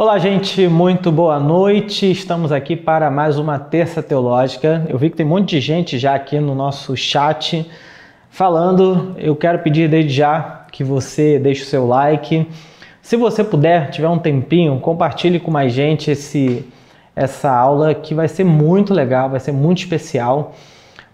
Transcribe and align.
Olá, 0.00 0.16
gente, 0.16 0.68
muito 0.68 1.10
boa 1.10 1.40
noite. 1.40 2.08
Estamos 2.08 2.52
aqui 2.52 2.76
para 2.76 3.10
mais 3.10 3.36
uma 3.36 3.58
terça 3.58 4.00
teológica. 4.00 4.86
Eu 4.88 4.96
vi 4.96 5.10
que 5.10 5.16
tem 5.16 5.26
um 5.26 5.30
monte 5.30 5.48
de 5.48 5.60
gente 5.60 5.98
já 5.98 6.14
aqui 6.14 6.38
no 6.38 6.54
nosso 6.54 6.96
chat 6.96 7.68
falando. 8.30 9.16
Eu 9.18 9.34
quero 9.34 9.58
pedir 9.58 9.88
desde 9.88 10.12
já 10.12 10.66
que 10.70 10.84
você 10.84 11.36
deixe 11.40 11.64
o 11.64 11.66
seu 11.66 11.84
like. 11.84 12.46
Se 13.02 13.16
você 13.16 13.42
puder, 13.42 13.90
tiver 13.90 14.08
um 14.08 14.20
tempinho, 14.20 14.78
compartilhe 14.78 15.40
com 15.40 15.50
mais 15.50 15.72
gente 15.72 16.12
esse 16.12 16.64
essa 17.16 17.50
aula 17.50 17.92
que 17.92 18.14
vai 18.14 18.28
ser 18.28 18.44
muito 18.44 18.94
legal, 18.94 19.28
vai 19.28 19.40
ser 19.40 19.50
muito 19.50 19.78
especial. 19.78 20.54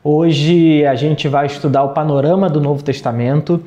Hoje 0.02 0.84
a 0.84 0.94
gente 0.94 1.26
vai 1.26 1.46
estudar 1.46 1.84
o 1.84 1.94
panorama 1.94 2.50
do 2.50 2.60
Novo 2.60 2.84
Testamento, 2.84 3.64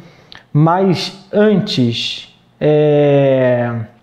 mas 0.53 1.27
antes 1.33 2.31
é 2.61 3.96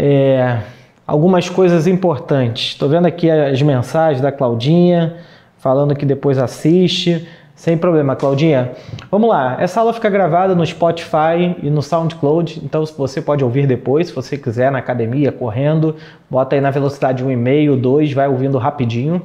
é, 0.00 0.58
algumas 1.04 1.48
coisas 1.48 1.88
importantes. 1.88 2.68
Estou 2.68 2.88
vendo 2.88 3.06
aqui 3.06 3.28
as 3.28 3.60
mensagens 3.60 4.20
da 4.22 4.30
Claudinha, 4.30 5.16
falando 5.58 5.96
que 5.96 6.06
depois 6.06 6.38
assiste. 6.38 7.26
Sem 7.56 7.76
problema, 7.76 8.14
Claudinha. 8.14 8.70
Vamos 9.10 9.28
lá, 9.28 9.56
essa 9.58 9.80
aula 9.80 9.92
fica 9.92 10.08
gravada 10.08 10.54
no 10.54 10.64
Spotify 10.64 11.56
e 11.60 11.68
no 11.68 11.82
SoundCloud, 11.82 12.60
então 12.64 12.86
você 12.86 13.20
pode 13.20 13.42
ouvir 13.42 13.66
depois, 13.66 14.06
se 14.06 14.14
você 14.14 14.38
quiser, 14.38 14.70
na 14.70 14.78
academia, 14.78 15.32
correndo, 15.32 15.96
bota 16.30 16.54
aí 16.54 16.60
na 16.60 16.70
velocidade 16.70 17.24
1,5, 17.24 17.80
2, 17.80 18.12
vai 18.12 18.28
ouvindo 18.28 18.58
rapidinho. 18.58 19.20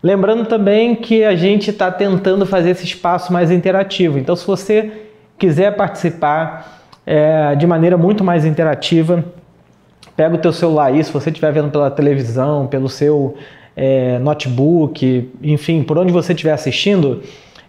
Lembrando 0.00 0.46
também 0.46 0.94
que 0.94 1.24
a 1.24 1.34
gente 1.34 1.70
está 1.70 1.90
tentando 1.90 2.46
fazer 2.46 2.70
esse 2.70 2.84
espaço 2.84 3.32
mais 3.32 3.50
interativo, 3.50 4.20
então 4.20 4.36
se 4.36 4.46
você 4.46 4.92
quiser 5.36 5.74
participar 5.74 6.84
é, 7.04 7.56
de 7.56 7.66
maneira 7.66 7.98
muito 7.98 8.22
mais 8.22 8.44
interativa, 8.44 9.24
pega 10.18 10.34
o 10.34 10.38
teu 10.38 10.52
celular 10.52 10.86
aí, 10.86 11.04
se 11.04 11.12
você 11.12 11.30
estiver 11.30 11.52
vendo 11.52 11.70
pela 11.70 11.88
televisão, 11.92 12.66
pelo 12.66 12.88
seu 12.88 13.36
é, 13.76 14.18
notebook, 14.18 15.30
enfim, 15.40 15.84
por 15.84 15.96
onde 15.96 16.12
você 16.12 16.32
estiver 16.32 16.50
assistindo, 16.50 17.22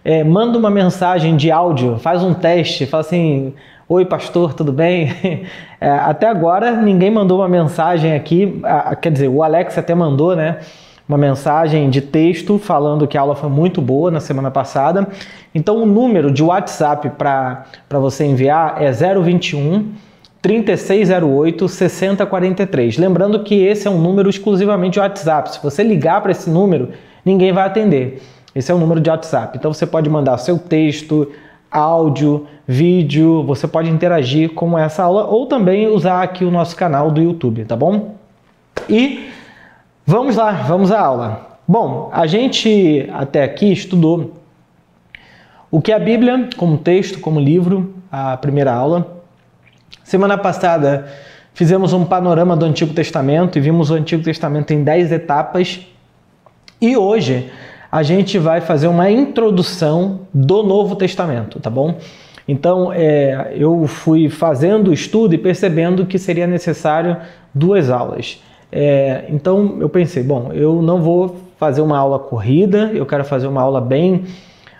é, 0.04 0.24
manda 0.24 0.58
uma 0.58 0.68
mensagem 0.68 1.36
de 1.36 1.48
áudio, 1.52 1.96
faz 2.00 2.24
um 2.24 2.34
teste, 2.34 2.86
fala 2.86 3.02
assim, 3.02 3.54
oi 3.88 4.04
pastor, 4.04 4.52
tudo 4.52 4.72
bem? 4.72 5.14
É, 5.82 5.90
até 5.90 6.28
agora 6.28 6.72
ninguém 6.72 7.10
mandou 7.10 7.38
uma 7.38 7.48
mensagem 7.48 8.12
aqui, 8.12 8.60
a, 8.64 8.94
quer 8.94 9.10
dizer, 9.10 9.28
o 9.28 9.42
Alex 9.42 9.78
até 9.78 9.94
mandou, 9.94 10.36
né? 10.36 10.58
Uma 11.08 11.16
mensagem 11.16 11.88
de 11.88 12.02
texto 12.02 12.58
falando 12.58 13.08
que 13.08 13.16
a 13.16 13.22
aula 13.22 13.34
foi 13.34 13.48
muito 13.48 13.80
boa 13.80 14.10
na 14.10 14.20
semana 14.20 14.50
passada. 14.50 15.08
Então 15.54 15.82
o 15.82 15.86
número 15.86 16.30
de 16.30 16.42
WhatsApp 16.42 17.08
para 17.16 17.64
você 17.98 18.26
enviar 18.26 18.82
é 18.82 18.92
021 18.92 19.90
3608 20.42 21.68
6043. 21.68 22.96
Lembrando 22.98 23.42
que 23.42 23.62
esse 23.62 23.86
é 23.86 23.90
um 23.90 24.00
número 24.00 24.30
exclusivamente 24.30 24.94
de 24.94 25.00
WhatsApp. 25.00 25.52
Se 25.52 25.62
você 25.62 25.82
ligar 25.82 26.20
para 26.22 26.32
esse 26.32 26.48
número, 26.48 26.90
ninguém 27.24 27.52
vai 27.52 27.66
atender. 27.66 28.22
Esse 28.54 28.72
é 28.72 28.74
o 28.74 28.78
número 28.78 29.00
de 29.00 29.10
WhatsApp. 29.10 29.56
Então 29.58 29.72
você 29.72 29.86
pode 29.86 30.08
mandar 30.08 30.38
seu 30.38 30.58
texto, 30.58 31.30
áudio, 31.70 32.46
vídeo, 32.66 33.44
você 33.44 33.68
pode 33.68 33.88
interagir 33.88 34.50
com 34.54 34.78
essa 34.78 35.04
aula 35.04 35.26
ou 35.26 35.46
também 35.46 35.86
usar 35.86 36.22
aqui 36.22 36.44
o 36.44 36.50
nosso 36.50 36.74
canal 36.74 37.10
do 37.10 37.20
YouTube, 37.20 37.64
tá 37.64 37.76
bom? 37.76 38.14
E 38.88 39.28
vamos 40.06 40.36
lá, 40.36 40.52
vamos 40.52 40.90
à 40.90 41.00
aula. 41.00 41.58
Bom, 41.66 42.10
a 42.12 42.26
gente 42.26 43.08
até 43.12 43.44
aqui 43.44 43.72
estudou 43.72 44.32
o 45.70 45.80
que 45.80 45.92
é 45.92 45.94
a 45.94 46.00
Bíblia 46.00 46.48
como 46.56 46.76
texto, 46.76 47.20
como 47.20 47.38
livro, 47.38 47.94
a 48.10 48.36
primeira 48.36 48.72
aula. 48.72 49.19
Semana 50.10 50.36
passada 50.36 51.06
fizemos 51.54 51.92
um 51.92 52.04
panorama 52.04 52.56
do 52.56 52.66
Antigo 52.66 52.92
Testamento 52.92 53.56
e 53.56 53.60
vimos 53.60 53.90
o 53.90 53.94
Antigo 53.94 54.24
Testamento 54.24 54.72
em 54.72 54.82
10 54.82 55.12
etapas. 55.12 55.86
E 56.80 56.96
hoje 56.96 57.48
a 57.92 58.02
gente 58.02 58.36
vai 58.36 58.60
fazer 58.60 58.88
uma 58.88 59.08
introdução 59.08 60.22
do 60.34 60.64
Novo 60.64 60.96
Testamento, 60.96 61.60
tá 61.60 61.70
bom? 61.70 61.96
Então 62.48 62.92
é, 62.92 63.52
eu 63.54 63.86
fui 63.86 64.28
fazendo 64.28 64.88
o 64.88 64.92
estudo 64.92 65.36
e 65.36 65.38
percebendo 65.38 66.04
que 66.04 66.18
seria 66.18 66.48
necessário 66.48 67.16
duas 67.54 67.88
aulas. 67.88 68.42
É, 68.72 69.26
então 69.28 69.76
eu 69.78 69.88
pensei, 69.88 70.24
bom, 70.24 70.50
eu 70.52 70.82
não 70.82 71.00
vou 71.00 71.36
fazer 71.56 71.82
uma 71.82 71.96
aula 71.96 72.18
corrida, 72.18 72.90
eu 72.92 73.06
quero 73.06 73.24
fazer 73.24 73.46
uma 73.46 73.62
aula 73.62 73.80
bem, 73.80 74.24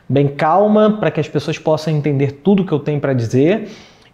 bem 0.09 0.27
calma 0.27 0.99
para 0.99 1.09
que 1.09 1.21
as 1.21 1.29
pessoas 1.29 1.57
possam 1.57 1.95
entender 1.95 2.33
tudo 2.43 2.65
que 2.65 2.73
eu 2.73 2.81
tenho 2.81 2.99
para 2.99 3.13
dizer 3.13 3.69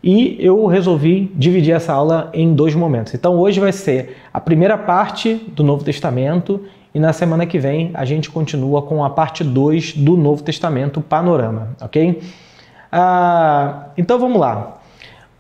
e 0.06 0.37
eu 0.39 0.67
resolvi 0.67 1.33
dividir 1.34 1.75
essa 1.75 1.93
aula 1.93 2.31
em 2.33 2.55
dois 2.55 2.77
momentos. 2.77 3.12
Então 3.12 3.34
hoje 3.34 3.59
vai 3.59 3.72
ser 3.72 4.17
a 4.33 4.41
primeira 4.41 4.78
parte 4.78 5.34
do 5.34 5.65
Novo 5.65 5.83
Testamento 5.83 6.62
e 6.94 7.00
na 7.00 7.12
semana 7.12 7.44
que 7.44 7.59
vem 7.59 7.91
a 7.93 8.05
gente 8.05 8.31
continua 8.31 8.83
com 8.83 9.05
a 9.05 9.11
parte 9.11 9.43
2 9.43 9.94
do 9.94 10.17
Novo 10.17 10.44
Testamento 10.44 11.00
Panorama, 11.00 11.71
ok? 11.81 12.22
Ah, 12.93 13.89
então 13.99 14.17
vamos 14.17 14.39
lá. 14.39 14.78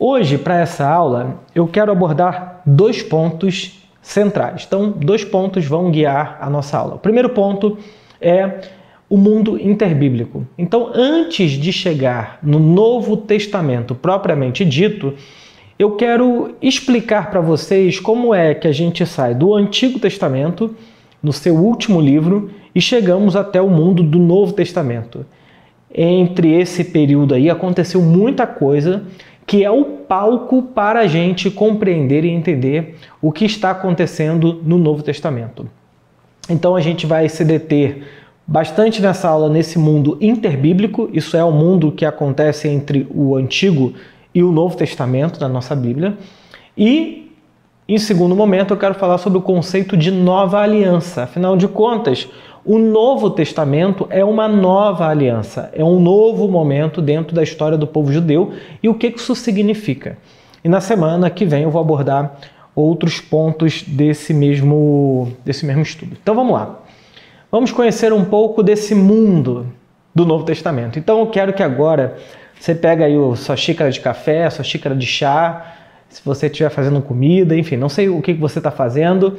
Hoje, 0.00 0.36
para 0.36 0.58
essa 0.58 0.84
aula, 0.84 1.36
eu 1.54 1.68
quero 1.68 1.92
abordar 1.92 2.60
dois 2.66 3.04
pontos 3.04 3.88
centrais. 4.02 4.64
Então, 4.66 4.90
dois 4.90 5.24
pontos 5.24 5.64
vão 5.64 5.92
guiar 5.92 6.38
a 6.40 6.50
nossa 6.50 6.76
aula. 6.76 6.96
O 6.96 6.98
primeiro 6.98 7.28
ponto 7.28 7.78
é 8.20 8.62
o 9.08 9.16
mundo 9.16 9.58
interbíblico. 9.60 10.46
Então, 10.58 10.90
antes 10.94 11.52
de 11.52 11.72
chegar 11.72 12.38
no 12.42 12.58
Novo 12.58 13.16
Testamento 13.16 13.94
propriamente 13.94 14.64
dito, 14.64 15.14
eu 15.78 15.92
quero 15.92 16.54
explicar 16.60 17.30
para 17.30 17.40
vocês 17.40 18.00
como 18.00 18.34
é 18.34 18.54
que 18.54 18.66
a 18.66 18.72
gente 18.72 19.04
sai 19.06 19.34
do 19.34 19.54
Antigo 19.54 19.98
Testamento, 19.98 20.74
no 21.22 21.32
seu 21.32 21.54
último 21.54 22.00
livro, 22.00 22.50
e 22.74 22.80
chegamos 22.80 23.36
até 23.36 23.60
o 23.60 23.68
mundo 23.68 24.02
do 24.02 24.18
Novo 24.18 24.52
Testamento. 24.52 25.24
Entre 25.94 26.52
esse 26.52 26.84
período 26.84 27.34
aí 27.34 27.48
aconteceu 27.48 28.02
muita 28.02 28.46
coisa 28.46 29.04
que 29.46 29.64
é 29.64 29.70
o 29.70 29.84
palco 29.84 30.60
para 30.60 31.00
a 31.00 31.06
gente 31.06 31.50
compreender 31.50 32.24
e 32.24 32.30
entender 32.30 32.96
o 33.22 33.30
que 33.30 33.44
está 33.44 33.70
acontecendo 33.70 34.60
no 34.64 34.76
Novo 34.76 35.02
Testamento. 35.02 35.68
Então 36.50 36.74
a 36.74 36.80
gente 36.80 37.06
vai 37.06 37.28
se 37.28 37.44
deter 37.44 38.02
bastante 38.46 39.02
nessa 39.02 39.28
aula 39.28 39.48
nesse 39.48 39.78
mundo 39.78 40.16
interbíblico, 40.20 41.10
isso 41.12 41.36
é 41.36 41.44
o 41.44 41.50
mundo 41.50 41.90
que 41.90 42.04
acontece 42.04 42.68
entre 42.68 43.06
o 43.10 43.34
Antigo 43.34 43.92
e 44.34 44.42
o 44.42 44.52
Novo 44.52 44.76
Testamento 44.76 45.40
da 45.40 45.48
nossa 45.48 45.74
Bíblia. 45.74 46.16
E, 46.76 47.32
em 47.88 47.98
segundo 47.98 48.36
momento, 48.36 48.74
eu 48.74 48.76
quero 48.76 48.94
falar 48.94 49.18
sobre 49.18 49.38
o 49.38 49.42
conceito 49.42 49.96
de 49.96 50.10
nova 50.10 50.60
aliança. 50.60 51.24
Afinal 51.24 51.56
de 51.56 51.66
contas, 51.66 52.28
o 52.64 52.78
Novo 52.78 53.30
Testamento 53.30 54.06
é 54.10 54.24
uma 54.24 54.48
nova 54.48 55.06
aliança, 55.06 55.70
é 55.72 55.84
um 55.84 56.00
novo 56.00 56.48
momento 56.48 57.00
dentro 57.00 57.34
da 57.34 57.42
história 57.42 57.78
do 57.78 57.86
povo 57.86 58.12
judeu 58.12 58.52
e 58.82 58.88
o 58.88 58.94
que 58.94 59.06
isso 59.06 59.34
significa. 59.34 60.18
E 60.64 60.68
na 60.68 60.80
semana 60.80 61.30
que 61.30 61.44
vem 61.44 61.62
eu 61.62 61.70
vou 61.70 61.80
abordar 61.80 62.38
outros 62.74 63.20
pontos 63.20 63.82
desse 63.82 64.34
mesmo, 64.34 65.32
desse 65.44 65.64
mesmo 65.64 65.82
estudo. 65.82 66.16
Então 66.20 66.34
vamos 66.34 66.52
lá. 66.52 66.85
Vamos 67.50 67.70
conhecer 67.70 68.12
um 68.12 68.24
pouco 68.24 68.62
desse 68.62 68.94
mundo 68.94 69.66
do 70.14 70.26
Novo 70.26 70.44
Testamento. 70.44 70.98
Então 70.98 71.20
eu 71.20 71.26
quero 71.28 71.52
que 71.52 71.62
agora 71.62 72.16
você 72.58 72.74
pegue 72.74 73.04
aí 73.04 73.14
a 73.14 73.36
sua 73.36 73.56
xícara 73.56 73.90
de 73.90 74.00
café, 74.00 74.46
a 74.46 74.50
sua 74.50 74.64
xícara 74.64 74.94
de 74.94 75.06
chá, 75.06 75.74
se 76.08 76.22
você 76.24 76.46
estiver 76.46 76.70
fazendo 76.70 77.00
comida, 77.02 77.56
enfim, 77.56 77.76
não 77.76 77.88
sei 77.88 78.08
o 78.08 78.20
que 78.20 78.32
você 78.32 78.58
está 78.58 78.70
fazendo, 78.70 79.38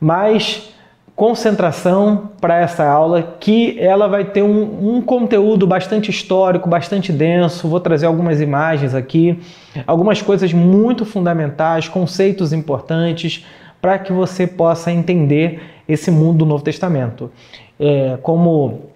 mas 0.00 0.74
concentração 1.14 2.30
para 2.40 2.58
essa 2.58 2.84
aula 2.84 3.36
que 3.38 3.78
ela 3.78 4.08
vai 4.08 4.24
ter 4.24 4.42
um, 4.42 4.96
um, 4.96 5.02
conteúdo 5.02 5.64
bastante 5.64 6.10
histórico, 6.10 6.68
bastante 6.68 7.12
denso. 7.12 7.68
Vou 7.68 7.78
trazer 7.78 8.06
algumas 8.06 8.40
imagens 8.40 8.94
aqui, 8.94 9.38
algumas 9.86 10.20
coisas 10.20 10.52
muito 10.52 11.04
fundamentais, 11.04 11.88
conceitos 11.88 12.52
importantes 12.52 13.46
para 13.80 13.98
que 13.98 14.12
você 14.12 14.46
possa 14.46 14.90
entender 14.90 15.60
esse 15.88 16.10
mundo 16.10 16.38
do 16.38 16.46
Novo 16.46 16.64
Testamento. 16.64 17.30
É, 17.78 18.18
como 18.22 18.90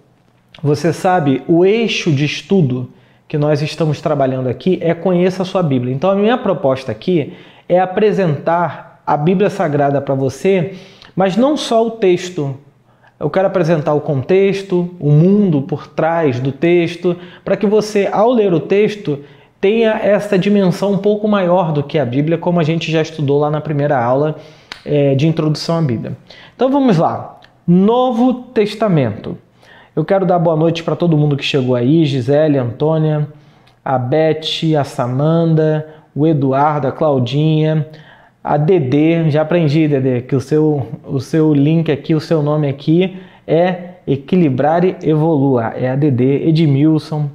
você 0.63 0.93
sabe, 0.93 1.43
o 1.47 1.65
eixo 1.65 2.11
de 2.11 2.25
estudo 2.25 2.91
que 3.29 3.37
nós 3.37 3.61
estamos 3.61 4.01
trabalhando 4.01 4.49
aqui 4.49 4.79
é 4.81 4.95
conheça 4.95 5.43
a 5.43 5.47
sua 5.47 5.63
Bíblia. 5.63 5.95
Então 5.95 6.11
a 6.11 6.15
minha 6.15 6.39
proposta 6.39 6.91
aqui 6.91 7.35
é 7.69 7.79
apresentar 7.79 9.03
a 9.07 9.17
Bíblia 9.17 9.51
Sagrada 9.51 10.01
para 10.01 10.15
você, 10.15 10.75
mas 11.15 11.37
não 11.37 11.57
só 11.57 11.87
o 11.87 11.93
texto. 11.93 12.57
Eu 13.21 13.29
quero 13.29 13.47
apresentar 13.47 13.95
o 13.95 14.01
contexto, 14.01 14.95
o 14.99 15.11
mundo 15.11 15.63
por 15.63 15.87
trás 15.89 16.41
do 16.41 16.53
texto, 16.53 17.17
para 17.45 17.57
que 17.57 17.67
você, 17.67 18.09
ao 18.11 18.33
ler 18.33 18.55
o 18.55 18.61
texto, 18.61 19.21
tenha 19.61 19.91
essa 19.91 20.39
dimensão 20.39 20.93
um 20.93 20.99
pouco 20.99 21.27
maior 21.27 21.73
do 21.73 21.83
que 21.83 21.99
a 21.99 22.05
Bíblia, 22.05 22.39
como 22.39 22.61
a 22.61 22.63
gente 22.63 22.91
já 22.91 23.03
estudou 23.03 23.41
lá 23.41 23.51
na 23.51 23.61
primeira 23.61 24.03
aula 24.03 24.37
é, 24.85 25.15
de 25.15 25.27
introdução 25.27 25.79
à 25.79 25.83
Bíblia. 25.83 26.17
Então 26.59 26.73
vamos 26.73 26.99
lá. 26.99 27.39
Novo 27.65 28.35
Testamento. 28.53 29.39
Eu 29.95 30.05
quero 30.05 30.27
dar 30.27 30.41
boa 30.41 30.57
noite 30.57 30.83
para 30.83 30.97
todo 30.97 31.17
mundo 31.17 31.37
que 31.37 31.45
chegou 31.45 31.77
aí, 31.77 32.05
Gisele, 32.05 32.59
Antônia, 32.59 33.29
a 33.85 33.97
Beth, 33.97 34.75
a 34.77 34.83
Samanda, 34.83 35.87
o 36.13 36.27
Eduardo, 36.27 36.89
a 36.89 36.91
Claudinha, 36.91 37.87
a 38.43 38.57
DD, 38.57 39.31
já 39.31 39.43
aprendi, 39.43 39.87
DD, 39.87 40.23
que 40.23 40.35
o 40.35 40.41
seu, 40.41 40.85
o 41.07 41.21
seu 41.21 41.55
link 41.55 41.93
aqui, 41.93 42.13
o 42.13 42.21
seu 42.21 42.43
nome 42.43 42.69
aqui 42.69 43.17
é 43.47 43.91
Equilibrar 44.05 44.85
e 44.85 44.97
Evolua. 45.01 45.75
É 45.77 45.89
a 45.91 45.95
DD, 45.95 46.49
Edmilson, 46.49 47.31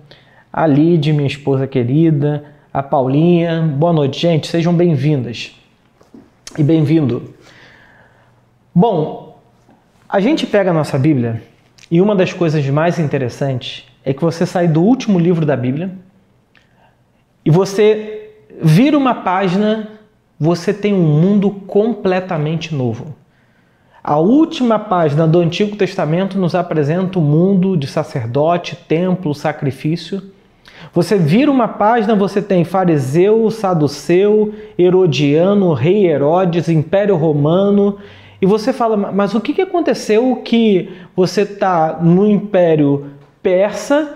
a 0.51 0.67
Lid, 0.67 1.13
minha 1.13 1.27
esposa 1.27 1.65
querida, 1.65 2.43
a 2.73 2.83
Paulinha. 2.83 3.61
Boa 3.61 3.93
noite, 3.93 4.19
gente. 4.19 4.47
Sejam 4.47 4.73
bem-vindas 4.73 5.55
e 6.57 6.61
bem-vindo. 6.61 7.33
Bom, 8.75 9.37
a 10.09 10.19
gente 10.19 10.47
pega 10.47 10.71
a 10.71 10.73
nossa 10.73 10.97
Bíblia 10.97 11.43
e 11.91 12.01
uma 12.01 12.15
das 12.15 12.33
coisas 12.33 12.67
mais 12.69 12.97
interessantes 12.97 13.85
é 14.03 14.11
que 14.15 14.23
você 14.23 14.47
sai 14.47 14.67
do 14.67 14.81
último 14.81 15.19
livro 15.19 15.45
da 15.45 15.55
Bíblia 15.55 15.91
e 17.45 17.51
você 17.51 18.31
vira 18.59 18.97
uma 18.97 19.13
página, 19.13 19.89
você 20.39 20.73
tem 20.73 20.91
um 20.91 21.03
mundo 21.03 21.51
completamente 21.51 22.73
novo. 22.73 23.15
A 24.03 24.17
última 24.17 24.79
página 24.79 25.27
do 25.27 25.39
Antigo 25.39 25.75
Testamento 25.75 26.39
nos 26.39 26.55
apresenta 26.55 27.19
o 27.19 27.21
mundo 27.21 27.77
de 27.77 27.85
sacerdote, 27.85 28.75
templo, 28.75 29.35
sacrifício. 29.35 30.19
Você 30.91 31.15
vira 31.15 31.51
uma 31.51 31.67
página, 31.67 32.15
você 32.15 32.41
tem 32.41 32.63
fariseu, 32.63 33.51
saduceu, 33.51 34.51
herodiano, 34.79 35.73
rei 35.73 36.07
Herodes, 36.07 36.69
Império 36.69 37.15
Romano, 37.15 37.99
e 38.43 38.45
você 38.45 38.73
fala, 38.73 38.97
mas 38.97 39.33
o 39.33 39.39
que 39.39 39.61
aconteceu 39.61 40.41
que 40.43 40.89
você 41.15 41.43
está 41.43 41.99
no 42.01 42.29
Império 42.29 43.11
Persa 43.41 44.15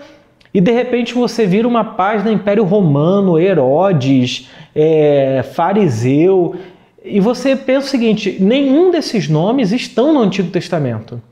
e 0.52 0.60
de 0.60 0.70
repente 0.70 1.14
você 1.14 1.46
vira 1.46 1.66
uma 1.66 1.82
página 1.82 2.30
Império 2.30 2.62
Romano, 2.62 3.38
Herodes, 3.38 4.50
é, 4.74 5.42
fariseu, 5.54 6.56
e 7.02 7.20
você 7.20 7.56
pensa 7.56 7.86
o 7.86 7.90
seguinte: 7.90 8.36
nenhum 8.38 8.90
desses 8.90 9.30
nomes 9.30 9.72
estão 9.72 10.12
no 10.12 10.20
Antigo 10.20 10.50
Testamento. 10.50 11.22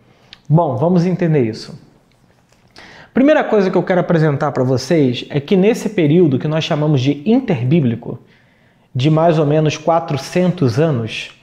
Bom, 0.49 0.77
vamos 0.77 1.05
entender 1.05 1.43
isso. 1.43 1.79
Primeira 3.13 3.45
coisa 3.45 3.71
que 3.71 3.77
eu 3.77 3.83
quero 3.83 4.01
apresentar 4.01 4.53
para 4.53 4.65
vocês 4.65 5.27
é 5.29 5.39
que 5.39 5.55
nesse 5.55 5.91
período 5.91 6.39
que 6.39 6.49
nós 6.49 6.65
chamamos 6.65 7.03
de 7.03 7.21
interbíblico, 7.27 8.19
de 8.95 9.11
mais 9.11 9.39
ou 9.39 9.45
menos 9.45 9.77
400 9.77 10.79
anos, 10.81 11.36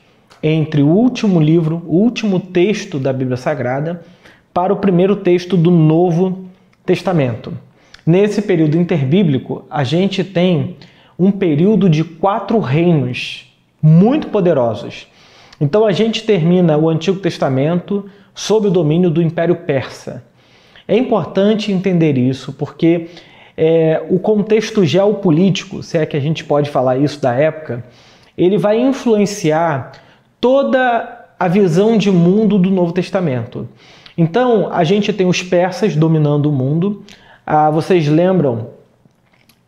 entre 0.44 0.84
o 0.84 0.88
último 0.88 1.40
livro, 1.40 1.82
o 1.88 1.96
último 1.96 2.38
texto 2.38 3.00
da 3.00 3.14
Bíblia 3.14 3.38
Sagrada, 3.38 4.04
para 4.54 4.74
o 4.74 4.78
primeiro 4.78 5.16
texto 5.16 5.56
do 5.56 5.72
Novo 5.72 6.46
Testamento. 6.86 7.58
Nesse 8.06 8.42
período 8.42 8.78
interbíblico, 8.78 9.64
a 9.70 9.86
gente 9.86 10.24
tem 10.24 10.76
um 11.18 11.32
período 11.32 11.90
de 11.90 12.04
quatro 12.04 12.60
reinos 12.60 13.50
muito 13.82 14.28
poderosos. 14.28 15.08
Então 15.62 15.86
a 15.86 15.94
gente 15.94 16.24
termina 16.24 16.78
o 16.78 16.90
Antigo 16.90 17.20
Testamento 17.20 18.10
sob 18.36 18.68
o 18.68 18.72
domínio 18.72 19.10
do 19.10 19.22
Império 19.22 19.56
Persa. 19.56 20.24
É 20.86 20.98
importante 20.98 21.72
entender 21.72 22.18
isso 22.18 22.52
porque 22.52 23.08
é, 23.56 24.04
o 24.10 24.20
contexto 24.20 24.84
geopolítico, 24.84 25.82
se 25.82 25.98
é 25.98 26.06
que 26.06 26.18
a 26.18 26.20
gente 26.20 26.44
pode 26.44 26.70
falar 26.70 26.98
isso 26.98 27.22
da 27.22 27.34
época, 27.34 27.84
ele 28.38 28.58
vai 28.58 28.80
influenciar 28.80 29.94
toda 30.44 31.26
a 31.40 31.48
visão 31.48 31.98
de 31.98 32.12
mundo 32.12 32.60
do 32.60 32.70
Novo 32.70 32.92
Testamento. 32.92 33.66
Então, 34.18 34.68
a 34.74 34.84
gente 34.84 35.14
tem 35.14 35.26
os 35.26 35.42
persas 35.42 35.96
dominando 35.96 36.48
o 36.48 36.52
mundo. 36.52 37.02
Ah, 37.46 37.72
vocês 37.72 38.10
lembram 38.10 38.68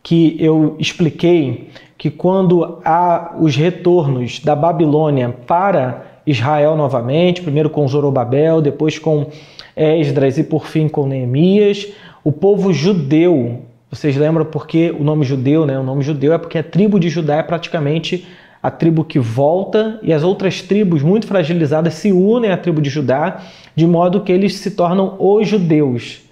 que 0.02 0.36
eu 0.38 0.76
expliquei 0.78 1.70
que 1.96 2.10
quando 2.10 2.78
há 2.84 3.34
os 3.40 3.56
retornos 3.56 4.38
da 4.40 4.54
Babilônia 4.54 5.34
para 5.46 6.04
Israel 6.26 6.76
novamente, 6.76 7.40
primeiro 7.40 7.70
com 7.70 7.88
Zorobabel, 7.88 8.60
depois 8.60 8.98
com 8.98 9.28
Esdras 9.74 10.36
e 10.36 10.44
por 10.44 10.66
fim 10.66 10.88
com 10.88 11.06
Neemias, 11.06 11.88
o 12.22 12.30
povo 12.30 12.70
judeu, 12.70 13.62
vocês 13.90 14.14
lembram 14.14 14.44
porque 14.44 14.90
o 14.90 15.02
nome 15.02 15.24
judeu, 15.24 15.64
né? 15.64 15.78
O 15.78 15.82
nome 15.82 16.02
judeu 16.02 16.34
é 16.34 16.38
porque 16.38 16.58
a 16.58 16.62
tribo 16.62 17.00
de 17.00 17.08
Judá 17.08 17.36
é 17.36 17.42
praticamente 17.42 18.26
a 18.66 18.70
tribo 18.72 19.04
que 19.04 19.20
volta 19.20 20.00
e 20.02 20.12
as 20.12 20.24
outras 20.24 20.60
tribos 20.60 21.00
muito 21.00 21.24
fragilizadas 21.24 21.94
se 21.94 22.10
unem 22.10 22.50
à 22.50 22.56
tribo 22.56 22.82
de 22.82 22.90
Judá, 22.90 23.42
de 23.76 23.86
modo 23.86 24.22
que 24.22 24.32
eles 24.32 24.56
se 24.56 24.72
tornam 24.72 25.14
os 25.20 25.46
judeus, 25.46 26.22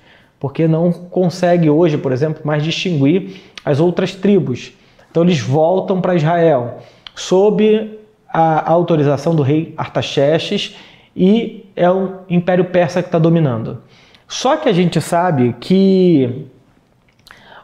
porque 0.40 0.66
não 0.66 0.92
consegue 0.92 1.70
hoje, 1.70 1.96
por 1.96 2.10
exemplo, 2.10 2.42
mais 2.44 2.64
distinguir 2.64 3.36
as 3.64 3.78
outras 3.78 4.16
tribos. 4.16 4.72
Então 5.08 5.22
eles 5.22 5.38
voltam 5.38 6.00
para 6.00 6.16
Israel 6.16 6.78
sob 7.14 8.00
a 8.28 8.68
autorização 8.68 9.32
do 9.32 9.44
rei 9.44 9.72
Artaxerxes 9.76 10.74
e 11.14 11.64
é 11.76 11.88
o 11.88 12.14
Império 12.28 12.64
Persa 12.64 13.00
que 13.00 13.06
está 13.06 13.18
dominando. 13.20 13.80
Só 14.26 14.56
que 14.56 14.68
a 14.68 14.72
gente 14.72 15.00
sabe 15.00 15.54
que 15.60 16.46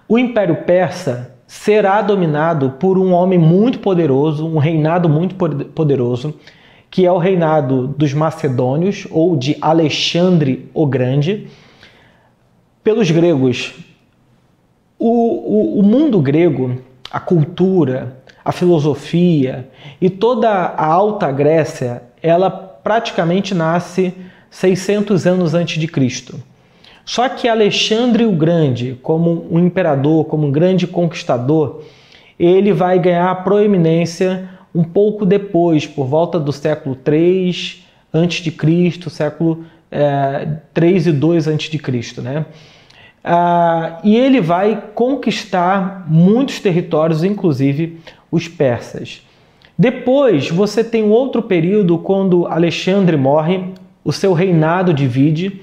o 0.08 0.16
Império 0.16 0.62
Persa 0.62 1.34
será 1.50 2.00
dominado 2.00 2.76
por 2.79 2.97
um 2.97 3.12
homem 3.12 3.37
muito 3.37 3.81
poderoso, 3.81 4.47
um 4.47 4.58
reinado 4.58 5.08
muito 5.08 5.35
poderoso, 5.35 6.32
que 6.88 7.05
é 7.05 7.11
o 7.11 7.19
reinado 7.19 7.88
dos 7.88 8.14
Macedônios 8.14 9.08
ou 9.11 9.37
de 9.37 9.56
Alexandre 9.61 10.70
o 10.73 10.87
Grande, 10.87 11.49
pelos 12.85 13.11
gregos. 13.11 13.75
O, 14.97 15.08
o, 15.08 15.81
o 15.81 15.82
mundo 15.82 16.20
grego, 16.20 16.79
a 17.11 17.19
cultura, 17.19 18.23
a 18.44 18.52
filosofia 18.52 19.69
e 20.00 20.08
toda 20.08 20.49
a 20.49 20.87
Alta 20.87 21.32
Grécia, 21.32 22.05
ela 22.23 22.49
praticamente 22.49 23.56
nasce 23.56 24.14
600 24.50 25.26
anos 25.26 25.52
antes 25.52 25.81
de 25.81 25.88
Cristo. 25.88 26.41
Só 27.10 27.28
que 27.28 27.48
Alexandre 27.48 28.24
o 28.24 28.30
Grande, 28.30 28.96
como 29.02 29.44
um 29.50 29.58
imperador, 29.58 30.26
como 30.26 30.46
um 30.46 30.52
grande 30.52 30.86
conquistador, 30.86 31.82
ele 32.38 32.72
vai 32.72 33.00
ganhar 33.00 33.42
proeminência 33.42 34.48
um 34.72 34.84
pouco 34.84 35.26
depois, 35.26 35.84
por 35.88 36.06
volta 36.06 36.38
do 36.38 36.52
século 36.52 36.94
3 36.94 37.84
antes 38.14 38.44
de 38.44 38.52
Cristo, 38.52 39.10
século 39.10 39.64
é, 39.90 40.58
3 40.72 41.08
e 41.08 41.12
2 41.12 41.48
antes 41.48 41.68
de 41.68 41.80
Cristo, 41.80 42.22
né? 42.22 42.46
Ah, 43.24 43.98
e 44.04 44.14
ele 44.14 44.40
vai 44.40 44.80
conquistar 44.94 46.06
muitos 46.08 46.60
territórios, 46.60 47.24
inclusive 47.24 47.98
os 48.30 48.46
persas. 48.46 49.26
Depois 49.76 50.48
você 50.48 50.84
tem 50.84 51.02
outro 51.02 51.42
período 51.42 51.98
quando 51.98 52.46
Alexandre 52.46 53.16
morre, 53.16 53.64
o 54.04 54.12
seu 54.12 54.32
reinado 54.32 54.94
divide 54.94 55.61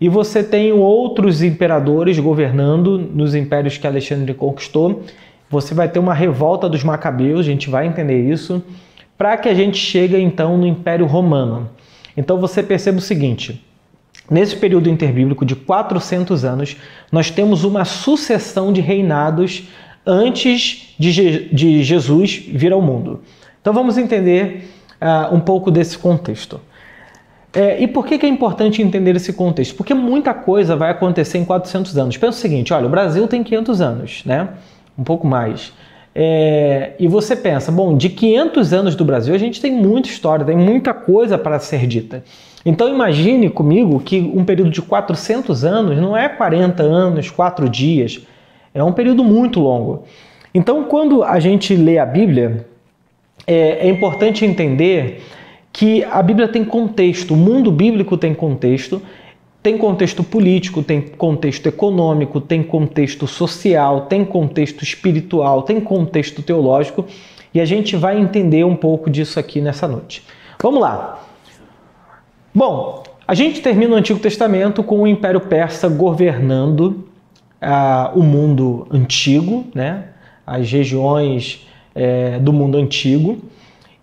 e 0.00 0.08
você 0.08 0.42
tem 0.42 0.72
outros 0.72 1.42
imperadores 1.42 2.18
governando 2.18 2.98
nos 2.98 3.34
impérios 3.34 3.76
que 3.76 3.86
Alexandre 3.86 4.32
conquistou. 4.32 5.04
Você 5.50 5.74
vai 5.74 5.88
ter 5.88 5.98
uma 5.98 6.14
revolta 6.14 6.68
dos 6.68 6.82
macabeus, 6.82 7.40
a 7.40 7.50
gente 7.50 7.68
vai 7.68 7.86
entender 7.86 8.30
isso, 8.30 8.62
para 9.18 9.36
que 9.36 9.48
a 9.48 9.54
gente 9.54 9.76
chegue 9.76 10.16
então 10.16 10.56
no 10.56 10.66
Império 10.66 11.04
Romano. 11.04 11.68
Então 12.16 12.40
você 12.40 12.62
percebe 12.62 12.98
o 12.98 13.02
seguinte: 13.02 13.62
nesse 14.30 14.56
período 14.56 14.88
interbíblico 14.88 15.44
de 15.44 15.54
400 15.54 16.44
anos, 16.46 16.76
nós 17.12 17.30
temos 17.30 17.62
uma 17.64 17.84
sucessão 17.84 18.72
de 18.72 18.80
reinados 18.80 19.68
antes 20.06 20.94
de, 20.98 21.12
Je 21.12 21.48
de 21.52 21.82
Jesus 21.82 22.42
vir 22.48 22.72
ao 22.72 22.80
mundo. 22.80 23.20
Então 23.60 23.74
vamos 23.74 23.98
entender 23.98 24.70
uh, 25.00 25.34
um 25.34 25.40
pouco 25.40 25.70
desse 25.70 25.98
contexto. 25.98 26.58
É, 27.52 27.82
e 27.82 27.88
por 27.88 28.06
que, 28.06 28.16
que 28.16 28.26
é 28.26 28.28
importante 28.28 28.80
entender 28.80 29.16
esse 29.16 29.32
contexto? 29.32 29.74
Porque 29.74 29.92
muita 29.92 30.32
coisa 30.32 30.76
vai 30.76 30.90
acontecer 30.90 31.38
em 31.38 31.44
400 31.44 31.98
anos. 31.98 32.16
Pensa 32.16 32.38
o 32.38 32.40
seguinte, 32.40 32.72
olha, 32.72 32.86
o 32.86 32.90
Brasil 32.90 33.26
tem 33.26 33.42
500 33.42 33.80
anos, 33.80 34.22
né? 34.24 34.48
Um 34.96 35.02
pouco 35.02 35.26
mais. 35.26 35.72
É, 36.14 36.92
e 36.98 37.06
você 37.06 37.36
pensa, 37.36 37.70
bom, 37.70 37.96
de 37.96 38.08
500 38.08 38.72
anos 38.72 38.96
do 38.96 39.04
Brasil 39.04 39.34
a 39.34 39.38
gente 39.38 39.60
tem 39.60 39.72
muita 39.72 40.08
história, 40.08 40.44
tem 40.44 40.56
muita 40.56 40.92
coisa 40.92 41.38
para 41.38 41.58
ser 41.58 41.86
dita. 41.86 42.24
Então 42.64 42.88
imagine 42.88 43.48
comigo 43.48 44.00
que 44.00 44.20
um 44.20 44.44
período 44.44 44.70
de 44.70 44.82
400 44.82 45.64
anos 45.64 45.98
não 45.98 46.16
é 46.16 46.28
40 46.28 46.82
anos, 46.82 47.30
4 47.30 47.68
dias, 47.68 48.20
é 48.74 48.82
um 48.82 48.92
período 48.92 49.24
muito 49.24 49.60
longo. 49.60 50.04
Então 50.52 50.84
quando 50.84 51.22
a 51.22 51.38
gente 51.38 51.74
lê 51.74 51.98
a 51.98 52.04
Bíblia, 52.04 52.66
é, 53.46 53.86
é 53.86 53.88
importante 53.88 54.44
entender 54.44 55.22
que 55.80 56.04
a 56.04 56.22
Bíblia 56.22 56.46
tem 56.46 56.62
contexto, 56.62 57.32
o 57.32 57.36
mundo 57.38 57.72
bíblico 57.72 58.14
tem 58.14 58.34
contexto, 58.34 59.00
tem 59.62 59.78
contexto 59.78 60.22
político, 60.22 60.82
tem 60.82 61.00
contexto 61.00 61.66
econômico, 61.68 62.38
tem 62.38 62.62
contexto 62.62 63.26
social, 63.26 64.02
tem 64.02 64.22
contexto 64.22 64.84
espiritual, 64.84 65.62
tem 65.62 65.80
contexto 65.80 66.42
teológico 66.42 67.06
e 67.54 67.62
a 67.62 67.64
gente 67.64 67.96
vai 67.96 68.20
entender 68.20 68.62
um 68.62 68.76
pouco 68.76 69.08
disso 69.08 69.40
aqui 69.40 69.58
nessa 69.62 69.88
noite. 69.88 70.22
Vamos 70.62 70.82
lá. 70.82 71.24
Bom, 72.54 73.02
a 73.26 73.32
gente 73.32 73.62
termina 73.62 73.94
o 73.94 73.96
Antigo 73.96 74.20
Testamento 74.20 74.82
com 74.82 75.00
o 75.00 75.06
Império 75.06 75.40
Persa 75.40 75.88
governando 75.88 77.08
ah, 77.58 78.12
o 78.14 78.22
mundo 78.22 78.86
antigo, 78.90 79.64
né? 79.74 80.08
as 80.46 80.70
regiões 80.70 81.66
é, 81.94 82.38
do 82.38 82.52
mundo 82.52 82.76
antigo. 82.76 83.38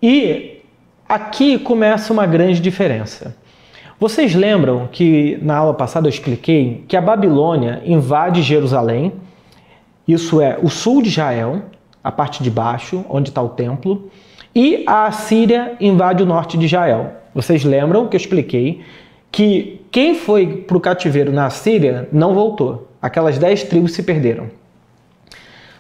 E 0.02 0.57
aqui 1.08 1.58
começa 1.58 2.12
uma 2.12 2.26
grande 2.26 2.60
diferença. 2.60 3.36
Vocês 4.00 4.36
lembram 4.36 4.88
que 4.92 5.40
na 5.42 5.58
aula 5.58 5.74
passada 5.74 6.08
eu 6.08 6.10
expliquei 6.10 6.84
que 6.88 6.96
a 6.96 7.02
Babilônia 7.02 7.82
invade 7.86 8.42
Jerusalém, 8.42 9.14
isso 10.08 10.42
é 10.42 10.58
o 10.62 10.70
sul 10.70 11.02
de 11.02 11.10
Israel, 11.10 11.64
a 12.04 12.12
parte 12.12 12.44
de 12.44 12.52
baixo, 12.52 13.04
onde 13.10 13.30
está 13.30 13.42
o 13.42 13.50
templo, 13.50 14.10
e 14.54 14.84
a 14.88 15.06
Assíria 15.06 15.76
invade 15.80 16.22
o 16.22 16.26
norte 16.26 16.58
de 16.58 16.66
Israel. 16.66 17.14
Vocês 17.34 17.64
lembram 17.64 18.08
que 18.08 18.16
eu 18.16 18.20
expliquei 18.20 18.82
que 19.32 19.82
quem 19.92 20.16
foi 20.16 20.48
para 20.48 20.78
o 20.78 20.82
cativeiro 20.82 21.32
na 21.32 21.50
Síria 21.50 22.08
não 22.12 22.34
voltou. 22.34 22.88
Aquelas 23.02 23.38
dez 23.38 23.64
tribos 23.64 23.94
se 23.94 24.04
perderam. 24.04 24.50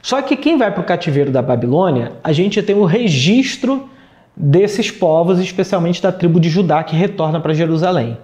Só 0.02 0.22
que 0.22 0.36
quem 0.36 0.58
vai 0.58 0.72
para 0.72 0.82
o 0.82 0.86
cativeiro 0.86 1.32
da 1.32 1.42
Babilônia, 1.42 2.14
a 2.24 2.32
gente 2.32 2.62
tem 2.62 2.76
o 2.76 2.86
registro 2.86 3.90
desses 4.38 4.92
povos, 4.92 5.40
especialmente 5.40 6.02
da 6.02 6.12
tribo 6.12 6.40
de 6.40 6.48
Judá, 6.48 6.84
que 6.84 6.96
retorna 6.96 7.40
para 7.40 7.54
Jerusalém. 7.54 8.18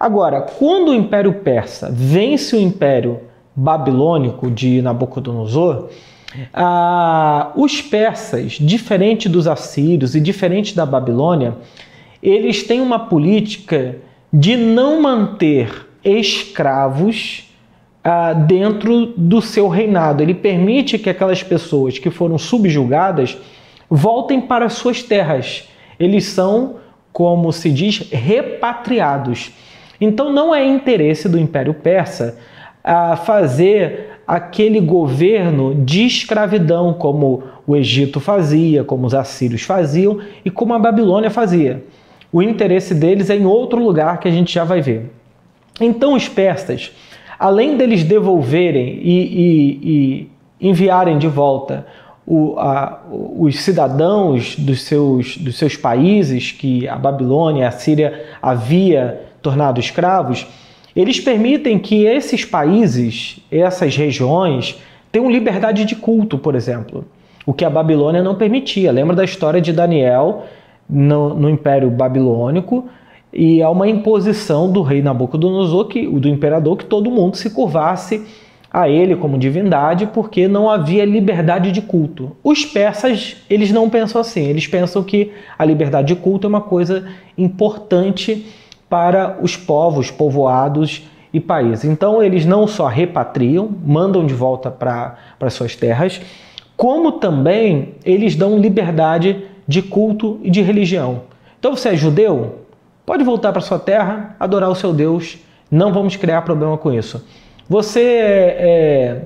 Agora, 0.00 0.40
quando 0.40 0.88
o 0.88 0.94
Império 0.94 1.34
Persa 1.34 1.90
vence 1.92 2.56
o 2.56 2.60
Império 2.60 3.20
Babilônico 3.54 4.50
de 4.50 4.80
Nabucodonosor, 4.80 5.90
ah, 6.52 7.52
os 7.54 7.80
persas, 7.80 8.52
diferente 8.52 9.28
dos 9.28 9.46
assírios 9.46 10.14
e 10.14 10.20
diferente 10.20 10.74
da 10.74 10.84
Babilônia, 10.84 11.54
eles 12.22 12.64
têm 12.64 12.80
uma 12.80 12.98
política 12.98 13.96
de 14.32 14.56
não 14.56 15.00
manter 15.00 15.86
escravos 16.02 17.52
ah, 18.02 18.32
dentro 18.32 19.06
do 19.16 19.40
seu 19.40 19.68
reinado. 19.68 20.22
Ele 20.22 20.34
permite 20.34 20.98
que 20.98 21.08
aquelas 21.08 21.42
pessoas 21.42 21.98
que 21.98 22.10
foram 22.10 22.36
subjugadas 22.38 23.36
voltem 23.90 24.40
para 24.40 24.68
suas 24.68 25.02
terras. 25.02 25.68
Eles 25.98 26.24
são, 26.24 26.76
como 27.12 27.52
se 27.52 27.70
diz, 27.70 28.08
repatriados. 28.10 29.52
Então 30.00 30.32
não 30.32 30.54
é 30.54 30.64
interesse 30.64 31.28
do 31.28 31.38
Império 31.38 31.74
Persa 31.74 32.38
a 32.82 33.16
fazer 33.16 34.10
aquele 34.26 34.80
governo 34.80 35.74
de 35.74 36.04
escravidão, 36.04 36.92
como 36.92 37.42
o 37.66 37.76
Egito 37.76 38.20
fazia, 38.20 38.84
como 38.84 39.06
os 39.06 39.14
assírios 39.14 39.62
faziam 39.62 40.20
e 40.44 40.50
como 40.50 40.74
a 40.74 40.78
Babilônia 40.78 41.30
fazia. 41.30 41.84
O 42.32 42.42
interesse 42.42 42.94
deles 42.94 43.30
é 43.30 43.36
em 43.36 43.46
outro 43.46 43.82
lugar 43.82 44.18
que 44.18 44.28
a 44.28 44.30
gente 44.30 44.52
já 44.52 44.64
vai 44.64 44.80
ver. 44.80 45.10
Então 45.80 46.14
os 46.14 46.28
persas, 46.28 46.92
além 47.38 47.76
deles 47.76 48.04
devolverem 48.04 49.00
e, 49.02 49.20
e, 49.22 50.28
e 50.60 50.68
enviarem 50.68 51.18
de 51.18 51.28
volta 51.28 51.86
o, 52.26 52.58
a, 52.58 53.00
os 53.10 53.60
cidadãos 53.60 54.56
dos 54.56 54.82
seus, 54.82 55.36
dos 55.36 55.56
seus 55.56 55.76
países 55.76 56.52
que 56.52 56.88
a 56.88 56.96
Babilônia 56.96 57.62
e 57.62 57.66
a 57.66 57.70
Síria 57.70 58.24
havia 58.40 59.20
tornado 59.42 59.78
escravos, 59.78 60.46
eles 60.96 61.20
permitem 61.20 61.78
que 61.78 62.04
esses 62.04 62.44
países, 62.44 63.40
essas 63.50 63.96
regiões, 63.96 64.80
tenham 65.12 65.30
liberdade 65.30 65.84
de 65.84 65.96
culto, 65.96 66.38
por 66.38 66.54
exemplo, 66.54 67.04
o 67.44 67.52
que 67.52 67.64
a 67.64 67.70
Babilônia 67.70 68.22
não 68.22 68.34
permitia. 68.34 68.90
Lembra 68.90 69.14
da 69.14 69.24
história 69.24 69.60
de 69.60 69.72
Daniel 69.72 70.44
no, 70.88 71.34
no 71.34 71.50
Império 71.50 71.90
Babilônico? 71.90 72.88
E 73.32 73.60
há 73.60 73.68
uma 73.68 73.88
imposição 73.88 74.70
do 74.70 74.80
rei 74.80 75.02
Nabucodonosor, 75.02 75.86
que, 75.88 76.06
do 76.06 76.28
imperador, 76.28 76.76
que 76.76 76.84
todo 76.84 77.10
mundo 77.10 77.36
se 77.36 77.50
curvasse 77.50 78.24
a 78.74 78.88
ele 78.88 79.14
como 79.14 79.38
divindade, 79.38 80.04
porque 80.08 80.48
não 80.48 80.68
havia 80.68 81.04
liberdade 81.04 81.70
de 81.70 81.80
culto. 81.80 82.36
Os 82.42 82.64
persas, 82.66 83.36
eles 83.48 83.70
não 83.70 83.88
pensam 83.88 84.20
assim, 84.20 84.48
eles 84.48 84.66
pensam 84.66 85.00
que 85.04 85.30
a 85.56 85.64
liberdade 85.64 86.08
de 86.08 86.16
culto 86.16 86.48
é 86.48 86.50
uma 86.50 86.60
coisa 86.60 87.06
importante 87.38 88.44
para 88.90 89.38
os 89.40 89.56
povos, 89.56 90.10
povoados 90.10 91.04
e 91.32 91.38
países. 91.38 91.84
Então, 91.84 92.20
eles 92.20 92.44
não 92.44 92.66
só 92.66 92.88
repatriam, 92.88 93.70
mandam 93.86 94.26
de 94.26 94.34
volta 94.34 94.72
para 94.72 95.50
suas 95.50 95.76
terras, 95.76 96.20
como 96.76 97.12
também 97.12 97.94
eles 98.04 98.34
dão 98.34 98.58
liberdade 98.58 99.44
de 99.68 99.82
culto 99.82 100.40
e 100.42 100.50
de 100.50 100.60
religião. 100.62 101.22
Então, 101.60 101.76
você 101.76 101.90
é 101.90 101.96
judeu? 101.96 102.56
Pode 103.06 103.22
voltar 103.22 103.52
para 103.52 103.60
sua 103.60 103.78
terra, 103.78 104.34
adorar 104.40 104.68
o 104.68 104.74
seu 104.74 104.92
Deus, 104.92 105.38
não 105.70 105.92
vamos 105.92 106.16
criar 106.16 106.42
problema 106.42 106.76
com 106.76 106.92
isso. 106.92 107.24
Você 107.68 108.00
é, 108.00 108.56
é 108.58 109.22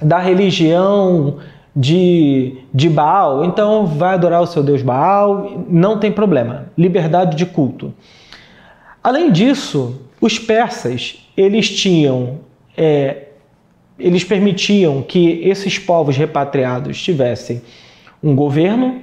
da 0.00 0.18
religião 0.18 1.38
de, 1.74 2.56
de 2.72 2.88
Baal, 2.88 3.44
então 3.44 3.86
vai 3.86 4.14
adorar 4.14 4.42
o 4.42 4.46
seu 4.46 4.62
Deus 4.62 4.82
Baal, 4.82 5.64
não 5.68 5.98
tem 5.98 6.10
problema. 6.10 6.66
Liberdade 6.76 7.36
de 7.36 7.46
culto. 7.46 7.92
Além 9.02 9.30
disso, 9.30 10.00
os 10.20 10.38
persas 10.38 11.24
eles 11.36 11.70
tinham, 11.70 12.40
é, 12.76 13.28
eles 13.98 14.24
permitiam 14.24 15.02
que 15.02 15.40
esses 15.44 15.78
povos 15.78 16.16
repatriados 16.16 17.00
tivessem 17.00 17.62
um 18.22 18.34
governo, 18.34 19.02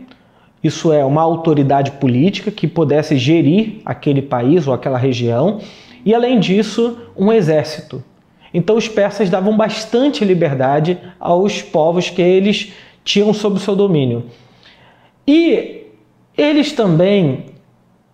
isso 0.62 0.92
é 0.92 1.06
uma 1.06 1.22
autoridade 1.22 1.92
política 1.92 2.52
que 2.52 2.68
pudesse 2.68 3.18
gerir 3.18 3.82
aquele 3.86 4.22
país 4.22 4.68
ou 4.68 4.74
aquela 4.74 4.98
região, 4.98 5.62
e 6.04 6.14
além 6.14 6.40
disso, 6.40 6.98
um 7.16 7.32
exército. 7.32 8.04
Então 8.56 8.78
os 8.78 8.88
persas 8.88 9.30
davam 9.30 9.58
bastante 9.58 10.24
liberdade 10.24 10.98
aos 11.20 11.62
povos 11.62 12.10
que 12.10 12.22
eles 12.22 12.72
tinham 13.04 13.34
sob 13.34 13.60
seu 13.60 13.76
domínio. 13.76 14.28
E 15.28 15.88
eles 16.38 16.72
também 16.72 17.48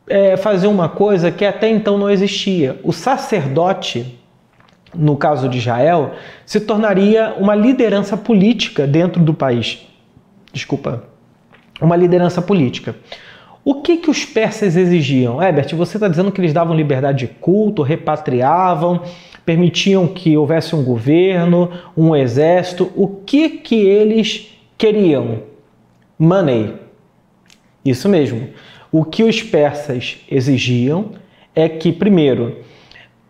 é, 0.09 0.35
faziam 0.35 0.73
uma 0.73 0.89
coisa 0.89 1.29
que 1.31 1.45
até 1.45 1.69
então 1.69 1.95
não 1.95 2.09
existia. 2.09 2.79
O 2.83 2.91
sacerdote, 2.91 4.19
no 4.95 5.15
caso 5.15 5.47
de 5.47 5.59
Israel, 5.59 6.13
se 6.43 6.59
tornaria 6.59 7.35
uma 7.37 7.53
liderança 7.53 8.17
política 8.17 8.87
dentro 8.87 9.21
do 9.21 9.35
país. 9.35 9.85
Desculpa, 10.51 11.03
uma 11.79 11.95
liderança 11.95 12.41
política. 12.41 12.95
O 13.63 13.75
que, 13.75 13.97
que 13.97 14.09
os 14.09 14.25
persas 14.25 14.75
exigiam? 14.75 15.39
Herbert, 15.39 15.75
você 15.75 15.97
está 15.97 16.07
dizendo 16.07 16.31
que 16.31 16.41
eles 16.41 16.51
davam 16.51 16.75
liberdade 16.75 17.27
de 17.27 17.33
culto, 17.35 17.83
repatriavam, 17.83 19.03
permitiam 19.51 20.07
que 20.07 20.37
houvesse 20.37 20.73
um 20.73 20.81
governo, 20.81 21.69
um 21.97 22.15
exército. 22.15 22.89
O 22.95 23.05
que 23.05 23.49
que 23.49 23.75
eles 23.75 24.57
queriam? 24.77 25.39
Money. 26.17 26.75
Isso 27.83 28.07
mesmo. 28.07 28.47
O 28.89 29.03
que 29.03 29.23
os 29.23 29.43
persas 29.43 30.19
exigiam 30.31 31.11
é 31.53 31.67
que, 31.67 31.91
primeiro, 31.91 32.59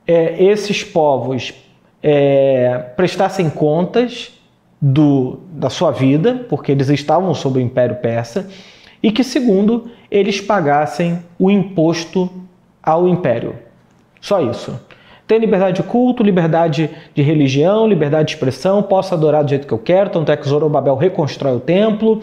é, 0.06 0.44
esses 0.44 0.84
povos 0.84 1.56
é, 2.04 2.78
prestassem 2.96 3.50
contas 3.50 4.32
do, 4.80 5.40
da 5.54 5.72
sua 5.72 5.90
vida, 5.90 6.46
porque 6.48 6.72
eles 6.72 6.90
estavam 6.90 7.34
sob 7.34 7.58
o 7.58 7.62
Império 7.62 7.96
Persa, 7.96 8.48
e 9.02 9.12
que, 9.12 9.24
segundo, 9.24 9.90
eles 10.12 10.40
pagassem 10.40 11.18
o 11.40 11.50
imposto 11.50 12.30
ao 12.84 13.08
Império. 13.08 13.56
Só 14.20 14.40
isso. 14.40 14.80
Tem 15.32 15.40
liberdade 15.40 15.82
de 15.82 15.84
culto, 15.84 16.24
liberdade 16.24 16.90
de 17.16 17.22
religião, 17.22 17.88
liberdade 17.88 18.26
de 18.26 18.34
expressão, 18.34 18.84
posso 18.84 19.14
adorar 19.14 19.46
do 19.46 19.50
jeito 19.50 19.66
que 19.66 19.74
eu 19.74 19.78
quero, 19.80 20.10
tanto 20.10 20.30
é 20.30 20.36
que 20.36 20.46
Zorobabel 20.46 20.98
reconstrói 20.98 21.56
o 21.56 21.60
templo. 21.62 22.22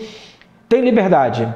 Tem 0.69 0.83
liberdade, 0.83 1.49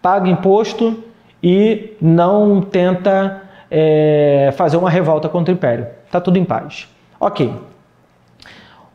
paga 0.00 0.28
imposto 0.28 1.02
e 1.42 1.96
não 2.00 2.60
tenta 2.60 3.42
é, 3.68 4.54
fazer 4.56 4.76
uma 4.76 4.88
revolta 4.88 5.28
contra 5.28 5.52
o 5.52 5.56
império. 5.56 5.88
Está 6.06 6.20
tudo 6.20 6.38
em 6.38 6.44
paz. 6.44 6.88
Ok. 7.18 7.52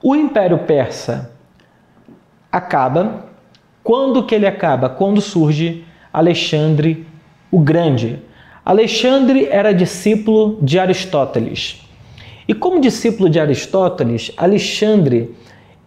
O 0.01 0.15
Império 0.15 0.60
Persa 0.60 1.31
acaba. 2.50 3.25
Quando 3.84 4.24
que 4.24 4.34
ele 4.34 4.48
acaba? 4.48 4.88
Quando 4.88 5.19
surge 5.19 5.84
Alexandre 6.13 7.05
o 7.51 7.60
Grande. 7.60 8.22
Alexandre 8.63 9.50
era 9.51 9.74
discípulo 9.74 10.57
de 10.62 10.79
Aristóteles. 10.79 11.85
E 12.48 12.54
como 12.54 12.80
discípulo 12.80 13.30
de 13.30 13.40
Aristóteles, 13.40 14.32
Alexandre, 14.38 15.36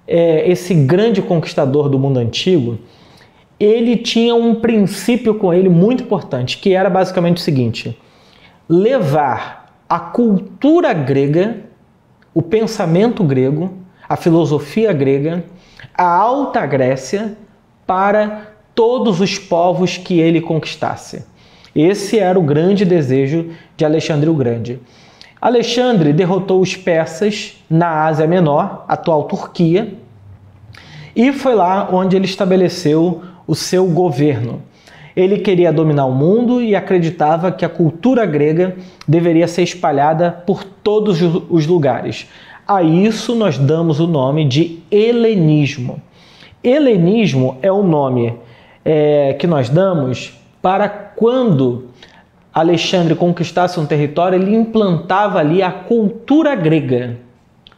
é, 0.06 0.50
esse 0.50 0.74
grande 0.74 1.22
conquistador 1.22 1.88
do 1.88 1.98
mundo 1.98 2.18
antigo, 2.18 2.78
ele 3.60 3.96
tinha 3.96 4.34
um 4.34 4.54
princípio 4.54 5.34
com 5.34 5.52
ele 5.52 5.68
muito 5.68 6.04
importante, 6.04 6.58
que 6.58 6.74
era 6.74 6.88
basicamente 6.88 7.38
o 7.38 7.40
seguinte: 7.40 7.98
levar 8.68 9.82
a 9.88 9.98
cultura 9.98 10.92
grega, 10.92 11.60
o 12.34 12.42
pensamento 12.42 13.24
grego, 13.24 13.72
a 14.08 14.16
filosofia 14.16 14.92
grega, 14.92 15.44
a 15.94 16.04
Alta 16.04 16.64
Grécia 16.66 17.36
para 17.86 18.52
todos 18.74 19.20
os 19.20 19.38
povos 19.38 19.96
que 19.96 20.20
ele 20.20 20.40
conquistasse. 20.40 21.24
Esse 21.74 22.18
era 22.18 22.38
o 22.38 22.42
grande 22.42 22.84
desejo 22.84 23.50
de 23.76 23.84
Alexandre 23.84 24.28
o 24.28 24.34
Grande. 24.34 24.80
Alexandre 25.40 26.12
derrotou 26.12 26.60
os 26.60 26.76
persas 26.76 27.56
na 27.70 28.06
Ásia 28.06 28.26
Menor, 28.26 28.84
atual 28.88 29.24
Turquia, 29.24 29.94
e 31.14 31.32
foi 31.32 31.54
lá 31.54 31.88
onde 31.92 32.16
ele 32.16 32.24
estabeleceu 32.24 33.22
o 33.46 33.54
seu 33.54 33.86
governo. 33.86 34.62
Ele 35.16 35.38
queria 35.38 35.72
dominar 35.72 36.06
o 36.06 36.12
mundo 36.12 36.62
e 36.62 36.76
acreditava 36.76 37.50
que 37.50 37.64
a 37.64 37.68
cultura 37.68 38.24
grega 38.24 38.76
deveria 39.06 39.48
ser 39.48 39.62
espalhada 39.62 40.30
por 40.46 40.62
todos 40.62 41.18
os 41.50 41.66
lugares. 41.66 42.28
A 42.66 42.82
isso 42.82 43.34
nós 43.34 43.58
damos 43.58 43.98
o 43.98 44.06
nome 44.06 44.44
de 44.44 44.80
helenismo. 44.90 46.00
Helenismo 46.62 47.56
é 47.62 47.72
o 47.72 47.82
nome 47.82 48.34
é, 48.84 49.34
que 49.38 49.46
nós 49.46 49.68
damos 49.68 50.38
para 50.62 50.88
quando 50.88 51.87
Alexandre 52.52 53.14
conquistasse 53.14 53.78
um 53.78 53.86
território, 53.86 54.40
ele 54.40 54.54
implantava 54.54 55.38
ali 55.38 55.62
a 55.62 55.70
cultura 55.70 56.54
grega 56.54 57.16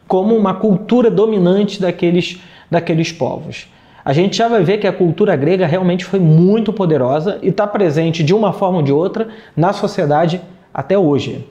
como 0.07 0.35
uma 0.35 0.53
cultura 0.53 1.09
dominante 1.09 1.81
daqueles, 1.81 2.41
daqueles 2.69 3.11
povos. 3.11 3.67
A 4.03 4.13
gente 4.13 4.35
já 4.35 4.47
vai 4.47 4.63
ver 4.63 4.79
que 4.79 4.87
a 4.87 4.91
cultura 4.91 5.35
grega 5.35 5.65
realmente 5.65 6.03
foi 6.03 6.19
muito 6.19 6.73
poderosa 6.73 7.39
e 7.41 7.49
está 7.49 7.67
presente 7.67 8.23
de 8.23 8.33
uma 8.33 8.51
forma 8.51 8.79
ou 8.79 8.83
de 8.83 8.91
outra 8.91 9.29
na 9.55 9.71
sociedade 9.71 10.41
até 10.73 10.97
hoje. 10.97 11.47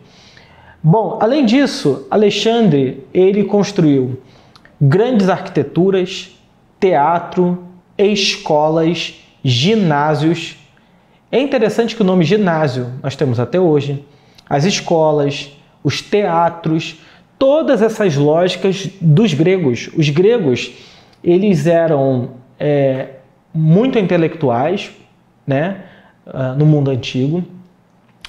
Bom, 0.82 1.18
além 1.20 1.46
disso, 1.46 2.06
Alexandre 2.10 3.06
ele 3.14 3.44
construiu 3.44 4.20
grandes 4.80 5.28
arquiteturas, 5.28 6.30
teatro, 6.80 7.64
escolas, 7.96 9.14
ginásios. 9.44 10.56
É 11.32 11.38
interessante 11.38 11.94
que 11.94 12.02
o 12.02 12.04
nome 12.04 12.24
ginásio 12.24 12.88
nós 13.02 13.14
temos 13.14 13.38
até 13.38 13.58
hoje, 13.60 14.04
as 14.48 14.64
escolas, 14.64 15.56
os 15.82 16.02
teatros, 16.02 16.96
todas 17.38 17.82
essas 17.82 18.16
lógicas 18.16 18.88
dos 19.00 19.32
gregos. 19.32 19.90
Os 19.96 20.08
gregos 20.08 20.72
eles 21.22 21.66
eram 21.66 22.30
é, 22.58 23.08
muito 23.54 23.98
intelectuais, 23.98 24.90
né, 25.46 25.82
ah, 26.26 26.54
no 26.54 26.66
mundo 26.66 26.90
antigo. 26.90 27.44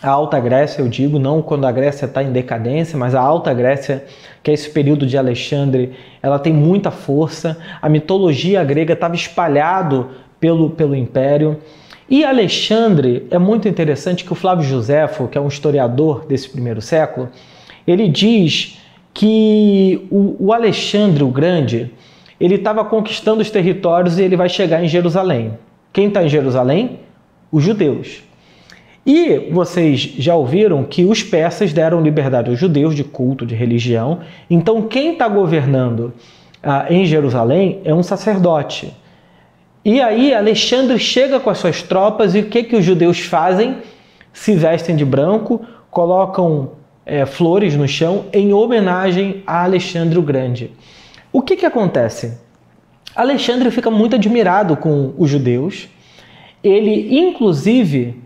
A 0.02 0.10
Alta 0.10 0.40
Grécia, 0.40 0.82
eu 0.82 0.88
digo, 0.88 1.20
não 1.20 1.42
quando 1.42 1.66
a 1.66 1.72
Grécia 1.72 2.06
está 2.06 2.24
em 2.24 2.32
decadência, 2.32 2.98
mas 2.98 3.14
a 3.14 3.22
Alta 3.22 3.54
Grécia, 3.54 4.04
que 4.42 4.50
é 4.50 4.54
esse 4.54 4.70
período 4.70 5.06
de 5.06 5.16
Alexandre, 5.16 5.94
ela 6.24 6.40
tem 6.40 6.52
muita 6.52 6.90
força. 6.90 7.58
A 7.80 7.88
mitologia 7.88 8.64
grega 8.64 8.94
estava 8.94 9.14
espalhado 9.14 10.10
pelo, 10.40 10.72
pelo 10.72 10.96
império. 10.96 11.60
E 12.12 12.26
Alexandre, 12.26 13.26
é 13.32 13.40
muito 13.40 13.70
interessante 13.70 14.26
que 14.26 14.34
o 14.34 14.36
Flávio 14.36 14.66
Josefo, 14.66 15.30
que 15.30 15.38
é 15.38 15.42
um 15.42 15.48
historiador 15.48 16.26
desse 16.26 16.50
primeiro 16.50 16.82
século, 16.82 17.30
ele 17.88 18.10
diz 18.10 18.78
que 19.14 20.06
o, 20.12 20.36
o 20.38 20.52
Alexandre 20.52 21.24
o 21.24 21.30
Grande, 21.30 21.90
ele 22.38 22.56
estava 22.56 22.84
conquistando 22.84 23.42
os 23.42 23.50
territórios 23.50 24.20
e 24.20 24.24
ele 24.24 24.36
vai 24.36 24.50
chegar 24.50 24.84
em 24.84 24.90
Jerusalém. 24.90 25.54
Quem 25.94 26.10
está 26.10 26.22
em 26.22 26.28
Jerusalém? 26.28 27.00
Os 27.50 27.64
judeus. 27.64 28.22
E 29.06 29.50
vocês 29.50 30.02
já 30.18 30.36
ouviram 30.36 30.84
que 30.84 31.06
os 31.06 31.24
persas 31.24 31.72
deram 31.72 32.02
liberdade 32.02 32.50
aos 32.50 32.60
judeus 32.60 32.94
de 32.94 33.06
culto, 33.06 33.46
de 33.46 33.56
religião. 33.56 34.20
Então, 34.50 34.82
quem 34.82 35.14
está 35.14 35.30
governando 35.30 36.14
ah, 36.62 36.88
em 36.90 37.06
Jerusalém 37.06 37.80
é 37.86 37.94
um 37.94 38.04
sacerdote. 38.04 38.94
E 39.84 40.00
aí, 40.00 40.32
Alexandre 40.34 41.00
chega 41.00 41.40
com 41.40 41.50
as 41.50 41.58
suas 41.58 41.82
tropas 41.82 42.36
e 42.36 42.40
o 42.40 42.46
que, 42.46 42.64
que 42.64 42.76
os 42.76 42.86
judeus 42.86 43.20
fazem? 43.20 43.78
Se 44.32 44.54
vestem 44.54 44.96
de 44.96 45.04
branco, 45.04 45.66
colocam 45.90 46.74
é, 47.04 47.26
flores 47.26 47.76
no 47.76 47.88
chão 47.88 48.26
em 48.32 48.54
homenagem 48.54 49.42
a 49.46 49.64
Alexandre 49.64 50.20
o 50.20 50.22
Grande. 50.22 50.72
O 51.34 51.42
que, 51.42 51.56
que 51.56 51.66
acontece? 51.66 52.38
Alexandre 53.16 53.72
fica 53.72 53.90
muito 53.90 54.16
admirado 54.16 54.78
com 54.78 55.14
os 55.18 55.30
judeus. 55.30 55.90
Ele, 56.64 57.18
inclusive, 57.18 58.22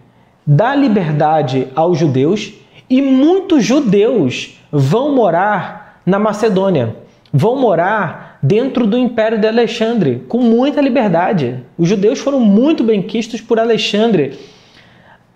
dá 0.46 0.76
liberdade 0.76 1.70
aos 1.74 1.98
judeus 1.98 2.54
e 2.90 3.02
muitos 3.02 3.64
judeus 3.64 4.60
vão 4.70 5.16
morar 5.16 6.02
na 6.06 6.20
Macedônia, 6.20 6.98
vão 7.32 7.56
morar 7.56 8.25
dentro 8.48 8.86
do 8.86 8.98
Império 8.98 9.40
de 9.40 9.48
Alexandre 9.48 10.24
com 10.28 10.40
muita 10.40 10.82
liberdade. 10.82 11.64
Os 11.78 11.88
judeus 11.88 12.20
foram 12.20 12.40
muito 12.40 12.84
bem 12.84 13.02
quistos 13.02 13.42
por 13.42 13.60
Alexandre 13.60 14.34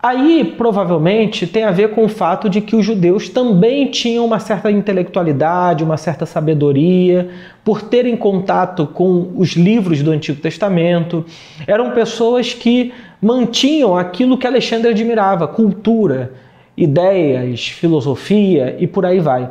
Aí, 0.02 0.56
provavelmente, 0.58 1.46
tem 1.46 1.66
a 1.66 1.72
ver 1.72 1.90
com 1.90 2.06
o 2.06 2.08
fato 2.08 2.50
de 2.50 2.62
que 2.62 2.74
os 2.74 2.86
judeus 2.86 3.28
também 3.28 3.88
tinham 3.88 4.26
uma 4.26 4.40
certa 4.40 4.72
intelectualidade, 4.72 5.84
uma 5.84 5.98
certa 5.98 6.26
sabedoria, 6.26 7.30
por 7.66 7.82
terem 7.82 8.16
contato 8.16 8.88
com 8.88 9.34
os 9.36 9.58
livros 9.58 10.02
do 10.02 10.12
Antigo 10.12 10.40
Testamento. 10.40 11.26
Eram 11.68 11.92
pessoas 11.92 12.54
que 12.54 12.94
mantinham 13.22 13.98
aquilo 13.98 14.38
que 14.38 14.48
Alexandre 14.48 14.90
admirava: 14.90 15.50
cultura, 15.50 16.32
ideias, 16.78 17.68
filosofia 17.68 18.78
e 18.80 18.88
por 18.88 19.06
aí 19.06 19.20
vai. 19.20 19.50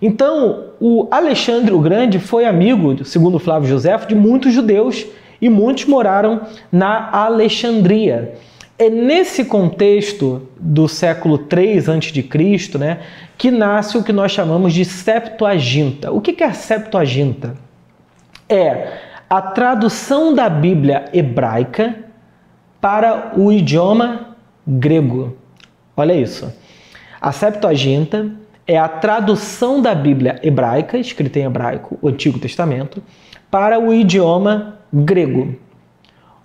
Então, 0.00 0.70
o 0.80 1.06
Alexandre 1.10 1.74
o 1.74 1.78
Grande 1.78 2.18
foi 2.18 2.46
amigo, 2.46 3.04
segundo 3.04 3.38
Flávio 3.38 3.68
José, 3.68 3.96
de 3.98 4.14
muitos 4.14 4.52
judeus 4.52 5.06
e 5.40 5.48
muitos 5.48 5.84
moraram 5.84 6.42
na 6.72 7.10
Alexandria. 7.10 8.34
É 8.78 8.88
nesse 8.88 9.44
contexto 9.44 10.48
do 10.58 10.88
século 10.88 11.36
3 11.36 11.88
a.C., 11.90 12.78
né, 12.78 13.00
que 13.36 13.50
nasce 13.50 13.98
o 13.98 14.02
que 14.02 14.12
nós 14.12 14.32
chamamos 14.32 14.72
de 14.72 14.86
Septuaginta. 14.86 16.10
O 16.10 16.20
que 16.20 16.42
é 16.42 16.46
a 16.46 16.54
Septuaginta? 16.54 17.54
É 18.48 18.92
a 19.28 19.42
tradução 19.42 20.34
da 20.34 20.48
Bíblia 20.48 21.04
hebraica 21.12 21.94
para 22.80 23.32
o 23.36 23.52
idioma 23.52 24.34
grego. 24.66 25.36
Olha 25.94 26.14
isso. 26.14 26.50
A 27.20 27.32
Septuaginta 27.32 28.32
é 28.70 28.78
a 28.78 28.86
tradução 28.86 29.82
da 29.82 29.92
Bíblia 29.92 30.38
hebraica, 30.44 30.96
escrita 30.96 31.40
em 31.40 31.42
hebraico, 31.42 31.98
o 32.00 32.06
Antigo 32.06 32.38
Testamento, 32.38 33.02
para 33.50 33.80
o 33.80 33.92
idioma 33.92 34.78
grego. 34.92 35.56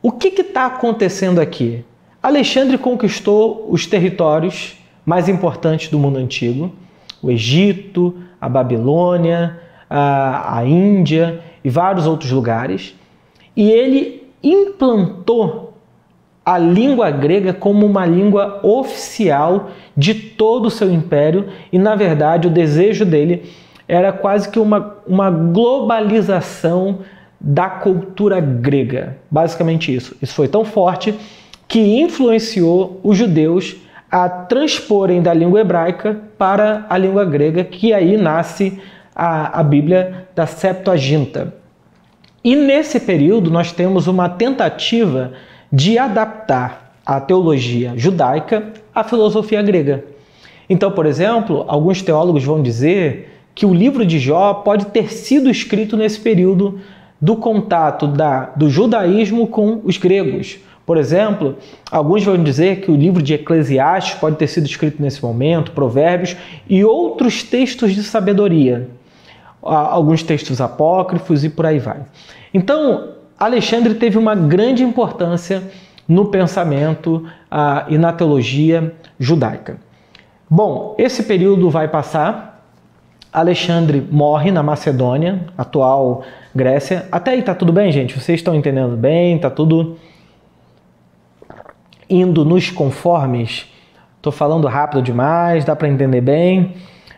O 0.02 0.12
que 0.12 0.30
está 0.30 0.66
acontecendo 0.66 1.40
aqui? 1.40 1.86
Alexandre 2.24 2.80
conquistou 2.80 3.68
os 3.70 3.86
territórios 3.86 4.76
mais 5.06 5.30
importantes 5.30 5.88
do 5.90 6.00
mundo 6.00 6.18
antigo, 6.18 6.74
o 7.22 7.30
Egito, 7.30 8.18
a 8.42 8.50
Babilônia, 8.50 9.60
a, 9.88 10.58
a 10.58 10.66
Índia 10.66 11.42
e 11.64 11.70
vários 11.70 12.08
outros 12.08 12.32
lugares, 12.32 12.96
e 13.56 13.70
ele 13.70 14.28
implantou 14.42 15.75
a 16.46 16.60
língua 16.60 17.10
grega 17.10 17.52
como 17.54 17.86
uma 17.86 18.06
língua 18.06 18.60
oficial 18.62 19.72
de 19.98 20.14
todo 20.14 20.68
o 20.68 20.72
seu 20.72 20.92
império, 20.92 21.48
e 21.72 21.80
na 21.80 21.96
verdade 21.96 22.48
o 22.48 22.52
desejo 22.52 23.04
dele 23.04 23.44
era 23.88 24.14
quase 24.14 24.50
que 24.50 24.60
uma, 24.60 24.98
uma 25.08 25.32
globalização 25.32 27.00
da 27.40 27.70
cultura 27.70 28.40
grega. 28.40 29.18
Basicamente 29.30 29.94
isso. 29.94 30.16
Isso 30.22 30.34
foi 30.34 30.48
tão 30.48 30.64
forte 30.64 31.16
que 31.68 32.00
influenciou 32.00 33.00
os 33.04 33.18
judeus 33.18 33.76
a 34.10 34.30
transporem 34.30 35.22
da 35.22 35.34
língua 35.34 35.62
hebraica 35.62 36.18
para 36.38 36.86
a 36.90 36.98
língua 36.98 37.26
grega, 37.26 37.64
que 37.64 37.94
aí 37.94 38.18
nasce 38.18 38.80
a, 39.16 39.60
a 39.60 39.64
Bíblia 39.64 40.28
da 40.36 40.46
Septuaginta. 40.46 41.54
E 42.44 42.56
nesse 42.56 43.00
período 43.00 43.50
nós 43.50 43.72
temos 43.72 44.08
uma 44.08 44.30
tentativa 44.30 45.34
de 45.72 45.98
adaptar 45.98 46.96
a 47.06 47.20
teologia 47.20 47.94
judaica 47.96 48.74
à 48.94 49.04
filosofia 49.04 49.62
grega. 49.62 50.04
Então, 50.70 50.92
por 50.92 51.06
exemplo, 51.06 51.64
alguns 51.68 52.02
teólogos 52.02 52.44
vão 52.44 52.62
dizer 52.62 53.32
que 53.54 53.66
o 53.66 53.74
livro 53.74 54.06
de 54.06 54.20
Jó 54.20 54.54
pode 54.54 54.88
ter 54.88 55.12
sido 55.12 55.50
escrito 55.50 55.96
nesse 55.96 56.20
período 56.20 56.80
do 57.22 57.36
contato 57.36 58.08
da, 58.08 58.52
do 58.56 58.70
judaísmo 58.70 59.48
com 59.48 59.82
os 59.84 59.98
gregos, 59.98 60.60
por 60.86 60.98
exemplo, 60.98 61.58
alguns 61.90 62.24
vão 62.24 62.42
dizer 62.42 62.82
que 62.82 62.92
o 62.92 62.96
livro 62.96 63.22
de 63.22 63.34
Eclesiastes 63.34 64.16
pode 64.20 64.36
ter 64.36 64.48
sido 64.48 64.68
escrito 64.68 65.02
nesse 65.02 65.22
momento, 65.22 65.72
Provérbios 65.72 66.38
e 66.70 66.86
outros 66.86 67.42
textos 67.42 67.94
de 67.94 68.04
sabedoria, 68.04 68.88
alguns 69.62 70.22
textos 70.22 70.62
apócrifos 70.62 71.44
e 71.44 71.50
por 71.50 71.66
aí 71.66 71.80
vai. 71.80 72.02
Então, 72.54 73.15
Alexandre 73.38 73.96
teve 73.96 74.18
uma 74.18 74.34
grande 74.34 74.84
importância 74.84 75.64
no 76.08 76.26
pensamento 76.26 77.26
ah, 77.50 77.86
e 77.90 77.98
na 77.98 78.14
teologia 78.14 78.96
judaica. 79.20 79.78
Bom, 80.50 80.96
esse 80.98 81.24
período 81.24 81.70
vai 81.70 81.88
passar. 81.88 82.64
Alexandre 83.34 84.06
morre 84.10 84.52
na 84.52 84.64
Macedônia, 84.64 85.48
atual 85.58 86.24
Grécia. 86.56 87.08
Até 87.12 87.32
aí 87.32 87.42
tá 87.42 87.54
tudo 87.54 87.74
bem, 87.74 87.92
gente? 87.92 88.18
Vocês 88.18 88.40
estão 88.40 88.56
entendendo 88.56 88.96
bem? 88.96 89.38
Tá 89.38 89.50
tudo 89.50 89.98
indo 92.10 92.46
nos 92.46 92.70
conformes. 92.70 93.70
Estou 94.18 94.32
falando 94.32 94.68
rápido 94.68 95.02
demais, 95.02 95.66
dá 95.66 95.76
para 95.76 95.88
entender 95.88 96.22
bem, 96.22 96.76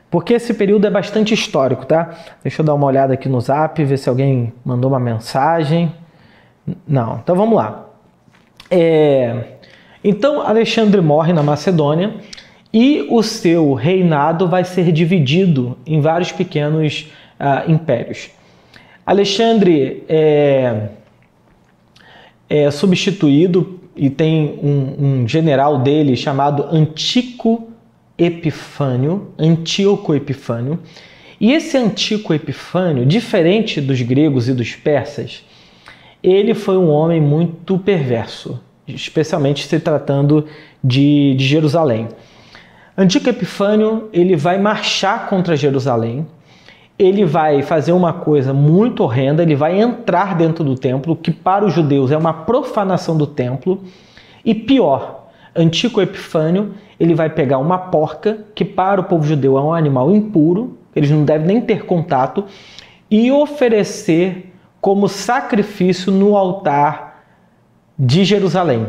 porque 0.10 0.34
esse 0.34 0.54
período 0.54 0.88
é 0.88 0.90
bastante 0.90 1.34
histórico, 1.34 1.86
tá? 1.86 2.10
Deixa 2.44 2.62
eu 2.62 2.66
dar 2.66 2.74
uma 2.74 2.88
olhada 2.88 3.14
aqui 3.14 3.30
no 3.30 3.40
zap, 3.40 3.82
ver 3.84 3.98
se 3.98 4.10
alguém 4.10 4.54
mandou 4.66 4.90
uma 4.92 5.00
mensagem. 5.00 5.94
Não, 6.88 7.20
então 7.24 7.36
vamos 7.36 7.56
lá. 7.56 7.90
É... 8.70 9.44
Então 10.04 10.42
Alexandre 10.42 11.02
morre 11.02 11.34
na 11.34 11.44
Macedônia 11.44 12.16
e 12.74 13.08
o 13.10 13.24
seu 13.24 13.74
reinado 13.74 14.48
vai 14.48 14.64
ser 14.64 14.92
dividido 14.92 15.78
em 15.86 16.02
vários 16.02 16.32
pequenos 16.32 17.10
uh, 17.40 17.72
impérios. 17.72 18.30
Alexandre 19.06 20.04
é, 20.10 20.90
é, 22.50 22.70
substituído 22.70 23.80
e 23.96 24.10
tem 24.10 24.60
um, 24.62 25.22
um 25.22 25.28
general 25.28 25.80
dele 25.80 26.16
chamado 26.16 26.68
Antico 26.70 27.70
Epifânio, 28.18 29.32
Antíoco 29.40 30.14
Epifânio. 30.14 30.80
E 31.40 31.54
esse 31.54 31.78
Antico 31.78 32.34
Epifânio, 32.34 33.06
diferente 33.06 33.80
dos 33.80 34.02
gregos 34.02 34.50
e 34.50 34.54
dos 34.54 34.76
persas, 34.76 35.44
ele 36.32 36.54
foi 36.54 36.78
um 36.78 36.90
homem 36.90 37.22
muito 37.22 37.78
perverso, 37.78 38.60
especialmente 38.88 39.66
se 39.66 39.80
tratando 39.80 40.46
de, 40.84 41.36
de 41.36 41.46
Jerusalém. 41.46 42.10
Antico 42.98 43.30
Epifânio 43.30 44.10
ele 44.12 44.36
vai 44.36 44.58
marchar 44.58 45.28
contra 45.30 45.56
Jerusalém, 45.56 46.26
ele 46.98 47.24
vai 47.24 47.62
fazer 47.62 47.92
uma 47.92 48.12
coisa 48.12 48.54
muito 48.54 49.04
horrenda, 49.04 49.44
ele 49.44 49.56
vai 49.56 49.80
entrar 49.80 50.36
dentro 50.36 50.64
do 50.64 50.76
templo, 50.76 51.16
que 51.16 51.32
para 51.32 51.64
os 51.64 51.74
judeus 51.74 52.12
é 52.12 52.18
uma 52.18 52.34
profanação 52.34 53.16
do 53.16 53.28
templo, 53.28 53.84
e 54.44 54.56
pior, 54.56 55.28
Antico 55.56 56.02
Epifânio 56.02 56.74
ele 57.00 57.14
vai 57.14 57.30
pegar 57.30 57.60
uma 57.60 57.78
porca, 57.78 58.40
que 58.56 58.66
para 58.66 59.00
o 59.00 59.04
povo 59.04 59.24
judeu 59.24 59.58
é 59.58 59.62
um 59.62 59.74
animal 59.74 60.12
impuro, 60.12 60.78
eles 60.96 61.12
não 61.12 61.24
devem 61.24 61.48
nem 61.48 61.62
ter 61.62 61.86
contato, 61.86 62.46
e 63.10 63.32
oferecer 63.32 64.52
como 64.80 65.08
sacrifício 65.08 66.12
no 66.12 66.36
altar 66.36 67.24
de 67.98 68.24
Jerusalém. 68.24 68.88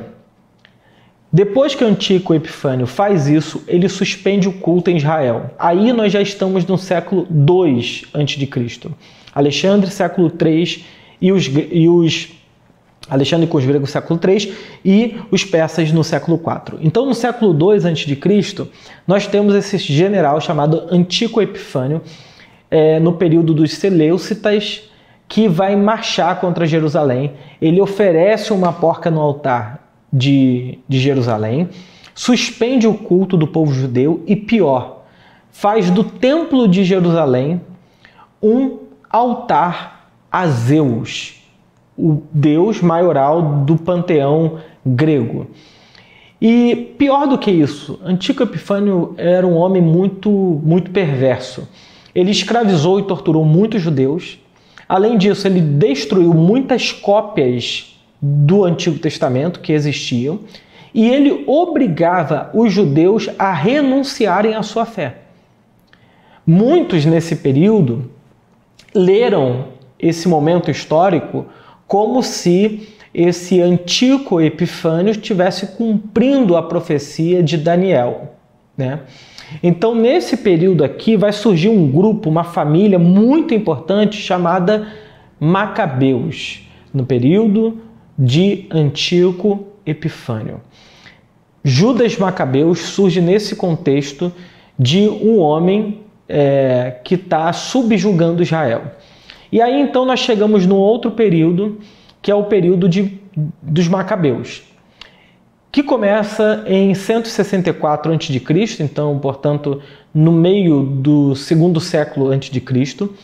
Depois 1.31 1.74
que 1.74 1.85
Antíoco 1.85 2.35
Epifânio 2.35 2.87
faz 2.87 3.29
isso, 3.29 3.62
ele 3.68 3.88
suspende 3.88 4.48
o 4.48 4.53
culto 4.53 4.90
em 4.90 4.96
Israel. 4.96 5.51
Aí 5.59 5.92
nós 5.92 6.12
já 6.12 6.22
estamos 6.22 6.64
no 6.64 6.79
século 6.79 7.27
II 7.31 8.07
a.C. 8.14 8.90
Alexandre, 9.35 9.90
século 9.90 10.33
III, 10.40 10.85
e 11.20 11.33
os, 11.33 11.46
e 11.46 11.88
os 11.88 12.31
Alexandre 13.11 13.46
com 13.46 13.57
os 13.57 13.64
gregos 13.64 13.90
século 13.90 14.20
III 14.22 14.55
e 14.85 15.16
os 15.31 15.44
persas 15.44 15.90
no 15.92 16.05
século 16.05 16.38
IV. 16.38 16.79
Então, 16.83 17.07
no 17.07 17.14
século 17.14 17.53
II 17.53 17.77
a.C., 17.77 18.68
nós 19.07 19.27
temos 19.27 19.55
esse 19.55 19.79
general 19.79 20.40
chamado 20.40 20.87
Antíoco 20.90 21.40
Epifânio, 21.40 22.03
é, 22.70 23.01
no 23.01 23.14
período 23.14 23.55
dos 23.55 23.72
Seleucitas, 23.72 24.83
que 25.29 25.47
vai 25.47 25.77
marchar 25.77 26.41
contra 26.41 26.67
Jerusalém. 26.67 27.33
Ele 27.61 27.81
oferece 27.81 28.53
uma 28.53 28.73
porca 28.73 29.11
no 29.11 29.21
altar 29.21 29.87
de, 30.12 30.79
de 30.88 30.99
Jerusalém, 30.99 31.69
suspende 32.14 32.87
o 32.87 32.95
culto 32.95 33.37
do 33.37 33.47
povo 33.47 33.73
judeu 33.73 34.23
e, 34.27 34.35
pior, 34.35 35.05
faz 35.51 35.91
do 35.91 36.03
templo 36.03 36.67
de 36.67 36.83
Jerusalém 36.83 37.61
um 38.43 38.79
altar 39.11 40.11
a 40.31 40.47
Zeus, 40.47 41.43
o 41.97 42.23
deus 42.33 42.81
maioral 42.81 43.43
do 43.64 43.77
panteão 43.77 44.59
grego. 44.85 45.49
E 46.41 46.95
pior 46.97 47.27
do 47.27 47.37
que 47.37 47.51
isso, 47.51 47.99
Antigo 48.05 48.45
Epifânio 48.45 49.14
era 49.17 49.47
um 49.47 49.57
homem 49.57 49.83
muito, 49.83 50.31
muito 50.31 50.91
perverso. 50.93 51.69
Ele 52.14 52.31
escravizou 52.31 53.01
e 53.01 53.03
torturou 53.03 53.45
muitos 53.45 53.83
judeus. 53.83 54.38
Além 54.88 55.18
disso, 55.18 55.46
ele 55.46 55.61
destruiu 55.61 56.33
muitas 56.33 56.92
cópias 56.92 57.94
do 58.20 58.64
Antigo 58.64 58.98
Testamento 58.98 59.61
que 59.61 59.72
existiam 59.72 60.40
e 60.94 61.09
ele 61.09 61.44
obrigava 61.46 62.51
os 62.55 62.72
judeus 62.72 63.29
a 63.38 63.53
renunciarem 63.53 64.55
à 64.55 64.62
sua 64.62 64.87
fé. 64.87 65.18
Muitos 66.46 67.05
nesse 67.05 67.37
período 67.37 68.11
leram 68.94 69.66
esse 69.98 70.27
momento 70.27 70.70
histórico 70.70 71.46
como 71.87 72.22
se 72.22 72.88
esse 73.12 73.61
antigo 73.61 74.40
Epifânio 74.40 75.11
estivesse 75.11 75.68
cumprindo 75.68 76.57
a 76.57 76.62
profecia 76.62 77.42
de 77.42 77.57
Daniel. 77.57 78.35
Né? 78.77 79.01
Então, 79.63 79.95
nesse 79.95 80.37
período 80.37 80.85
aqui, 80.85 81.17
vai 81.17 81.33
surgir 81.33 81.69
um 81.69 81.91
grupo, 81.91 82.29
uma 82.29 82.45
família 82.45 82.99
muito 82.99 83.55
importante 83.55 84.17
chamada 84.17 84.89
Macabeus, 85.41 86.69
no 86.93 87.05
período 87.05 87.79
de 88.19 88.67
Antíoco 88.71 89.67
Epifânio. 89.87 90.61
Judas 91.65 92.17
Macabeus 92.17 92.81
surge 92.81 93.21
nesse 93.21 93.57
contexto 93.57 94.33
de 94.79 95.09
um 95.09 95.39
homem 95.39 96.01
é, 96.29 96.97
que 97.05 97.15
está 97.15 97.53
subjugando 97.53 98.43
Israel. 98.43 98.83
E 99.51 99.61
aí 99.61 99.81
então 99.81 100.05
nós 100.05 100.21
chegamos 100.21 100.67
no 100.67 100.77
outro 100.77 101.11
período, 101.11 101.79
que 102.21 102.31
é 102.31 102.35
o 102.35 102.45
período 102.45 102.89
de, 102.89 103.19
dos 103.63 103.89
Macabeus, 103.89 104.63
que 105.71 105.83
começa 105.83 106.65
em 106.67 106.95
164 106.95 108.13
a.C., 108.13 108.83
então, 108.83 109.19
portanto, 109.19 109.83
no 110.15 110.33
meio 110.33 110.83
do 110.83 111.35
segundo 111.35 111.81
século 111.81 112.29
antes 112.29 112.51
de 112.51 112.61
Cristo 112.61 113.15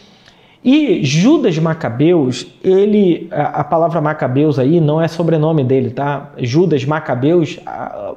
e 0.65 1.05
Judas 1.05 1.59
Macabeus, 1.59 2.47
ele, 2.63 3.29
a, 3.31 3.63
palavra 3.63 4.01
Macabeus 4.01 4.59
aí 4.59 4.81
não 4.81 5.01
é 5.01 5.07
sobrenome 5.09 5.63
dele, 5.63 5.91
tá? 5.91 6.33
Judas 6.39 6.85
Macabeus, 6.85 7.59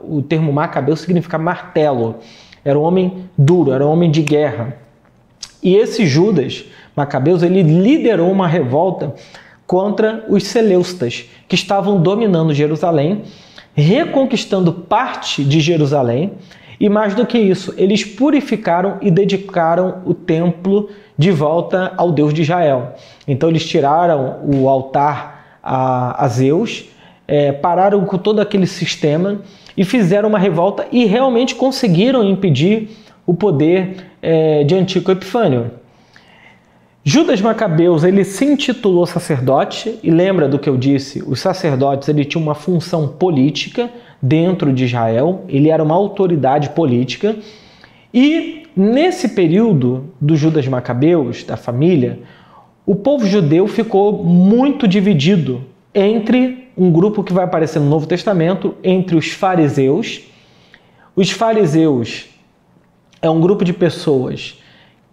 o 0.02 0.22
termo 0.22 0.54
Macabeus 0.54 1.02
significa 1.02 1.38
martelo. 1.38 2.16
Era 2.64 2.80
um 2.80 2.84
homem 2.84 3.26
duro, 3.38 3.74
era 3.74 3.86
um 3.86 3.90
homem 3.90 4.10
de 4.10 4.22
guerra. 4.22 4.78
E 5.62 5.76
esse 5.76 6.06
Judas 6.06 6.64
Macabeus, 6.96 7.44
ele 7.44 7.62
liderou 7.62 8.32
uma 8.32 8.48
revolta 8.48 9.14
contra 9.68 10.26
os 10.30 10.46
Seleustas, 10.46 11.26
que 11.48 11.56
estavam 11.56 12.02
dominando 12.02 12.54
Jerusalém, 12.54 13.24
reconquistando 13.78 14.74
parte 14.74 15.44
de 15.44 15.60
Jerusalém, 15.60 16.34
e 16.80 16.90
mais 16.90 17.14
do 17.14 17.26
que 17.26 17.38
isso, 17.38 17.74
eles 17.78 18.04
purificaram 18.04 18.98
e 19.02 19.12
dedicaram 19.12 20.02
o 20.04 20.14
templo 20.14 20.90
de 21.18 21.32
volta 21.32 21.94
ao 21.96 22.12
Deus 22.12 22.34
de 22.34 22.42
Israel. 22.42 22.96
Então 23.28 23.50
eles 23.50 23.68
tiraram 23.68 24.40
o 24.44 24.68
altar 24.68 25.60
a, 25.64 26.24
a 26.24 26.28
Zeus, 26.28 26.86
é, 27.28 27.52
pararam 27.52 28.04
com 28.06 28.18
todo 28.18 28.40
aquele 28.40 28.68
sistema 28.68 29.42
e 29.76 29.84
fizeram 29.84 30.30
uma 30.30 30.40
revolta 30.40 30.88
e 30.92 31.06
realmente 31.06 31.56
conseguiram 31.56 32.24
impedir 32.24 32.90
o 33.26 33.34
poder 33.34 34.06
é, 34.22 34.64
de 34.64 34.74
Antigo 34.76 35.12
Epifânio. 35.12 35.72
Judas 37.10 37.40
Macabeus 37.40 38.04
ele 38.04 38.26
se 38.26 38.44
intitulou 38.44 39.06
sacerdote 39.06 39.98
e 40.04 40.12
lembra 40.12 40.46
do 40.46 40.60
que 40.60 40.68
eu 40.68 40.76
disse, 40.76 41.24
os 41.26 41.40
sacerdotes 41.40 42.10
ele 42.10 42.26
tinha 42.26 42.44
uma 42.44 42.54
função 42.54 43.08
política 43.08 43.90
dentro 44.22 44.74
de 44.74 44.84
Israel, 44.84 45.46
ele 45.48 45.70
era 45.70 45.82
uma 45.82 45.96
autoridade 45.96 46.72
política 46.72 47.38
e 48.14 48.64
nesse 48.76 49.30
período 49.30 50.10
do 50.20 50.36
Judas 50.36 50.68
Macabeus, 50.68 51.46
da 51.46 51.56
família, 51.56 52.20
o 52.86 52.94
povo 52.94 53.26
judeu 53.26 53.68
ficou 53.68 54.22
muito 54.22 54.86
dividido 54.86 55.64
entre 55.96 56.68
um 56.78 56.92
grupo 56.92 57.24
que 57.24 57.32
vai 57.32 57.46
aparecer 57.46 57.80
no 57.80 57.90
Novo 57.90 58.06
Testamento, 58.06 58.76
entre 58.84 59.16
os 59.16 59.30
fariseus. 59.30 60.24
Os 61.16 61.32
fariseus 61.32 62.26
é 63.22 63.30
um 63.30 63.40
grupo 63.40 63.64
de 63.64 63.72
pessoas 63.72 64.62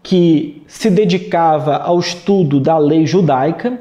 que 0.04 0.62
se 0.66 0.90
dedicava 0.90 1.78
ao 1.78 1.98
estudo 1.98 2.60
da 2.60 2.76
lei 2.76 3.06
judaica 3.06 3.80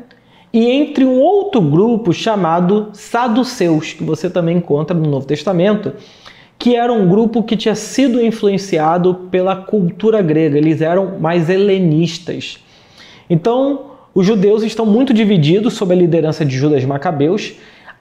e 0.53 0.69
entre 0.69 1.03
um 1.03 1.19
outro 1.19 1.59
grupo 1.59 2.13
chamado 2.13 2.91
saduceus, 2.93 3.91
que 3.91 4.05
você 4.05 4.29
também 4.29 4.57
encontra 4.57 4.95
no 4.95 5.09
Novo 5.09 5.27
Testamento, 5.27 5.91
que 6.57 6.77
era 6.77 6.93
um 6.93 7.09
grupo 7.09 7.43
que 7.43 7.57
tinha 7.57 7.75
sido 7.75 8.23
influenciado 8.23 9.15
pela 9.29 9.53
cultura 9.53 10.21
grega, 10.21 10.57
eles 10.57 10.79
eram 10.79 11.19
mais 11.19 11.49
helenistas. 11.49 12.63
Então, 13.29 13.91
os 14.15 14.25
judeus 14.25 14.63
estão 14.63 14.85
muito 14.85 15.13
divididos 15.13 15.73
sob 15.73 15.93
a 15.93 15.97
liderança 15.97 16.45
de 16.45 16.55
Judas 16.55 16.85
Macabeus. 16.85 17.53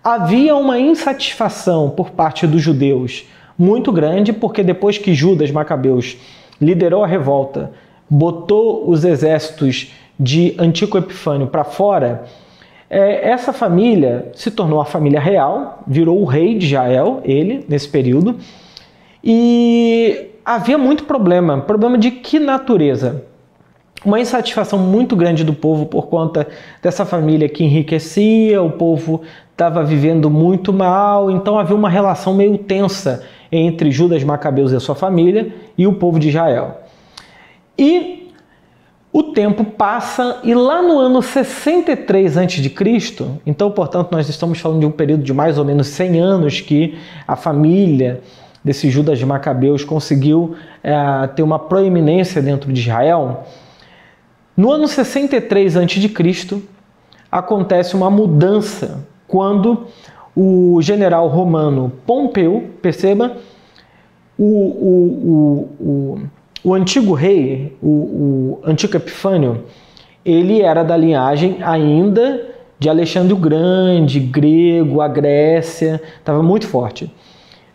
Havia 0.05 0.55
uma 0.55 0.79
insatisfação 0.79 1.91
por 1.91 2.11
parte 2.11 2.47
dos 2.47 2.63
judeus 2.63 3.25
muito 3.59 3.91
grande, 3.91 4.33
porque 4.33 4.63
depois 4.63 4.97
que 4.97 5.13
Judas 5.13 5.51
Macabeus 5.51 6.17
liderou 6.61 7.03
a 7.03 7.07
revolta, 7.07 7.73
botou 8.13 8.91
os 8.91 9.07
exércitos 9.07 9.91
de 10.21 10.55
Antico 10.59 10.99
Epifânio 10.99 11.47
para 11.47 11.65
fora, 11.65 12.25
é, 12.91 13.31
essa 13.31 13.55
família 13.55 14.31
se 14.35 14.51
tornou 14.51 14.83
a 14.83 14.85
família 14.85 15.19
real, 15.19 15.83
virou 15.87 16.21
o 16.21 16.27
rei 16.27 16.59
de 16.59 16.67
Israel, 16.67 17.23
ele, 17.25 17.65
nesse 17.67 17.89
período, 17.89 18.37
e 19.25 20.27
havia 20.45 20.77
muito 20.77 21.05
problema. 21.05 21.63
Problema 21.63 21.97
de 21.97 22.11
que 22.11 22.39
natureza? 22.39 23.25
Uma 24.05 24.21
insatisfação 24.21 24.79
muito 24.79 25.17
grande 25.17 25.43
do 25.43 25.55
povo 25.55 25.87
por 25.87 26.09
conta 26.09 26.47
dessa 26.83 27.07
família 27.07 27.49
que 27.49 27.65
enriquecia, 27.65 28.63
o 28.63 28.73
povo 28.73 29.23
estava 29.53 29.83
vivendo 29.83 30.29
muito 30.29 30.71
mal, 30.71 31.31
então 31.31 31.59
havia 31.59 31.75
uma 31.75 31.89
relação 31.89 32.35
meio 32.35 32.59
tensa 32.59 33.25
entre 33.51 33.91
Judas 33.91 34.23
Macabeus 34.23 34.71
e 34.71 34.77
a 34.77 34.81
sua 34.81 34.95
família 34.95 35.51
e 35.79 35.87
o 35.87 35.95
povo 35.95 36.19
de 36.19 36.29
Israel. 36.29 36.82
E 37.79 38.33
o 39.13 39.23
tempo 39.25 39.65
passa 39.65 40.41
e 40.43 40.55
lá 40.55 40.81
no 40.83 40.99
ano 40.99 41.21
63 41.21 42.39
a.C., 42.39 43.27
então, 43.45 43.71
portanto, 43.71 44.11
nós 44.11 44.29
estamos 44.29 44.59
falando 44.59 44.81
de 44.81 44.87
um 44.87 44.91
período 44.91 45.23
de 45.23 45.35
mais 45.35 45.59
ou 45.59 45.65
menos 45.65 45.89
100 45.89 46.21
anos 46.21 46.61
que 46.61 46.99
a 47.29 47.37
família 47.37 48.23
desse 48.65 48.89
Judas 48.89 49.23
Macabeus 49.23 49.85
conseguiu 49.85 50.55
é, 50.83 51.27
ter 51.29 51.43
uma 51.43 51.59
proeminência 51.59 52.41
dentro 52.41 52.73
de 52.73 52.81
Israel. 52.81 53.45
No 54.57 54.71
ano 54.71 54.87
63 54.87 55.77
a.C., 55.77 56.63
acontece 57.31 57.95
uma 57.95 58.11
mudança 58.11 59.05
quando 59.27 59.87
o 60.35 60.81
general 60.81 61.29
romano 61.29 61.93
Pompeu, 62.07 62.71
perceba, 62.81 63.37
o, 64.39 64.45
o, 64.45 65.69
o, 65.81 65.85
o, 65.85 66.21
antigo 66.75 67.13
rei, 67.15 67.77
o, 67.83 67.89
o 67.89 68.61
antigo 68.65 68.97
Epifânio, 68.97 69.65
ele 70.25 70.63
era 70.63 70.83
da 70.83 70.97
linhagem 70.97 71.59
ainda 71.63 72.49
de 72.79 72.89
Alexandre 72.89 73.33
o 73.33 73.37
Grande, 73.37 74.19
grego, 74.19 75.01
a 75.01 75.09
Grécia, 75.09 76.01
estava 76.19 76.43
muito 76.43 76.67
forte. 76.67 77.13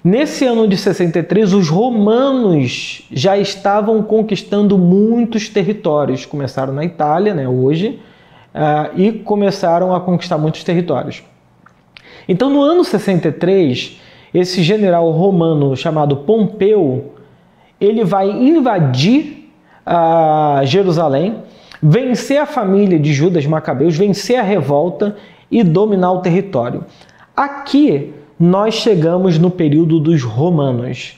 Nesse 0.04 0.46
ano 0.46 0.68
de 0.68 0.78
63, 0.78 1.54
os 1.54 1.70
romanos 1.70 3.06
já 3.12 3.38
estavam 3.38 4.02
conquistando 4.02 4.78
muitos 4.78 5.50
territórios. 5.50 6.26
Começaram 6.26 6.74
na 6.74 6.86
Itália, 6.86 7.34
né, 7.34 7.48
hoje, 7.48 8.00
uh, 8.56 9.00
e 9.00 9.12
começaram 9.12 9.94
a 9.94 10.00
conquistar 10.00 10.38
muitos 10.38 10.64
territórios. 10.64 11.24
Então, 12.28 12.50
no 12.50 12.62
ano 12.62 12.84
63, 12.84 14.00
esse 14.34 14.62
general 14.62 15.10
romano 15.12 15.76
chamado 15.76 16.18
Pompeu, 16.18 17.14
ele 17.80 18.04
vai 18.04 18.30
invadir 18.30 19.50
uh, 19.86 20.66
Jerusalém, 20.66 21.44
vencer 21.82 22.40
a 22.40 22.46
família 22.46 23.00
de 23.00 23.14
Judas 23.14 23.46
Macabeus, 23.46 23.96
vencer 23.96 24.40
a 24.40 24.44
revolta 24.44 25.16
e 25.50 25.64
dominar 25.64 26.12
o 26.12 26.22
território. 26.22 26.84
Aqui 27.36 28.14
nós 28.40 28.76
chegamos 28.76 29.38
no 29.38 29.50
período 29.50 30.00
dos 30.00 30.24
romanos. 30.24 31.18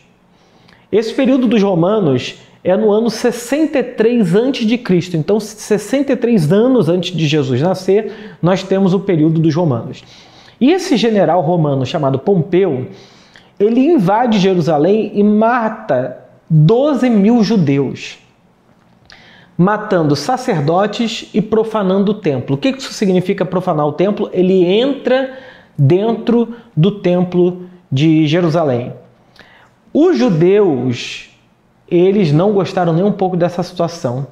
Esse 0.91 1.13
período 1.13 1.47
dos 1.47 1.61
romanos 1.61 2.35
é 2.63 2.75
no 2.75 2.91
ano 2.91 3.09
63 3.09 4.35
a.C. 4.35 5.17
Então, 5.17 5.39
63 5.39 6.51
anos 6.51 6.89
antes 6.89 7.15
de 7.15 7.27
Jesus 7.27 7.61
nascer, 7.61 8.37
nós 8.41 8.63
temos 8.63 8.93
o 8.93 8.99
período 8.99 9.39
dos 9.39 9.55
romanos. 9.55 10.03
E 10.59 10.71
esse 10.71 10.97
general 10.97 11.41
romano 11.41 11.85
chamado 11.85 12.19
Pompeu, 12.19 12.87
ele 13.59 13.79
invade 13.79 14.39
Jerusalém 14.39 15.11
e 15.13 15.23
mata 15.23 16.28
12 16.49 17.09
mil 17.09 17.43
judeus, 17.43 18.17
matando 19.57 20.15
sacerdotes 20.15 21.29
e 21.33 21.41
profanando 21.41 22.11
o 22.11 22.15
templo. 22.15 22.55
O 22.55 22.57
que 22.57 22.69
isso 22.69 22.93
significa 22.93 23.45
profanar 23.45 23.85
o 23.85 23.93
templo? 23.93 24.29
Ele 24.33 24.63
entra 24.63 25.37
dentro 25.77 26.55
do 26.75 26.91
templo 26.99 27.67
de 27.91 28.25
Jerusalém. 28.27 28.93
Os 29.93 30.17
judeus, 30.17 31.29
eles 31.87 32.31
não 32.31 32.53
gostaram 32.53 32.93
nem 32.93 33.03
um 33.03 33.11
pouco 33.11 33.35
dessa 33.35 33.63
situação 33.63 34.27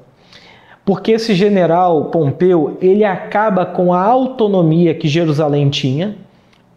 porque 0.87 1.11
esse 1.11 1.35
general 1.35 2.05
Pompeu 2.05 2.77
ele 2.81 3.03
acaba 3.03 3.65
com 3.65 3.93
a 3.93 4.01
autonomia 4.01 4.93
que 4.93 5.05
Jerusalém 5.05 5.69
tinha, 5.69 6.15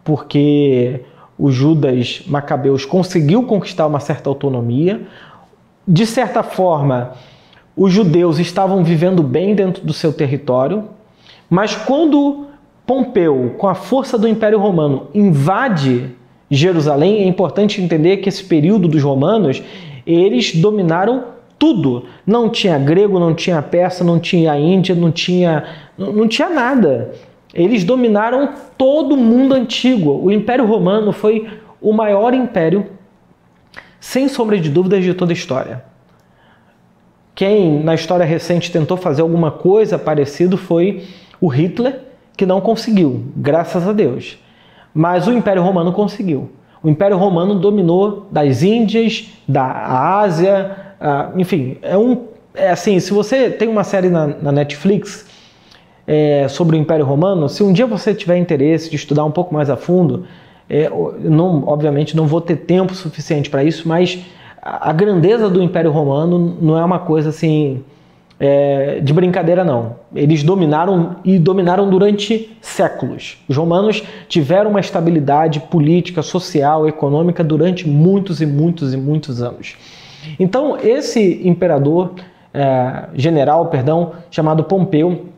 porque 0.03 0.99
o 1.39 1.49
Judas 1.49 2.21
Macabeus 2.27 2.83
conseguiu 2.83 3.43
conquistar 3.43 3.87
uma 3.87 4.01
certa 4.01 4.29
autonomia. 4.29 5.03
De 5.91 6.05
certa 6.05 6.41
forma, 6.41 7.15
os 7.75 7.91
judeus 7.91 8.39
estavam 8.39 8.81
vivendo 8.81 9.21
bem 9.21 9.53
dentro 9.53 9.85
do 9.85 9.91
seu 9.91 10.13
território, 10.13 10.85
mas 11.49 11.75
quando 11.75 12.47
Pompeu, 12.87 13.55
com 13.57 13.67
a 13.67 13.75
força 13.75 14.17
do 14.17 14.25
Império 14.25 14.57
Romano, 14.57 15.07
invade 15.13 16.11
Jerusalém, 16.49 17.23
é 17.23 17.27
importante 17.27 17.81
entender 17.81 18.17
que 18.17 18.29
esse 18.29 18.41
período 18.41 18.87
dos 18.87 19.03
romanos, 19.03 19.61
eles 20.07 20.55
dominaram 20.55 21.25
tudo. 21.59 22.05
Não 22.25 22.49
tinha 22.49 22.79
grego, 22.79 23.19
não 23.19 23.35
tinha 23.35 23.61
persa, 23.61 24.01
não 24.01 24.17
tinha 24.17 24.57
Índia, 24.57 24.95
não 24.95 25.11
tinha, 25.11 25.65
não 25.97 26.25
tinha 26.25 26.49
nada. 26.49 27.11
Eles 27.53 27.83
dominaram 27.83 28.53
todo 28.77 29.15
o 29.15 29.17
mundo 29.17 29.53
antigo. 29.53 30.21
O 30.23 30.31
Império 30.31 30.65
Romano 30.65 31.11
foi 31.11 31.49
o 31.81 31.91
maior 31.91 32.33
império, 32.33 32.87
sem 34.01 34.27
sombra 34.27 34.59
de 34.59 34.69
dúvidas, 34.69 35.03
de 35.03 35.13
toda 35.13 35.31
a 35.31 35.33
história. 35.33 35.85
Quem 37.35 37.81
na 37.81 37.95
história 37.95 38.25
recente 38.25 38.71
tentou 38.71 38.97
fazer 38.97 39.21
alguma 39.21 39.51
coisa 39.51 39.97
parecida 39.97 40.57
foi 40.57 41.03
o 41.39 41.47
Hitler, 41.47 42.01
que 42.35 42.45
não 42.45 42.59
conseguiu, 42.59 43.23
graças 43.37 43.87
a 43.87 43.93
Deus. 43.93 44.37
Mas 44.93 45.27
o 45.27 45.31
Império 45.31 45.61
Romano 45.61 45.93
conseguiu. 45.93 46.49
O 46.83 46.89
Império 46.89 47.15
Romano 47.15 47.55
dominou 47.59 48.27
das 48.31 48.63
Índias, 48.63 49.29
da 49.47 50.19
Ásia, 50.19 50.75
ah, 50.99 51.31
enfim, 51.35 51.77
é 51.81 51.97
um. 51.97 52.27
É 52.53 52.69
assim, 52.69 52.99
se 52.99 53.13
você 53.13 53.49
tem 53.49 53.69
uma 53.69 53.83
série 53.83 54.09
na, 54.09 54.27
na 54.27 54.51
Netflix 54.51 55.25
é, 56.05 56.47
sobre 56.49 56.75
o 56.75 56.79
Império 56.79 57.05
Romano, 57.05 57.47
se 57.47 57.63
um 57.63 57.71
dia 57.71 57.87
você 57.87 58.13
tiver 58.13 58.37
interesse 58.37 58.89
de 58.89 58.97
estudar 58.97 59.23
um 59.23 59.31
pouco 59.31 59.53
mais 59.53 59.69
a 59.69 59.77
fundo, 59.77 60.25
é, 60.73 60.89
não, 61.19 61.67
obviamente 61.67 62.15
não 62.15 62.25
vou 62.25 62.39
ter 62.39 62.55
tempo 62.55 62.95
suficiente 62.95 63.49
para 63.49 63.61
isso, 63.61 63.85
mas 63.85 64.19
a, 64.61 64.93
grandeza 64.93 65.49
do 65.49 65.61
Império 65.61 65.91
Romano 65.91 66.57
não 66.61 66.77
é 66.77 66.85
uma 66.85 66.99
coisa 66.99 67.27
assim 67.27 67.83
é, 68.39 69.01
de 69.01 69.11
brincadeira, 69.11 69.65
não. 69.65 69.97
Eles 70.15 70.43
dominaram 70.43 71.17
e 71.25 71.37
dominaram 71.37 71.89
durante 71.89 72.57
séculos. 72.61 73.37
Os 73.49 73.57
romanos 73.57 74.01
tiveram 74.29 74.69
uma 74.69 74.79
estabilidade 74.79 75.59
política, 75.59 76.21
social, 76.21 76.87
econômica 76.87 77.43
durante 77.43 77.85
muitos 77.85 78.41
e 78.41 78.45
muitos 78.45 78.93
e 78.93 78.97
muitos 78.97 79.41
anos. 79.41 79.75
Então, 80.39 80.77
esse 80.81 81.41
imperador, 81.43 82.13
é, 82.53 83.09
general, 83.13 83.65
perdão, 83.65 84.13
chamado 84.29 84.63
Pompeu, 84.63 85.30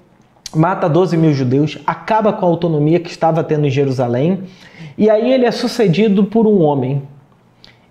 mata 0.56 0.88
12 0.88 1.18
mil 1.18 1.34
judeus, 1.34 1.78
acaba 1.86 2.34
com 2.34 2.46
a 2.46 2.50
autonomia 2.50 3.00
que 3.00 3.10
estava 3.10 3.44
tendo 3.44 3.66
em 3.68 3.70
Jerusalém, 3.70 4.44
e 4.98 5.10
aí 5.10 5.32
ele 5.32 5.46
é 5.46 5.52
sucedido 5.52 6.24
por 6.24 6.46
um 6.46 6.62
homem. 6.62 7.04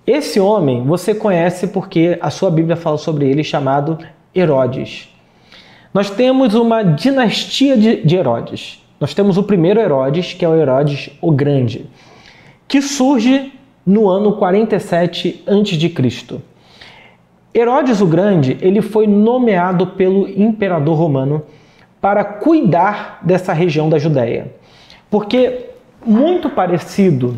Esse 0.07 0.41
homem 0.41 0.85
você 0.85 1.15
conhece 1.15 1.69
porque 1.69 2.19
a 2.21 2.31
sua 2.31 2.51
Bíblia 2.51 2.77
fala 2.77 2.99
sobre 2.99 3.29
ele, 3.29 3.45
chamado 3.45 3.99
Herodes. 4.35 5.09
Nós 5.95 6.11
temos 6.11 6.55
uma 6.55 6.83
dinastia 6.83 7.77
de 7.77 8.17
Herodes. 8.17 8.83
Nós 8.99 9.13
temos 9.13 9.37
o 9.37 9.43
primeiro 9.43 9.81
Herodes, 9.81 10.33
que 10.33 10.45
é 10.45 10.49
o 10.49 10.55
Herodes 10.55 11.11
o 11.21 11.31
Grande, 11.33 11.87
que 12.69 12.81
surge 12.81 13.53
no 13.85 14.09
ano 14.09 14.37
47 14.37 15.43
a.C. 15.47 16.41
Herodes 17.55 18.01
o 18.01 18.07
Grande 18.07 18.57
ele 18.61 18.81
foi 18.81 19.07
nomeado 19.07 19.89
pelo 19.89 20.29
imperador 20.29 20.97
romano 20.97 21.43
para 22.03 22.23
cuidar 22.23 23.21
dessa 23.23 23.55
região 23.55 23.89
da 23.89 23.99
Judéia, 23.99 24.53
porque 25.11 25.71
muito 26.05 26.51
parecido 26.51 27.35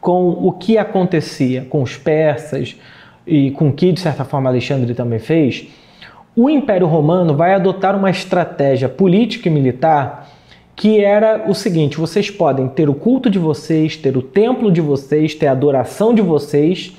com 0.00 0.30
o 0.30 0.52
que 0.52 0.78
acontecia 0.78 1.66
com 1.68 1.82
os 1.82 1.98
persas 1.98 2.76
e 3.26 3.50
com 3.50 3.68
o 3.68 3.72
que 3.72 3.92
de 3.92 4.00
certa 4.00 4.24
forma 4.24 4.48
Alexandre 4.48 4.94
também 4.94 5.18
fez, 5.18 5.66
o 6.34 6.48
Império 6.48 6.86
Romano 6.86 7.36
vai 7.36 7.52
adotar 7.52 7.94
uma 7.94 8.10
estratégia 8.10 8.88
política 8.88 9.48
e 9.48 9.52
militar 9.52 10.30
que 10.74 11.04
era 11.04 11.44
o 11.48 11.54
seguinte: 11.54 11.98
vocês 11.98 12.30
podem 12.30 12.68
ter 12.68 12.88
o 12.88 12.94
culto 12.94 13.28
de 13.28 13.38
vocês, 13.38 13.96
ter 13.96 14.16
o 14.16 14.22
templo 14.22 14.72
de 14.72 14.80
vocês, 14.80 15.34
ter 15.34 15.48
a 15.48 15.52
adoração 15.52 16.14
de 16.14 16.22
vocês 16.22 16.96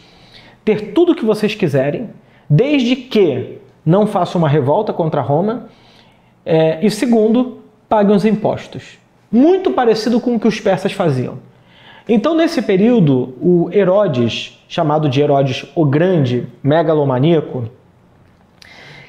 ter 0.66 0.94
tudo 0.94 1.12
o 1.12 1.16
que 1.16 1.24
vocês 1.24 1.54
quiserem, 1.54 2.10
desde 2.50 2.96
que 2.96 3.60
não 3.86 4.08
façam 4.08 4.40
uma 4.40 4.50
revolta 4.50 4.92
contra 4.92 5.22
Roma, 5.22 5.70
é, 6.46 6.86
e 6.86 6.92
segundo, 6.92 7.64
paguem 7.90 8.16
os 8.16 8.24
impostos. 8.24 9.00
Muito 9.32 9.72
parecido 9.72 10.22
com 10.22 10.36
o 10.36 10.40
que 10.40 10.48
os 10.48 10.60
persas 10.60 10.94
faziam. 10.94 11.40
Então, 12.08 12.36
nesse 12.36 12.62
período, 12.62 13.34
o 13.42 13.70
Herodes, 13.74 14.64
chamado 14.70 15.10
de 15.10 15.20
Herodes 15.20 15.66
o 15.74 15.84
Grande, 15.84 16.48
megalomaníaco, 16.62 17.68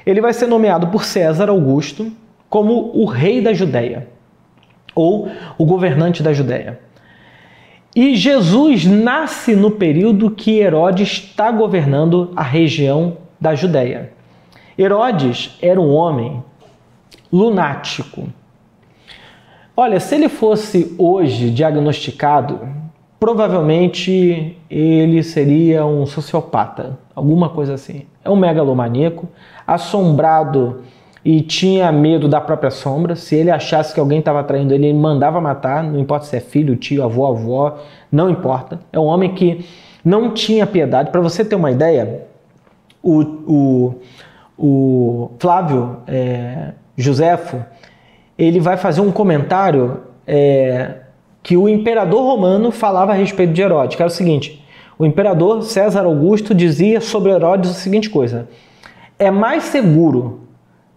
ele 0.03 0.19
vai 0.19 0.33
ser 0.33 0.47
nomeado 0.47 0.87
por 0.87 1.03
César 1.03 1.49
Augusto 1.49 2.11
como 2.49 2.91
o 2.93 3.05
rei 3.05 3.41
da 3.41 3.53
Judéia, 3.53 4.07
ou 4.95 5.29
o 5.57 5.65
governante 5.65 6.23
da 6.23 6.33
Judéia. 6.33 6.79
E 7.95 8.15
Jesus 8.15 8.85
nasce 8.85 9.55
no 9.55 9.71
período 9.71 10.31
que 10.31 10.59
Herodes 10.59 11.09
está 11.09 11.51
governando 11.51 12.31
a 12.35 12.43
região 12.43 13.17
da 13.39 13.53
Judéia. 13.53 14.11
Herodes 14.77 15.57
era 15.61 15.79
um 15.79 15.93
homem 15.93 16.43
lunático. 17.31 18.27
Olha, 19.75 19.99
se 19.99 20.15
ele 20.15 20.27
fosse 20.27 20.95
hoje 20.97 21.51
diagnosticado, 21.51 22.59
provavelmente 23.19 24.57
ele 24.69 25.21
seria 25.21 25.85
um 25.85 26.05
sociopata, 26.05 26.97
alguma 27.13 27.49
coisa 27.49 27.75
assim. 27.75 28.03
É 28.23 28.29
um 28.29 28.35
megalomaníaco, 28.35 29.27
assombrado 29.65 30.81
e 31.23 31.41
tinha 31.41 31.91
medo 31.91 32.27
da 32.27 32.39
própria 32.39 32.71
sombra. 32.71 33.15
Se 33.15 33.35
ele 33.35 33.51
achasse 33.51 33.93
que 33.93 33.99
alguém 33.99 34.19
estava 34.19 34.43
traindo 34.43 34.73
ele, 34.73 34.87
ele 34.87 34.97
mandava 34.97 35.41
matar, 35.41 35.83
não 35.83 35.99
importa 35.99 36.25
se 36.25 36.35
é 36.37 36.39
filho, 36.39 36.75
tio, 36.75 37.03
avô, 37.03 37.27
avó, 37.27 37.79
não 38.11 38.29
importa. 38.29 38.79
É 38.91 38.99
um 38.99 39.05
homem 39.05 39.33
que 39.33 39.65
não 40.03 40.31
tinha 40.31 40.65
piedade. 40.65 41.11
Para 41.11 41.21
você 41.21 41.43
ter 41.43 41.55
uma 41.55 41.69
ideia, 41.69 42.25
o, 43.03 43.21
o, 43.45 43.95
o 44.57 45.31
Flávio 45.37 45.97
é, 46.07 46.71
Josefo, 46.97 47.63
ele 48.37 48.59
vai 48.59 48.75
fazer 48.75 49.01
um 49.01 49.11
comentário 49.11 50.01
é, 50.25 50.95
que 51.43 51.55
o 51.55 51.69
imperador 51.69 52.23
romano 52.23 52.71
falava 52.71 53.11
a 53.11 53.15
respeito 53.15 53.53
de 53.53 53.61
Herodes, 53.61 53.95
que 53.95 54.01
era 54.01 54.11
o 54.11 54.13
seguinte: 54.13 54.65
o 54.97 55.05
imperador 55.05 55.61
César 55.63 56.05
Augusto 56.05 56.55
dizia 56.55 56.99
sobre 56.99 57.31
Herodes 57.31 57.69
a 57.71 57.73
seguinte 57.73 58.09
coisa: 58.09 58.49
é 59.19 59.31
mais 59.31 59.63
seguro 59.65 60.41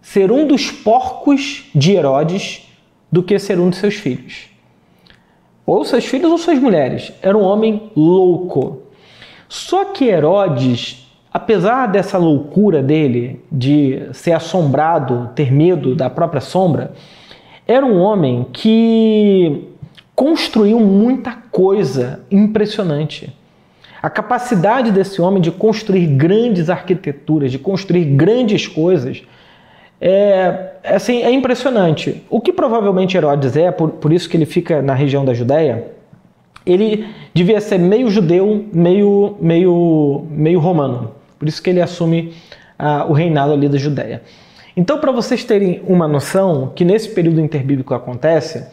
ser 0.01 0.31
um 0.31 0.47
dos 0.47 0.71
porcos 0.71 1.69
de 1.75 1.93
Herodes 1.93 2.67
do 3.11 3.21
que 3.21 3.37
ser 3.37 3.59
um 3.59 3.69
de 3.69 3.75
seus 3.75 3.95
filhos. 3.95 4.49
Ou 5.65 5.85
seus 5.85 6.05
filhos 6.05 6.31
ou 6.31 6.37
suas 6.37 6.59
mulheres. 6.59 7.13
Era 7.21 7.37
um 7.37 7.43
homem 7.43 7.91
louco. 7.95 8.81
Só 9.47 9.85
que 9.85 10.05
Herodes, 10.05 11.00
apesar 11.33 11.87
dessa 11.87 12.17
loucura 12.17 12.83
dele 12.83 13.41
de 13.51 14.09
ser 14.13 14.33
assombrado, 14.33 15.29
ter 15.33 15.51
medo 15.51 15.95
da 15.95 16.09
própria 16.09 16.41
sombra, 16.41 16.91
era 17.65 17.85
um 17.85 17.99
homem 17.99 18.45
que 18.51 19.69
construiu 20.13 20.79
muita 20.79 21.31
coisa 21.51 22.19
impressionante. 22.29 23.33
A 24.01 24.09
capacidade 24.09 24.91
desse 24.91 25.21
homem 25.21 25.41
de 25.41 25.51
construir 25.51 26.07
grandes 26.07 26.69
arquiteturas, 26.69 27.51
de 27.51 27.59
construir 27.59 28.03
grandes 28.03 28.67
coisas, 28.67 29.23
é, 30.01 30.73
assim, 30.83 31.21
é 31.21 31.31
impressionante. 31.31 32.23
O 32.29 32.41
que 32.41 32.51
provavelmente 32.51 33.15
Herodes 33.15 33.55
é, 33.55 33.71
por, 33.71 33.91
por 33.91 34.11
isso 34.11 34.27
que 34.27 34.35
ele 34.35 34.45
fica 34.45 34.81
na 34.81 34.95
região 34.95 35.23
da 35.23 35.33
Judéia, 35.33 35.91
ele 36.65 37.07
devia 37.33 37.61
ser 37.61 37.77
meio 37.77 38.09
judeu, 38.09 38.65
meio, 38.73 39.35
meio, 39.39 40.25
meio 40.29 40.59
romano. 40.59 41.20
Por 41.41 41.47
isso 41.47 41.59
que 41.59 41.71
ele 41.71 41.81
assume 41.81 42.35
ah, 42.77 43.03
o 43.09 43.13
reinado 43.13 43.51
ali 43.51 43.67
da 43.67 43.79
Judéia. 43.79 44.21
Então, 44.77 44.99
para 44.99 45.11
vocês 45.11 45.43
terem 45.43 45.81
uma 45.87 46.07
noção 46.07 46.71
que 46.75 46.85
nesse 46.85 47.09
período 47.09 47.41
interbíblico 47.41 47.95
acontece, 47.95 48.67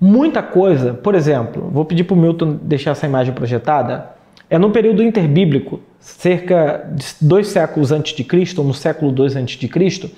muita 0.00 0.42
coisa, 0.42 0.94
por 0.94 1.14
exemplo, 1.14 1.68
vou 1.70 1.84
pedir 1.84 2.04
para 2.04 2.14
o 2.14 2.16
Milton 2.16 2.58
deixar 2.62 2.92
essa 2.92 3.04
imagem 3.04 3.34
projetada, 3.34 4.16
é 4.48 4.56
no 4.56 4.70
período 4.70 5.02
interbíblico, 5.02 5.78
cerca 6.00 6.90
de 6.90 7.04
dois 7.20 7.48
séculos 7.48 7.92
antes 7.92 8.16
de 8.16 8.24
Cristo, 8.24 8.62
ou 8.62 8.66
no 8.66 8.72
século 8.72 9.14
II 9.14 9.38
antes 9.38 9.58
de 9.58 9.68
Cristo, 9.68 10.10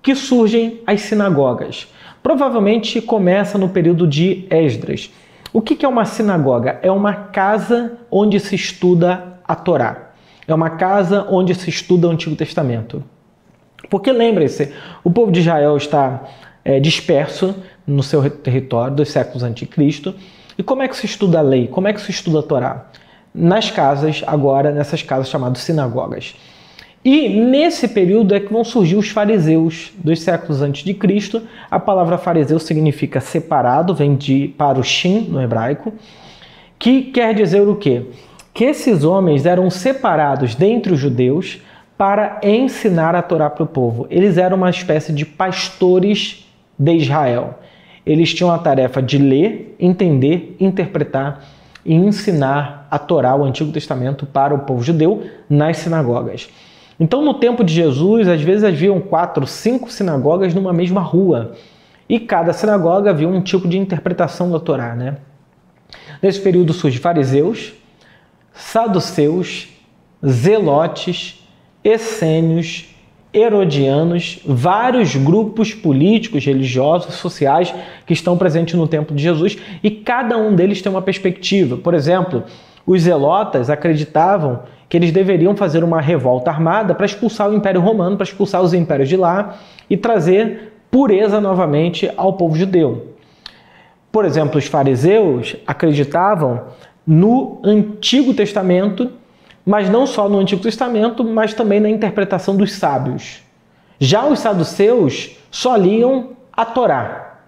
que 0.00 0.14
surgem 0.14 0.80
as 0.86 1.02
sinagogas. 1.02 1.86
Provavelmente 2.22 3.02
começa 3.02 3.58
no 3.58 3.68
período 3.68 4.06
de 4.06 4.46
Esdras. 4.48 5.12
O 5.52 5.60
que 5.60 5.84
é 5.84 5.88
uma 5.88 6.06
sinagoga? 6.06 6.78
É 6.82 6.90
uma 6.90 7.12
casa 7.12 7.98
onde 8.10 8.40
se 8.40 8.54
estuda 8.54 9.38
a 9.46 9.54
Torá. 9.54 10.07
É 10.48 10.54
uma 10.54 10.70
casa 10.70 11.26
onde 11.28 11.54
se 11.54 11.68
estuda 11.68 12.08
o 12.08 12.10
Antigo 12.10 12.34
Testamento. 12.34 13.04
Porque 13.90 14.10
lembre-se, 14.10 14.72
o 15.04 15.10
povo 15.10 15.30
de 15.30 15.40
Israel 15.40 15.76
está 15.76 16.24
é, 16.64 16.80
disperso 16.80 17.54
no 17.86 18.02
seu 18.02 18.28
território 18.30 18.96
dos 18.96 19.10
séculos 19.10 19.42
antes 19.42 19.60
de 19.60 19.66
Cristo. 19.66 20.14
E 20.56 20.62
como 20.62 20.82
é 20.82 20.88
que 20.88 20.96
se 20.96 21.04
estuda 21.04 21.38
a 21.38 21.42
lei? 21.42 21.68
Como 21.68 21.86
é 21.86 21.92
que 21.92 22.00
se 22.00 22.10
estuda 22.10 22.38
a 22.38 22.42
Torá? 22.42 22.86
Nas 23.34 23.70
casas, 23.70 24.24
agora, 24.26 24.72
nessas 24.72 25.02
casas 25.02 25.28
chamadas 25.28 25.58
sinagogas. 25.58 26.34
E 27.04 27.28
nesse 27.28 27.86
período 27.86 28.34
é 28.34 28.40
que 28.40 28.52
vão 28.52 28.64
surgir 28.64 28.96
os 28.96 29.10
fariseus 29.10 29.92
dos 29.98 30.20
séculos 30.20 30.62
antes 30.62 30.82
de 30.82 30.94
Cristo. 30.94 31.42
A 31.70 31.78
palavra 31.78 32.16
fariseu 32.16 32.58
significa 32.58 33.20
separado, 33.20 33.94
vem 33.94 34.16
de 34.16 34.48
parushim 34.56 35.20
no 35.28 35.42
hebraico, 35.42 35.92
que 36.78 37.02
quer 37.02 37.34
dizer 37.34 37.60
o 37.60 37.76
quê? 37.76 38.06
Que 38.58 38.64
esses 38.64 39.04
homens 39.04 39.46
eram 39.46 39.70
separados 39.70 40.56
dentre 40.56 40.92
os 40.92 40.98
judeus 40.98 41.62
para 41.96 42.40
ensinar 42.42 43.14
a 43.14 43.22
Torá 43.22 43.48
para 43.48 43.62
o 43.62 43.68
povo. 43.68 44.08
Eles 44.10 44.36
eram 44.36 44.56
uma 44.56 44.68
espécie 44.68 45.12
de 45.12 45.24
pastores 45.24 46.44
de 46.76 46.92
Israel. 46.96 47.60
Eles 48.04 48.34
tinham 48.34 48.50
a 48.50 48.58
tarefa 48.58 49.00
de 49.00 49.16
ler, 49.16 49.76
entender, 49.78 50.56
interpretar 50.58 51.44
e 51.86 51.94
ensinar 51.94 52.88
a 52.90 52.98
Torá, 52.98 53.36
o 53.36 53.44
Antigo 53.44 53.70
Testamento, 53.70 54.26
para 54.26 54.52
o 54.52 54.58
povo 54.58 54.82
judeu 54.82 55.22
nas 55.48 55.76
sinagogas. 55.76 56.50
Então, 56.98 57.22
no 57.24 57.34
tempo 57.34 57.62
de 57.62 57.72
Jesus, 57.72 58.26
às 58.26 58.42
vezes 58.42 58.64
haviam 58.64 59.00
quatro, 59.00 59.46
cinco 59.46 59.88
sinagogas 59.88 60.52
numa 60.52 60.72
mesma 60.72 61.00
rua. 61.00 61.52
E 62.08 62.18
cada 62.18 62.52
sinagoga 62.52 63.10
havia 63.10 63.28
um 63.28 63.40
tipo 63.40 63.68
de 63.68 63.78
interpretação 63.78 64.50
da 64.50 64.58
Torá. 64.58 64.96
Né? 64.96 65.18
Nesse 66.20 66.40
período 66.40 66.72
surgem 66.72 67.00
fariseus, 67.00 67.78
saduceus, 68.58 69.68
zelotes, 70.26 71.46
essênios, 71.84 72.92
herodianos, 73.32 74.40
vários 74.44 75.14
grupos 75.14 75.72
políticos, 75.72 76.44
religiosos, 76.44 77.14
sociais 77.14 77.72
que 78.04 78.12
estão 78.12 78.36
presentes 78.36 78.74
no 78.74 78.88
tempo 78.88 79.14
de 79.14 79.22
Jesus 79.22 79.56
e 79.82 79.90
cada 79.90 80.36
um 80.36 80.54
deles 80.56 80.82
tem 80.82 80.90
uma 80.90 81.00
perspectiva. 81.00 81.76
Por 81.76 81.94
exemplo, 81.94 82.42
os 82.84 83.02
zelotas 83.02 83.70
acreditavam 83.70 84.60
que 84.88 84.96
eles 84.96 85.12
deveriam 85.12 85.54
fazer 85.54 85.84
uma 85.84 86.00
revolta 86.00 86.50
armada 86.50 86.94
para 86.94 87.06
expulsar 87.06 87.48
o 87.48 87.54
Império 87.54 87.80
Romano, 87.80 88.16
para 88.16 88.24
expulsar 88.24 88.60
os 88.60 88.74
impérios 88.74 89.08
de 89.08 89.16
lá 89.16 89.56
e 89.88 89.96
trazer 89.96 90.72
pureza 90.90 91.40
novamente 91.40 92.10
ao 92.16 92.32
povo 92.32 92.56
judeu. 92.56 93.14
Por 94.10 94.24
exemplo, 94.24 94.58
os 94.58 94.66
fariseus 94.66 95.54
acreditavam 95.66 96.62
no 97.08 97.58
Antigo 97.64 98.34
Testamento 98.34 99.10
mas 99.68 99.90
não 99.90 100.06
só 100.06 100.30
no 100.30 100.38
Antigo 100.38 100.62
Testamento, 100.62 101.22
mas 101.22 101.52
também 101.52 101.78
na 101.78 101.90
interpretação 101.90 102.56
dos 102.56 102.72
sábios. 102.72 103.42
Já 104.00 104.26
os 104.26 104.38
saduceus 104.38 105.36
só 105.50 105.76
liam 105.76 106.30
a 106.50 106.64
Torá. 106.64 107.40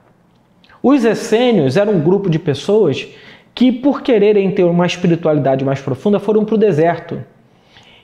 Os 0.82 1.02
essênios 1.02 1.78
eram 1.78 1.94
um 1.94 2.00
grupo 2.00 2.28
de 2.28 2.38
pessoas 2.38 3.08
que, 3.54 3.72
por 3.72 4.02
quererem 4.02 4.50
ter 4.50 4.64
uma 4.64 4.84
espiritualidade 4.84 5.64
mais 5.64 5.80
profunda, 5.80 6.20
foram 6.20 6.44
para 6.44 6.56
o 6.56 6.58
deserto. 6.58 7.24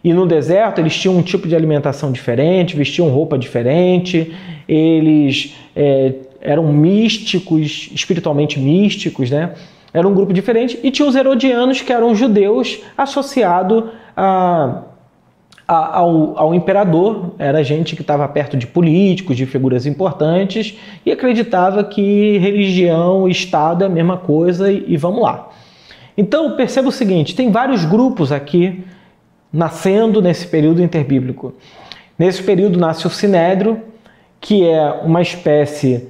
E 0.02 0.14
no 0.14 0.26
deserto 0.26 0.78
eles 0.78 0.96
tinham 0.96 1.14
um 1.14 1.22
tipo 1.22 1.46
de 1.46 1.54
alimentação 1.54 2.10
diferente, 2.10 2.74
vestiam 2.74 3.10
roupa 3.10 3.36
diferente, 3.36 4.34
eles 4.66 5.54
é, 5.76 6.14
eram 6.40 6.72
místicos, 6.72 7.90
espiritualmente 7.92 8.58
místicos, 8.58 9.30
né? 9.30 9.52
Era 9.96 10.06
um 10.06 10.12
grupo 10.12 10.30
diferente. 10.30 10.78
E 10.82 10.90
tinha 10.90 11.08
os 11.08 11.16
herodianos, 11.16 11.80
que 11.80 11.90
eram 11.90 12.14
judeus 12.14 12.82
associados 12.98 13.84
a, 14.14 14.82
ao, 15.66 16.38
ao, 16.38 16.54
imperador, 16.54 17.32
era 17.38 17.64
gente 17.64 17.96
que 17.96 18.02
estava 18.02 18.28
perto 18.28 18.58
de 18.58 18.66
políticos, 18.66 19.38
de 19.38 19.46
figuras 19.46 19.86
importantes 19.86 20.78
e 21.04 21.10
acreditava 21.10 21.82
que 21.82 22.36
religião 22.36 23.26
e 23.26 23.30
Estado 23.30 23.84
é 23.84 23.86
a 23.86 23.90
mesma 23.90 24.18
coisa 24.18 24.70
e, 24.70 24.84
e 24.86 24.98
vamos 24.98 25.22
lá. 25.22 25.48
Então 26.14 26.56
perceba 26.56 26.90
o 26.90 26.92
seguinte: 26.92 27.34
tem 27.34 27.50
vários 27.50 27.86
grupos 27.86 28.30
aqui 28.30 28.84
nascendo 29.50 30.20
nesse 30.20 30.46
período 30.46 30.82
interbíblico. 30.82 31.54
Nesse 32.18 32.42
período 32.42 32.78
nasce 32.78 33.06
o 33.06 33.10
Sinédrio, 33.10 33.80
que 34.38 34.62
é 34.68 34.90
uma 35.02 35.22
espécie 35.22 36.06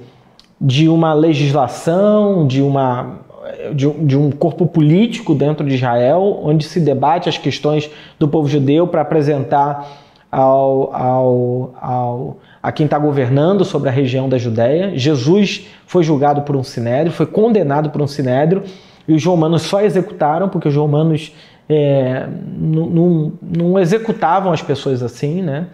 de 0.59 0.89
uma 0.89 1.13
legislação, 1.13 2.45
de 2.45 2.61
uma 2.61 3.25
de, 3.73 3.89
de 3.89 4.17
um 4.17 4.31
corpo 4.31 4.65
político 4.65 5.33
dentro 5.33 5.65
de 5.65 5.75
Israel, 5.75 6.39
onde 6.43 6.65
se 6.65 6.79
debate 6.79 7.29
as 7.29 7.37
questões 7.37 7.89
do 8.19 8.27
povo 8.27 8.47
judeu 8.47 8.87
para 8.87 9.01
apresentar 9.01 9.87
ao, 10.31 10.93
ao, 10.93 11.73
ao, 11.81 12.37
a 12.61 12.71
quem 12.71 12.85
está 12.85 12.99
governando 12.99 13.63
sobre 13.63 13.89
a 13.89 13.91
região 13.91 14.27
da 14.27 14.37
Judéia. 14.37 14.97
Jesus 14.97 15.67
foi 15.85 16.03
julgado 16.03 16.41
por 16.41 16.55
um 16.55 16.63
sinédrio, 16.63 17.11
foi 17.11 17.25
condenado 17.25 17.89
por 17.89 18.01
um 18.01 18.07
sinédrio, 18.07 18.63
e 19.07 19.13
os 19.13 19.23
romanos 19.23 19.61
só 19.63 19.81
executaram, 19.81 20.49
porque 20.49 20.67
os 20.67 20.75
romanos 20.75 21.33
é, 21.69 22.27
não, 22.57 22.85
não, 22.85 23.33
não 23.41 23.79
executavam 23.79 24.51
as 24.51 24.61
pessoas 24.61 25.01
assim, 25.01 25.41
né? 25.41 25.67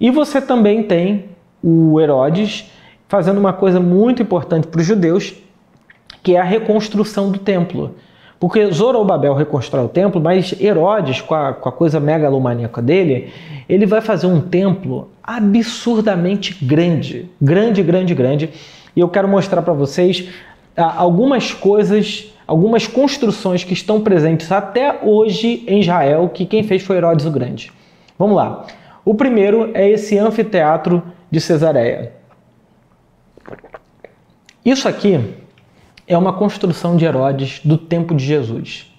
E 0.00 0.10
você 0.10 0.40
também 0.40 0.82
tem 0.82 1.24
o 1.62 2.00
Herodes 2.00 2.70
fazendo 3.08 3.38
uma 3.38 3.52
coisa 3.52 3.80
muito 3.80 4.22
importante 4.22 4.66
para 4.66 4.80
os 4.80 4.86
judeus, 4.86 5.34
que 6.28 6.36
é 6.36 6.40
a 6.40 6.44
reconstrução 6.44 7.32
do 7.32 7.38
templo. 7.38 7.94
Porque 8.38 8.70
Zorobabel 8.70 9.32
reconstrói 9.32 9.86
o 9.86 9.88
templo, 9.88 10.20
mas 10.20 10.54
Herodes, 10.60 11.22
com 11.22 11.34
a, 11.34 11.54
com 11.54 11.70
a 11.70 11.72
coisa 11.72 11.98
megalomaníaca 11.98 12.82
dele, 12.82 13.32
ele 13.66 13.86
vai 13.86 14.02
fazer 14.02 14.26
um 14.26 14.38
templo 14.38 15.10
absurdamente 15.22 16.62
grande. 16.62 17.30
Grande, 17.40 17.82
grande, 17.82 18.14
grande. 18.14 18.50
e 18.94 19.00
eu 19.00 19.08
quero 19.08 19.26
mostrar 19.26 19.62
para 19.62 19.72
vocês 19.72 20.28
ah, 20.76 20.96
algumas 20.98 21.54
coisas, 21.54 22.30
algumas 22.46 22.86
construções 22.86 23.64
que 23.64 23.72
estão 23.72 24.02
presentes 24.02 24.52
até 24.52 24.98
hoje 25.02 25.64
em 25.66 25.80
Israel, 25.80 26.28
que 26.28 26.44
quem 26.44 26.62
fez 26.62 26.82
foi 26.82 26.98
Herodes 26.98 27.24
o 27.24 27.30
Grande. 27.30 27.72
Vamos 28.18 28.36
lá. 28.36 28.66
O 29.02 29.14
primeiro 29.14 29.70
é 29.72 29.88
esse 29.88 30.18
anfiteatro 30.18 31.02
de 31.30 31.40
Cesareia. 31.40 32.12
Isso 34.62 34.86
aqui 34.86 35.38
é 36.08 36.16
uma 36.16 36.32
construção 36.32 36.96
de 36.96 37.04
Herodes 37.04 37.60
do 37.62 37.76
tempo 37.76 38.14
de 38.14 38.24
Jesus. 38.24 38.90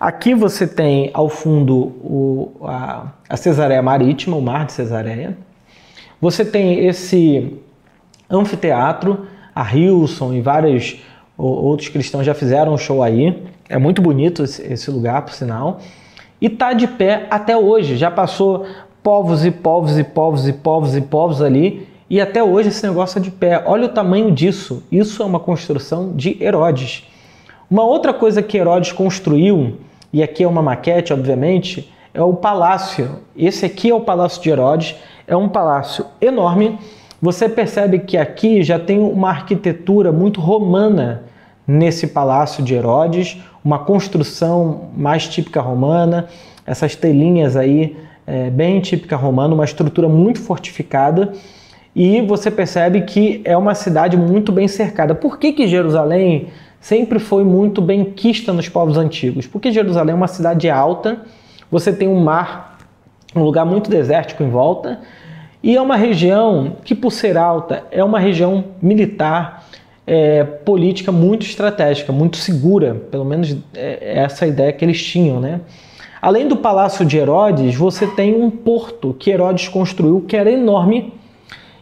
Aqui 0.00 0.34
você 0.34 0.66
tem 0.66 1.10
ao 1.12 1.28
fundo 1.28 1.76
o, 1.76 2.52
a, 2.64 3.08
a 3.28 3.36
Cesareia 3.36 3.82
Marítima, 3.82 4.36
o 4.38 4.40
Mar 4.40 4.64
de 4.64 4.72
Cesareia. 4.72 5.36
Você 6.18 6.42
tem 6.42 6.86
esse 6.86 7.58
anfiteatro, 8.30 9.26
a 9.54 9.76
Hilson 9.76 10.32
e 10.32 10.40
vários 10.40 11.02
outros 11.36 11.90
cristãos 11.90 12.24
já 12.24 12.32
fizeram 12.32 12.72
um 12.72 12.78
show 12.78 13.02
aí. 13.02 13.42
É 13.68 13.76
muito 13.76 14.00
bonito 14.00 14.42
esse, 14.42 14.90
lugar, 14.90 15.22
por 15.22 15.34
sinal. 15.34 15.80
E 16.40 16.46
está 16.46 16.72
de 16.72 16.86
pé 16.86 17.26
até 17.30 17.54
hoje. 17.54 17.96
Já 17.96 18.10
passou 18.10 18.66
povos 19.02 19.44
e 19.44 19.50
povos 19.50 19.98
e 19.98 20.04
povos 20.04 20.48
e 20.48 20.52
povos 20.54 20.96
e 20.96 21.00
povos 21.02 21.42
ali. 21.42 21.86
E 22.10 22.20
até 22.20 22.42
hoje 22.42 22.70
esse 22.70 22.84
negócio 22.84 23.20
é 23.20 23.22
de 23.22 23.30
pé. 23.30 23.62
Olha 23.64 23.86
o 23.86 23.90
tamanho 23.90 24.32
disso. 24.32 24.82
Isso 24.90 25.22
é 25.22 25.24
uma 25.24 25.38
construção 25.38 26.12
de 26.12 26.36
Herodes. 26.42 27.08
Uma 27.70 27.84
outra 27.84 28.12
coisa 28.12 28.42
que 28.42 28.58
Herodes 28.58 28.90
construiu, 28.90 29.76
e 30.12 30.20
aqui 30.20 30.42
é 30.42 30.48
uma 30.48 30.60
maquete, 30.60 31.12
obviamente, 31.12 31.88
é 32.12 32.20
o 32.20 32.34
palácio. 32.34 33.20
Esse 33.36 33.64
aqui 33.64 33.90
é 33.90 33.94
o 33.94 34.00
palácio 34.00 34.42
de 34.42 34.50
Herodes. 34.50 34.96
É 35.24 35.36
um 35.36 35.48
palácio 35.48 36.04
enorme. 36.20 36.80
Você 37.22 37.48
percebe 37.48 38.00
que 38.00 38.16
aqui 38.16 38.64
já 38.64 38.76
tem 38.76 38.98
uma 38.98 39.28
arquitetura 39.28 40.10
muito 40.10 40.40
romana 40.40 41.22
nesse 41.64 42.08
palácio 42.08 42.64
de 42.64 42.74
Herodes, 42.74 43.38
uma 43.64 43.78
construção 43.78 44.88
mais 44.96 45.28
típica 45.28 45.60
romana, 45.60 46.26
essas 46.66 46.96
telinhas 46.96 47.54
aí 47.54 47.96
é, 48.26 48.50
bem 48.50 48.80
típica 48.80 49.14
romana, 49.14 49.54
uma 49.54 49.64
estrutura 49.64 50.08
muito 50.08 50.40
fortificada 50.40 51.32
e 51.94 52.20
você 52.22 52.50
percebe 52.50 53.02
que 53.02 53.40
é 53.44 53.56
uma 53.56 53.74
cidade 53.74 54.16
muito 54.16 54.52
bem 54.52 54.68
cercada. 54.68 55.14
Por 55.14 55.38
que, 55.38 55.52
que 55.52 55.66
Jerusalém 55.66 56.48
sempre 56.80 57.18
foi 57.18 57.44
muito 57.44 57.82
bem 57.82 58.04
quista 58.04 58.52
nos 58.52 58.68
povos 58.68 58.96
antigos? 58.96 59.46
Porque 59.46 59.72
Jerusalém 59.72 60.12
é 60.12 60.16
uma 60.16 60.28
cidade 60.28 60.70
alta, 60.70 61.22
você 61.70 61.92
tem 61.92 62.08
um 62.08 62.20
mar, 62.20 62.78
um 63.34 63.42
lugar 63.42 63.66
muito 63.66 63.90
desértico 63.90 64.42
em 64.42 64.50
volta, 64.50 65.00
e 65.62 65.76
é 65.76 65.80
uma 65.80 65.96
região 65.96 66.76
que, 66.84 66.94
por 66.94 67.12
ser 67.12 67.36
alta, 67.36 67.84
é 67.90 68.02
uma 68.02 68.18
região 68.18 68.64
militar, 68.80 69.66
é, 70.06 70.42
política 70.42 71.12
muito 71.12 71.44
estratégica, 71.44 72.12
muito 72.12 72.36
segura, 72.36 72.94
pelo 73.10 73.24
menos 73.24 73.56
é, 73.74 74.20
essa 74.20 74.46
ideia 74.46 74.72
que 74.72 74.84
eles 74.84 75.02
tinham, 75.02 75.38
né? 75.38 75.60
Além 76.22 76.48
do 76.48 76.56
Palácio 76.56 77.04
de 77.04 77.16
Herodes, 77.16 77.74
você 77.76 78.06
tem 78.06 78.34
um 78.34 78.50
porto 78.50 79.14
que 79.18 79.30
Herodes 79.30 79.68
construiu 79.68 80.20
que 80.22 80.36
era 80.36 80.50
enorme 80.50 81.14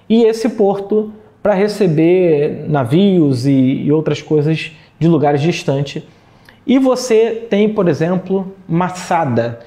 e 0.08 0.24
esse 0.24 0.48
porto 0.48 1.12
para 1.42 1.54
receber 1.54 2.64
navios 2.68 3.46
e, 3.46 3.52
e 3.52 3.92
outras 3.92 4.20
coisas 4.20 4.72
de 4.98 5.08
lugares 5.08 5.40
distantes. 5.40 6.02
E 6.66 6.78
você 6.78 7.46
tem, 7.48 7.68
por 7.72 7.88
exemplo, 7.88 8.54
Massada. 8.68 9.60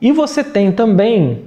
E 0.00 0.12
você 0.12 0.44
tem 0.44 0.70
também 0.70 1.44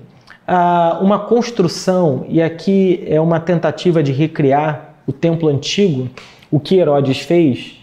ah, 0.48 1.00
uma 1.02 1.20
construção, 1.20 2.26
e 2.28 2.42
aqui 2.42 3.04
é 3.08 3.20
uma 3.20 3.40
tentativa 3.40 4.02
de 4.02 4.12
recriar 4.12 4.95
o 5.08 5.12
templo 5.12 5.50
antigo, 5.50 6.10
o 6.52 6.60
que 6.60 6.78
Herodes 6.78 7.20
fez, 7.20 7.80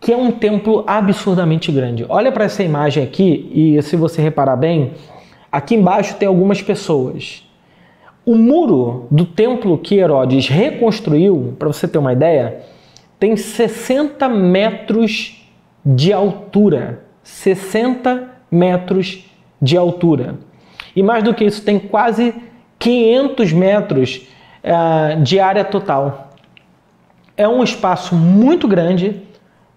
que 0.00 0.12
é 0.12 0.16
um 0.16 0.30
templo 0.30 0.82
absurdamente 0.86 1.70
grande. 1.70 2.06
Olha 2.08 2.32
para 2.32 2.44
essa 2.44 2.62
imagem 2.62 3.02
aqui 3.02 3.50
e 3.52 3.82
se 3.82 3.96
você 3.96 4.22
reparar 4.22 4.56
bem, 4.56 4.92
aqui 5.52 5.74
embaixo 5.74 6.16
tem 6.16 6.26
algumas 6.26 6.62
pessoas. 6.62 7.46
O 8.24 8.34
muro 8.34 9.06
do 9.10 9.24
templo 9.24 9.76
que 9.76 9.96
Herodes 9.96 10.48
reconstruiu, 10.48 11.54
para 11.58 11.68
você 11.68 11.86
ter 11.86 11.98
uma 11.98 12.12
ideia, 12.12 12.62
tem 13.18 13.36
60 13.36 14.28
metros 14.28 15.46
de 15.84 16.12
altura. 16.12 17.04
60 17.22 18.28
metros 18.50 19.24
de 19.60 19.76
altura. 19.76 20.38
E 20.96 21.02
mais 21.02 21.22
do 21.22 21.34
que 21.34 21.44
isso, 21.44 21.62
tem 21.62 21.78
quase 21.78 22.34
500 22.78 23.52
metros 23.52 24.26
uh, 24.64 25.22
de 25.22 25.38
área 25.38 25.64
total. 25.64 26.29
É 27.40 27.48
um 27.48 27.64
espaço 27.64 28.14
muito 28.14 28.68
grande, 28.68 29.22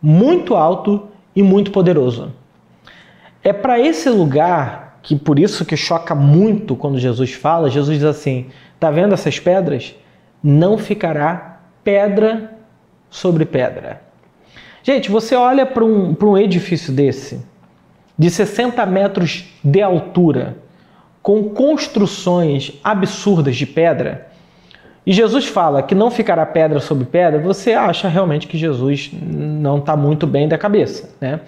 muito 0.01 0.53
alto 0.53 1.07
e 1.33 1.41
muito 1.41 1.71
poderoso. 1.71 2.33
É 3.41 3.53
para 3.53 3.79
esse 3.79 4.09
lugar 4.09 4.99
que 5.01 5.15
por 5.15 5.39
isso 5.39 5.63
que 5.63 5.77
choca 5.77 6.13
muito 6.13 6.75
quando 6.75 6.99
Jesus 6.99 7.31
fala, 7.31 7.69
Jesus 7.69 7.99
diz 7.99 8.05
assim: 8.05 8.47
"Tá 8.77 8.91
vendo 8.91 9.13
essas 9.13 9.39
pedras? 9.39 9.95
Não 10.43 10.77
ficará 10.77 11.61
pedra 11.85 12.53
sobre 13.09 13.45
pedra. 13.45 14.01
Gente, 14.83 15.09
você 15.09 15.33
olha 15.33 15.65
para 15.65 15.85
um, 15.85 16.13
um 16.21 16.37
edifício 16.37 16.91
desse, 16.91 17.45
de 18.19 18.29
60 18.29 18.85
metros 18.85 19.45
de 19.63 19.81
altura, 19.81 20.57
com 21.21 21.45
construções 21.45 22.73
absurdas 22.83 23.55
de 23.55 23.65
pedra, 23.65 24.32
e 25.05 25.11
Jesus 25.11 25.45
fala 25.45 25.83
que 25.83 25.93
não 25.93 26.09
ficará 26.09 26.45
pedra 26.45 26.79
sobre 26.79 27.05
pedra, 27.05 27.39
você 27.39 27.73
acha 27.73 28.07
realmente 28.07 28.47
que 28.47 28.57
Jesus 28.57 29.11
não 29.13 29.77
está 29.77 29.97
muito 29.97 30.25
bem 30.25 30.47
da 30.47 30.57
cabeça, 30.57 31.09
né? 31.19 31.41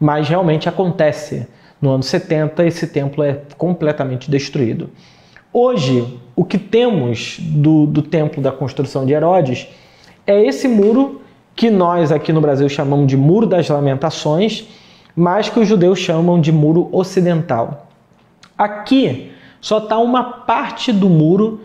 Mas 0.00 0.28
realmente 0.28 0.68
acontece. 0.68 1.46
No 1.80 1.90
ano 1.90 2.02
70, 2.02 2.66
esse 2.66 2.88
templo 2.88 3.22
é 3.22 3.40
completamente 3.56 4.28
destruído. 4.28 4.90
Hoje, 5.52 6.18
o 6.34 6.44
que 6.44 6.58
temos 6.58 7.38
do, 7.40 7.86
do 7.86 8.02
templo 8.02 8.42
da 8.42 8.50
construção 8.50 9.06
de 9.06 9.12
Herodes 9.12 9.68
é 10.26 10.44
esse 10.44 10.66
muro 10.66 11.22
que 11.54 11.70
nós 11.70 12.10
aqui 12.10 12.32
no 12.32 12.40
Brasil 12.40 12.68
chamamos 12.68 13.06
de 13.06 13.16
Muro 13.16 13.46
das 13.46 13.68
Lamentações, 13.68 14.66
mas 15.14 15.48
que 15.48 15.58
os 15.58 15.68
judeus 15.68 16.00
chamam 16.00 16.40
de 16.40 16.52
Muro 16.52 16.88
Ocidental. 16.92 17.88
Aqui 18.56 19.32
só 19.60 19.78
está 19.78 19.98
uma 19.98 20.22
parte 20.22 20.92
do 20.92 21.08
muro 21.08 21.60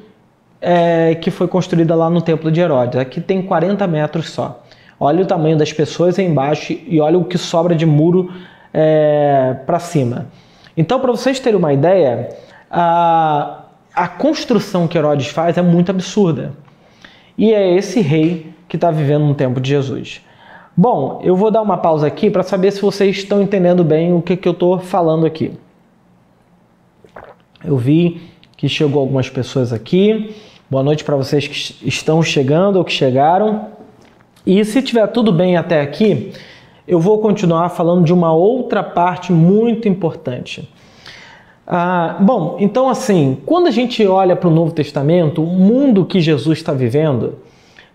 é, 0.65 1.15
que 1.15 1.29
foi 1.29 1.45
construída 1.45 1.93
lá 1.93 2.09
no 2.09 2.21
Templo 2.21 2.49
de 2.49 2.61
Herodes. 2.61 2.97
Aqui 2.97 3.19
tem 3.19 3.41
40 3.41 3.85
metros 3.85 4.29
só. 4.29 4.63
Olha 4.97 5.21
o 5.21 5.25
tamanho 5.25 5.57
das 5.57 5.73
pessoas 5.73 6.17
aí 6.17 6.25
embaixo 6.25 6.73
e 6.87 7.01
olha 7.01 7.19
o 7.19 7.25
que 7.25 7.37
sobra 7.37 7.75
de 7.75 7.85
muro 7.85 8.31
é, 8.73 9.57
para 9.65 9.77
cima. 9.77 10.27
Então, 10.77 11.01
para 11.01 11.11
vocês 11.11 11.37
terem 11.37 11.59
uma 11.59 11.73
ideia, 11.73 12.29
a, 12.71 13.65
a 13.93 14.07
construção 14.07 14.87
que 14.87 14.97
Herodes 14.97 15.27
faz 15.27 15.57
é 15.57 15.61
muito 15.61 15.91
absurda. 15.91 16.53
E 17.37 17.53
é 17.53 17.75
esse 17.75 17.99
rei 17.99 18.53
que 18.69 18.77
está 18.77 18.89
vivendo 18.89 19.25
no 19.25 19.35
tempo 19.35 19.59
de 19.59 19.69
Jesus. 19.69 20.21
Bom, 20.75 21.19
eu 21.23 21.35
vou 21.35 21.51
dar 21.51 21.61
uma 21.61 21.77
pausa 21.77 22.07
aqui 22.07 22.29
para 22.29 22.41
saber 22.41 22.71
se 22.71 22.81
vocês 22.81 23.17
estão 23.17 23.41
entendendo 23.41 23.83
bem 23.83 24.13
o 24.13 24.21
que, 24.21 24.37
que 24.37 24.47
eu 24.47 24.53
estou 24.53 24.79
falando 24.79 25.25
aqui. 25.25 25.51
Eu 27.63 27.75
vi 27.77 28.21
que 28.55 28.69
chegou 28.69 29.01
algumas 29.01 29.29
pessoas 29.29 29.73
aqui. 29.73 30.33
Boa 30.69 30.81
noite 30.81 31.03
para 31.03 31.15
vocês 31.15 31.45
que 31.45 31.87
estão 31.87 32.23
chegando 32.23 32.77
ou 32.77 32.85
que 32.85 32.91
chegaram. 32.91 33.67
E 34.45 34.63
se 34.63 34.81
tiver 34.81 35.05
tudo 35.07 35.31
bem 35.31 35.57
até 35.57 35.81
aqui, 35.81 36.31
eu 36.87 36.99
vou 36.99 37.19
continuar 37.19 37.69
falando 37.69 38.05
de 38.05 38.13
uma 38.13 38.33
outra 38.33 38.81
parte 38.81 39.31
muito 39.31 39.87
importante. 39.87 40.67
Ah, 41.67 42.17
bom, 42.19 42.57
então 42.59 42.89
assim, 42.89 43.37
quando 43.45 43.67
a 43.67 43.71
gente 43.71 44.05
olha 44.07 44.35
para 44.35 44.49
o 44.49 44.51
Novo 44.51 44.71
Testamento, 44.71 45.43
o 45.43 45.47
mundo 45.47 46.05
que 46.05 46.19
Jesus 46.19 46.59
está 46.59 46.73
vivendo 46.73 47.35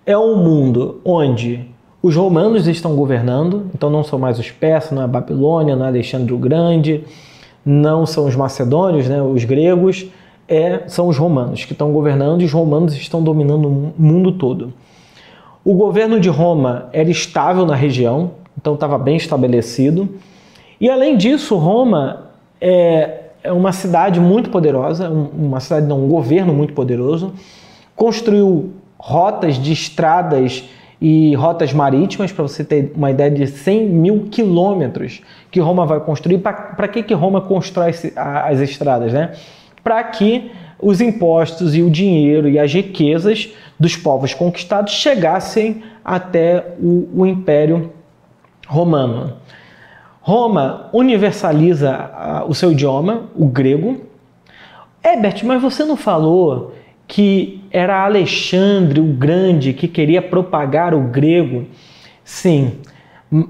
é 0.07 0.17
um 0.17 0.37
mundo 0.37 1.01
onde 1.05 1.67
os 2.03 2.15
romanos 2.15 2.69
estão 2.69 2.95
governando, 2.95 3.67
então 3.75 3.91
não 3.91 4.05
são 4.05 4.19
mais 4.19 4.39
os 4.39 4.51
persas, 4.51 4.93
não 4.93 5.03
é 5.03 5.05
a 5.07 5.09
Babilônia, 5.09 5.75
não 5.75 5.87
é 5.87 5.89
Alexandre 5.89 6.33
o 6.33 6.39
Grande, 6.39 7.03
não 7.65 8.07
são 8.07 8.27
os 8.27 8.37
macedônios, 8.37 9.09
né, 9.09 9.21
os 9.21 9.45
gregos, 9.45 10.07
é, 10.49 10.85
são 10.87 11.09
os 11.09 11.19
romanos 11.19 11.65
que 11.65 11.73
estão 11.73 11.93
governando 11.93 12.41
e 12.41 12.47
os 12.47 12.53
romanos 12.53 12.95
estão 12.95 13.23
dominando 13.23 13.69
o 13.69 13.93
mundo 13.99 14.33
todo. 14.33 14.73
O 15.65 15.75
governo 15.75 16.19
de 16.19 16.31
Roma 16.31 16.89
era 16.93 17.11
estável 17.11 17.67
na 17.67 17.75
região, 17.75 18.31
então 18.59 18.75
estava 18.75 18.99
bem 18.99 19.17
estabelecido. 19.17 20.09
E 20.81 20.89
além 20.89 21.17
disso, 21.17 21.57
Roma 21.57 22.31
é, 22.61 23.25
é 23.43 23.53
uma 23.53 23.73
cidade 23.73 24.19
muito 24.19 24.49
poderosa, 24.49 25.11
uma 25.11 25.61
cidade, 25.61 25.87
não, 25.87 26.05
um 26.05 26.09
governo 26.09 26.55
muito 26.55 26.73
poderoso, 26.73 27.35
construiu 27.95 28.73
rotas 28.99 29.57
de 29.57 29.73
estradas 29.73 30.65
e 31.01 31.35
rotas 31.35 31.73
marítimas, 31.73 32.33
para 32.33 32.43
você 32.43 32.65
ter 32.65 32.93
uma 32.97 33.11
ideia 33.11 33.31
de 33.31 33.47
100 33.47 33.89
mil 33.89 34.29
quilômetros 34.31 35.21
que 35.51 35.61
Roma 35.61 35.87
vai 35.87 36.01
construir. 36.01 36.39
Para 36.39 36.89
que, 36.89 37.03
que 37.03 37.15
Roma 37.15 37.41
constrói 37.41 37.93
as 38.17 38.61
estradas? 38.61 39.13
Né? 39.13 39.33
Para 39.89 40.05
que 40.05 40.51
os 40.79 41.01
impostos 41.01 41.75
e 41.75 41.81
o 41.81 41.89
dinheiro 41.89 42.47
e 42.47 42.59
as 42.59 42.71
riquezas 42.71 43.49
dos 43.81 43.97
povos 43.97 44.35
conquistados 44.35 44.93
chegassem 44.93 45.83
até 46.05 46.75
o, 46.79 47.09
o 47.23 47.27
Império 47.27 47.91
Romano. 48.67 49.39
Roma 50.21 50.91
universaliza 50.93 52.45
o 52.47 52.55
seu 52.55 52.73
idioma, 52.73 53.31
o 53.35 53.47
grego. 53.47 54.03
Herbert, 55.03 55.41
mas 55.45 55.63
você 55.63 55.87
não 55.87 55.97
falou 55.97 56.75
que 57.07 57.65
era 57.71 58.05
Alexandre 58.05 59.01
o 59.01 59.15
Grande 59.15 59.73
que 59.73 59.89
queria 59.89 60.21
propagar 60.21 60.93
o 60.93 61.01
grego? 61.05 61.65
Sim, 62.23 62.73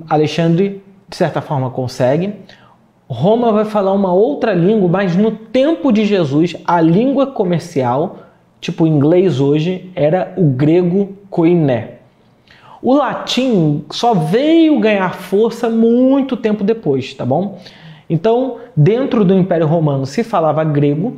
Alexandre 0.09 0.85
de 1.09 1.17
certa 1.17 1.41
forma 1.41 1.69
consegue. 1.69 2.33
Roma 3.11 3.51
vai 3.53 3.65
falar 3.65 3.93
uma 3.93 4.13
outra 4.13 4.53
língua, 4.53 4.87
mas 4.87 5.17
no 5.17 5.31
tempo 5.31 5.91
de 5.91 6.05
Jesus, 6.05 6.55
a 6.67 6.79
língua 6.79 7.27
comercial, 7.27 8.19
tipo 8.61 8.87
inglês 8.87 9.41
hoje, 9.41 9.91
era 9.97 10.35
o 10.37 10.45
grego 10.45 11.17
koiné. 11.31 11.95
O 12.83 12.95
latim 12.95 13.83
só 13.91 14.13
veio 14.13 14.79
ganhar 14.79 15.15
força 15.15 15.71
muito 15.71 16.37
tempo 16.37 16.63
depois, 16.63 17.15
tá 17.15 17.25
bom? 17.25 17.59
Então, 18.11 18.59
dentro 18.77 19.25
do 19.25 19.35
Império 19.35 19.67
Romano 19.67 20.05
se 20.05 20.23
falava 20.23 20.63
grego 20.63 21.17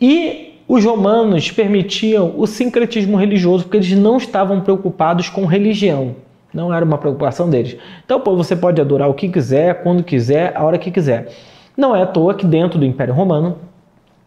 e 0.00 0.54
os 0.66 0.84
romanos 0.84 1.50
permitiam 1.50 2.34
o 2.36 2.46
sincretismo 2.46 3.16
religioso 3.16 3.64
porque 3.64 3.76
eles 3.76 3.92
não 3.92 4.16
estavam 4.16 4.62
preocupados 4.62 5.28
com 5.28 5.44
religião. 5.44 6.16
Não 6.58 6.74
era 6.74 6.84
uma 6.84 6.98
preocupação 6.98 7.48
deles. 7.48 7.76
Então, 8.04 8.20
pô, 8.20 8.34
você 8.34 8.56
pode 8.56 8.80
adorar 8.80 9.08
o 9.08 9.14
que 9.14 9.28
quiser, 9.28 9.80
quando 9.84 10.02
quiser, 10.02 10.52
a 10.56 10.64
hora 10.64 10.76
que 10.76 10.90
quiser. 10.90 11.32
Não 11.76 11.94
é 11.94 12.02
à 12.02 12.06
toa 12.06 12.34
que 12.34 12.44
dentro 12.44 12.80
do 12.80 12.84
Império 12.84 13.14
Romano 13.14 13.58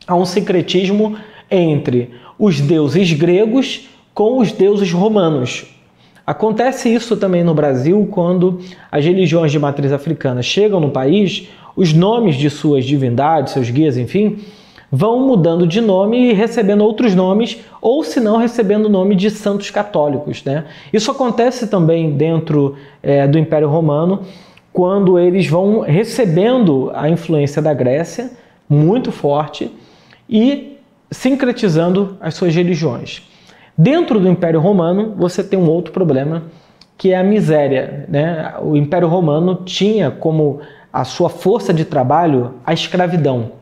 há 0.07 0.15
um 0.15 0.23
sincretismo 0.23 1.17
entre 1.49 2.11
os 2.39 2.61
deuses 2.61 3.11
gregos 3.11 3.89
com 4.13 4.39
os 4.39 4.53
deuses 4.53 4.93
romanos. 4.93 5.65
Acontece 6.25 6.87
isso 6.87 7.17
também 7.17 7.43
no 7.43 7.53
Brasil 7.53 8.07
quando 8.09 8.61
as 8.89 9.03
religiões 9.03 9.51
de 9.51 9.59
matriz 9.59 9.91
africana 9.91 10.41
chegam 10.41 10.79
no 10.79 10.89
país, 10.89 11.49
os 11.75 11.91
nomes 11.91 12.37
de 12.37 12.49
suas 12.49 12.85
divindades, 12.85 13.51
seus 13.51 13.69
guias, 13.69 13.97
enfim, 13.97 14.39
vão 14.91 15.25
mudando 15.25 15.65
de 15.65 15.79
nome 15.79 16.31
e 16.31 16.33
recebendo 16.33 16.83
outros 16.83 17.15
nomes, 17.15 17.59
ou 17.81 18.03
se 18.03 18.19
não 18.19 18.37
recebendo 18.37 18.87
o 18.87 18.89
nome 18.89 19.15
de 19.15 19.29
santos 19.29 19.69
católicos. 19.69 20.43
Né? 20.43 20.65
Isso 20.91 21.09
acontece 21.09 21.67
também 21.67 22.11
dentro 22.11 22.75
é, 23.01 23.25
do 23.25 23.39
Império 23.39 23.69
Romano, 23.69 24.23
quando 24.73 25.17
eles 25.17 25.47
vão 25.47 25.79
recebendo 25.79 26.91
a 26.93 27.09
influência 27.09 27.61
da 27.61 27.73
Grécia 27.73 28.31
muito 28.67 29.11
forte 29.11 29.71
e 30.29 30.77
sincretizando 31.09 32.17
as 32.19 32.35
suas 32.35 32.53
religiões. 32.55 33.27
Dentro 33.77 34.19
do 34.19 34.29
Império 34.29 34.59
Romano, 34.59 35.13
você 35.17 35.43
tem 35.43 35.57
um 35.57 35.69
outro 35.69 35.91
problema, 35.91 36.43
que 36.97 37.11
é 37.11 37.17
a 37.17 37.23
miséria. 37.23 38.05
Né? 38.07 38.53
O 38.61 38.75
Império 38.75 39.07
Romano 39.07 39.61
tinha 39.65 40.11
como 40.11 40.59
a 40.91 41.03
sua 41.03 41.29
força 41.29 41.73
de 41.73 41.85
trabalho 41.85 42.55
a 42.65 42.73
escravidão. 42.73 43.60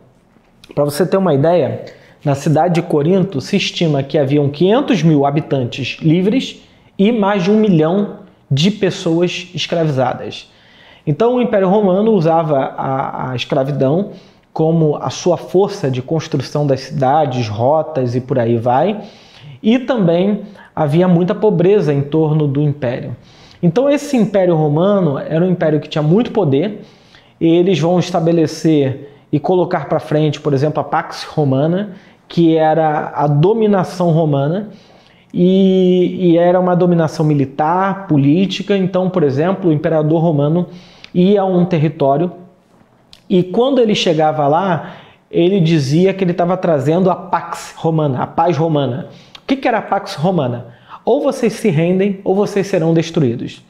Para 0.74 0.86
você 0.86 1.05
ter 1.05 1.17
uma 1.17 1.34
ideia, 1.34 1.86
na 2.24 2.36
cidade 2.36 2.76
de 2.76 2.82
Corinto 2.82 3.41
se 3.41 3.55
estima 3.55 4.03
que 4.03 4.17
haviam 4.17 4.49
500 4.49 5.03
mil 5.03 5.26
habitantes 5.26 5.97
livres 6.01 6.61
e 6.97 7.11
mais 7.11 7.43
de 7.43 7.51
um 7.51 7.57
milhão 7.57 8.20
de 8.49 8.72
pessoas 8.72 9.49
escravizadas. 9.53 10.51
Então 11.05 11.36
o 11.36 11.41
Império 11.41 11.70
Romano 11.70 12.11
usava 12.11 12.57
a, 12.57 13.32
a 13.32 13.36
escravidão 13.36 14.11
como 14.51 14.97
a 14.97 15.09
sua 15.09 15.38
força 15.38 15.89
de 15.89 16.01
construção 16.01 16.67
das 16.67 16.82
cidades, 16.82 17.47
rotas 17.47 18.15
e 18.15 18.22
por 18.22 18.38
aí 18.38 18.57
vai 18.57 19.01
e 19.61 19.80
também 19.80 20.41
havia 20.76 21.07
muita 21.07 21.36
pobreza 21.36 21.93
em 21.93 22.01
torno 22.01 22.47
do 22.47 22.61
império. 22.61 23.15
Então, 23.61 23.89
esse 23.89 24.15
império 24.15 24.55
romano 24.55 25.17
era 25.17 25.43
um 25.43 25.49
império 25.49 25.80
que 25.80 25.89
tinha 25.89 26.01
muito 26.01 26.32
poder, 26.32 26.82
eles 27.39 27.78
vão 27.80 27.99
estabelecer 27.99 29.18
e 29.32 29.39
colocar 29.39 29.88
para 29.88 29.99
frente, 29.99 30.39
por 30.39 30.53
exemplo, 30.53 30.80
a 30.80 30.84
Pax 30.84 31.23
Romana, 31.23 31.91
que 32.27 32.55
era 32.55 33.11
a 33.15 33.27
dominação 33.27 34.11
romana, 34.11 34.69
e, 35.34 36.32
e, 36.32 36.38
era 36.38 36.59
uma 36.59 36.75
dominação 36.75 37.23
militar, 37.23 38.07
política. 38.07 38.75
Então, 38.75 39.09
por 39.11 39.21
exemplo, 39.23 39.69
o 39.69 39.73
imperador 39.73 40.21
romano 40.21 40.67
ia 41.13 41.41
a 41.41 41.45
um 41.45 41.65
território 41.65 42.32
e 43.30 43.43
quando 43.43 43.80
ele 43.80 43.93
chegava 43.93 44.47
lá, 44.47 44.93
ele 45.30 45.59
dizia 45.59 46.15
que 46.15 46.23
ele 46.23 46.32
estava 46.32 46.57
trazendo 46.57 47.11
a 47.11 47.15
Pax 47.15 47.75
Romana, 47.77 48.23
a 48.23 48.25
paz 48.25 48.57
romana 48.57 49.09
que, 49.49 49.55
que 49.55 49.67
era 49.67 49.80
a 49.80 49.82
Pax 49.82 50.13
Romana? 50.13 50.67
Ou 51.03 51.21
vocês 51.21 51.53
se 51.53 51.69
rendem 51.69 52.19
ou 52.23 52.36
vocês 52.36 52.67
serão 52.67 52.93
destruídos. 52.93 53.63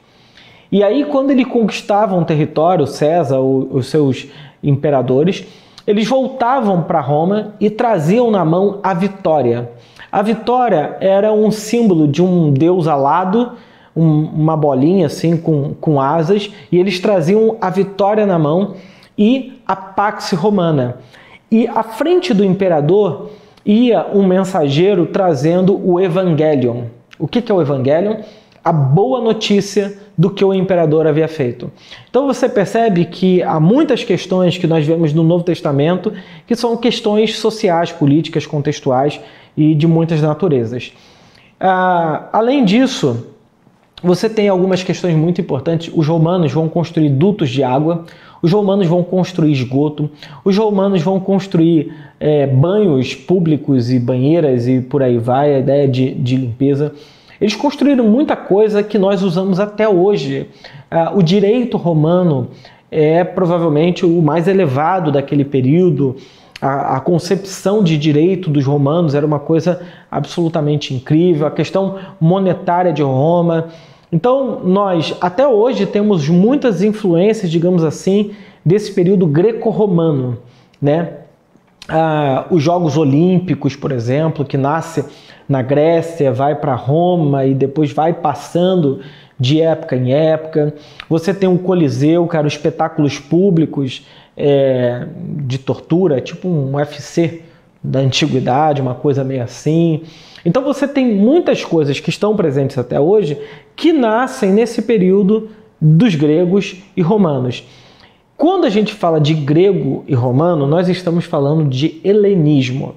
E 0.70 0.84
aí, 0.84 1.04
quando 1.06 1.30
ele 1.30 1.44
conquistava 1.44 2.14
um 2.14 2.22
território, 2.22 2.86
César, 2.86 3.40
os 3.40 3.86
seus 3.86 4.26
imperadores, 4.62 5.44
eles 5.86 6.06
voltavam 6.06 6.82
para 6.82 7.00
Roma 7.00 7.54
e 7.60 7.70
traziam 7.70 8.30
na 8.30 8.44
mão 8.44 8.78
a 8.82 8.94
vitória. 8.94 9.70
A 10.12 10.22
vitória 10.22 10.96
era 11.00 11.32
um 11.32 11.50
símbolo 11.50 12.06
de 12.06 12.22
um 12.22 12.52
deus 12.52 12.86
alado, 12.86 13.52
um, 13.96 14.22
uma 14.22 14.56
bolinha 14.56 15.06
assim 15.06 15.36
com, 15.36 15.74
com 15.80 16.00
asas, 16.00 16.50
e 16.70 16.78
eles 16.78 17.00
traziam 17.00 17.56
a 17.60 17.70
vitória 17.70 18.26
na 18.26 18.38
mão 18.38 18.74
e 19.16 19.60
a 19.66 19.76
Pax 19.76 20.32
Romana. 20.32 20.96
E 21.50 21.66
à 21.66 21.82
frente 21.82 22.32
do 22.32 22.44
imperador 22.44 23.30
ia 23.64 24.06
um 24.12 24.26
mensageiro 24.26 25.06
trazendo 25.06 25.80
o 25.84 26.00
Evangelion. 26.00 26.84
O 27.18 27.28
que 27.28 27.50
é 27.50 27.54
o 27.54 27.60
Evangelion? 27.60 28.16
A 28.70 28.72
boa 28.72 29.20
notícia 29.20 29.98
do 30.16 30.30
que 30.30 30.44
o 30.44 30.54
imperador 30.54 31.04
havia 31.04 31.26
feito. 31.26 31.72
Então 32.08 32.24
você 32.24 32.48
percebe 32.48 33.04
que 33.04 33.42
há 33.42 33.58
muitas 33.58 34.04
questões 34.04 34.56
que 34.56 34.66
nós 34.68 34.86
vemos 34.86 35.12
no 35.12 35.24
Novo 35.24 35.42
Testamento 35.42 36.12
que 36.46 36.54
são 36.54 36.76
questões 36.76 37.36
sociais, 37.36 37.90
políticas, 37.90 38.46
contextuais 38.46 39.18
e 39.56 39.74
de 39.74 39.88
muitas 39.88 40.22
naturezas. 40.22 40.92
Ah, 41.58 42.28
além 42.32 42.64
disso, 42.64 43.34
você 44.04 44.30
tem 44.30 44.48
algumas 44.48 44.84
questões 44.84 45.16
muito 45.16 45.40
importantes. 45.40 45.92
Os 45.92 46.06
romanos 46.06 46.52
vão 46.52 46.68
construir 46.68 47.08
dutos 47.08 47.50
de 47.50 47.64
água, 47.64 48.04
os 48.40 48.52
romanos 48.52 48.86
vão 48.86 49.02
construir 49.02 49.50
esgoto, 49.50 50.08
os 50.44 50.56
romanos 50.56 51.02
vão 51.02 51.18
construir 51.18 51.92
é, 52.20 52.46
banhos 52.46 53.16
públicos 53.16 53.90
e 53.90 53.98
banheiras 53.98 54.68
e 54.68 54.80
por 54.80 55.02
aí 55.02 55.18
vai, 55.18 55.56
a 55.56 55.58
ideia 55.58 55.88
de, 55.88 56.14
de 56.14 56.36
limpeza. 56.36 56.94
Eles 57.40 57.56
construíram 57.56 58.04
muita 58.04 58.36
coisa 58.36 58.82
que 58.82 58.98
nós 58.98 59.22
usamos 59.22 59.58
até 59.58 59.88
hoje. 59.88 60.48
Ah, 60.90 61.12
o 61.14 61.22
direito 61.22 61.76
romano 61.76 62.48
é 62.90 63.24
provavelmente 63.24 64.04
o 64.04 64.20
mais 64.20 64.46
elevado 64.46 65.10
daquele 65.10 65.44
período. 65.44 66.16
A, 66.60 67.00
concepção 67.00 67.82
de 67.82 67.96
direito 67.96 68.50
dos 68.50 68.66
romanos 68.66 69.14
era 69.14 69.24
uma 69.24 69.38
coisa 69.38 69.80
absolutamente 70.10 70.92
incrível. 70.92 71.46
A 71.46 71.50
questão 71.50 71.98
monetária 72.20 72.92
de 72.92 73.02
Roma 73.02 73.68
então, 74.12 74.60
nós 74.64 75.16
até 75.20 75.46
hoje 75.46 75.86
temos 75.86 76.28
muitas 76.28 76.82
influências, 76.82 77.50
digamos 77.50 77.84
assim, 77.84 78.32
desse 78.64 78.92
período 78.92 79.26
greco-romano, 79.26 80.38
né? 80.82 81.12
Ah, 81.88 82.46
os 82.50 82.62
Jogos 82.62 82.96
Olímpicos, 82.96 83.76
por 83.76 83.92
exemplo, 83.92 84.44
que 84.44 84.56
nasce 84.56 85.04
na 85.50 85.62
Grécia, 85.62 86.32
vai 86.32 86.54
para 86.54 86.76
Roma 86.76 87.44
e 87.44 87.54
depois 87.54 87.92
vai 87.92 88.12
passando 88.12 89.00
de 89.36 89.60
época 89.60 89.96
em 89.96 90.12
época. 90.12 90.72
Você 91.08 91.34
tem 91.34 91.48
um 91.48 91.58
Coliseu, 91.58 92.28
eram 92.32 92.46
espetáculos 92.46 93.18
públicos 93.18 94.06
é, 94.36 95.08
de 95.18 95.58
tortura, 95.58 96.20
tipo 96.20 96.46
um 96.46 96.76
UFC 96.76 97.42
da 97.82 97.98
antiguidade, 97.98 98.80
uma 98.80 98.94
coisa 98.94 99.24
meio 99.24 99.42
assim. 99.42 100.04
Então 100.44 100.62
você 100.62 100.86
tem 100.86 101.12
muitas 101.16 101.64
coisas 101.64 101.98
que 101.98 102.10
estão 102.10 102.36
presentes 102.36 102.78
até 102.78 103.00
hoje 103.00 103.36
que 103.74 103.92
nascem 103.92 104.52
nesse 104.52 104.82
período 104.82 105.48
dos 105.80 106.14
gregos 106.14 106.76
e 106.96 107.02
romanos. 107.02 107.64
Quando 108.36 108.66
a 108.66 108.70
gente 108.70 108.94
fala 108.94 109.20
de 109.20 109.34
grego 109.34 110.04
e 110.06 110.14
romano, 110.14 110.64
nós 110.64 110.88
estamos 110.88 111.24
falando 111.24 111.68
de 111.68 112.00
helenismo. 112.04 112.94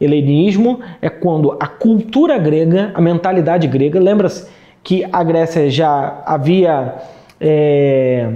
Helenismo 0.00 0.80
é 1.00 1.08
quando 1.08 1.56
a 1.60 1.66
cultura 1.66 2.36
grega, 2.38 2.90
a 2.94 3.00
mentalidade 3.00 3.66
grega, 3.66 4.00
lembra-se 4.00 4.48
que 4.82 5.04
a 5.10 5.22
Grécia 5.22 5.70
já 5.70 6.22
havia 6.26 6.94
é, 7.40 8.30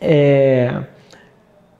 é, 0.00 0.74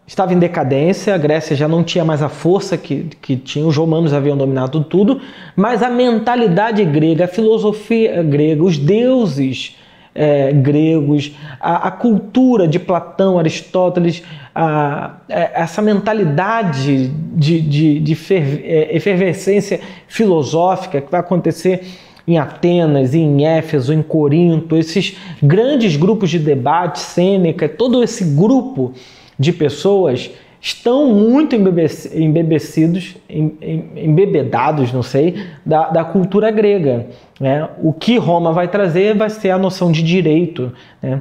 estava 0.06 0.34
em 0.34 0.38
decadência, 0.38 1.14
a 1.14 1.18
Grécia 1.18 1.54
já 1.54 1.68
não 1.68 1.82
tinha 1.84 2.04
mais 2.04 2.22
a 2.22 2.28
força 2.28 2.76
que, 2.76 3.04
que 3.20 3.36
tinha, 3.36 3.66
os 3.66 3.76
romanos 3.76 4.12
haviam 4.12 4.36
dominado 4.36 4.82
tudo, 4.84 5.20
mas 5.56 5.82
a 5.82 5.88
mentalidade 5.88 6.84
grega, 6.84 7.24
a 7.24 7.28
filosofia 7.28 8.22
grega, 8.22 8.62
os 8.62 8.76
deuses 8.78 9.76
é, 10.14 10.52
gregos, 10.52 11.34
a, 11.60 11.88
a, 11.88 11.90
cultura 11.90 12.68
de 12.68 12.78
Platão, 12.78 13.38
Aristóteles, 13.38 14.22
a, 14.54 14.64
a, 14.64 15.14
é, 15.28 15.62
essa 15.62 15.80
mentalidade 15.80 17.08
de, 17.08 17.60
de, 17.60 18.00
de 18.00 18.18
é, 18.64 18.94
efervescência 18.94 19.80
filosófica 20.06 21.00
que 21.00 21.10
vai 21.10 21.20
acontecer 21.20 21.86
em 22.26 22.38
Atenas, 22.38 23.14
em 23.14 23.46
Éfeso, 23.46 23.92
em 23.92 24.02
Corinto, 24.02 24.76
esses 24.76 25.16
grandes 25.42 25.96
grupos 25.96 26.30
de 26.30 26.38
debate, 26.38 27.00
Sêneca, 27.00 27.68
todo 27.68 28.02
esse 28.02 28.24
grupo 28.24 28.92
de 29.38 29.52
pessoas 29.52 30.30
estão 30.62 31.06
muito 31.06 31.56
embebecidos, 31.56 33.16
embebedados, 33.28 34.92
não 34.92 35.02
sei, 35.02 35.34
da, 35.66 35.88
da 35.88 36.04
cultura 36.04 36.52
grega. 36.52 37.08
Né? 37.40 37.68
O 37.82 37.92
que 37.92 38.16
Roma 38.16 38.52
vai 38.52 38.68
trazer 38.68 39.16
vai 39.16 39.28
ser 39.28 39.50
a 39.50 39.58
noção 39.58 39.90
de 39.90 40.04
direito. 40.04 40.72
Né? 41.02 41.20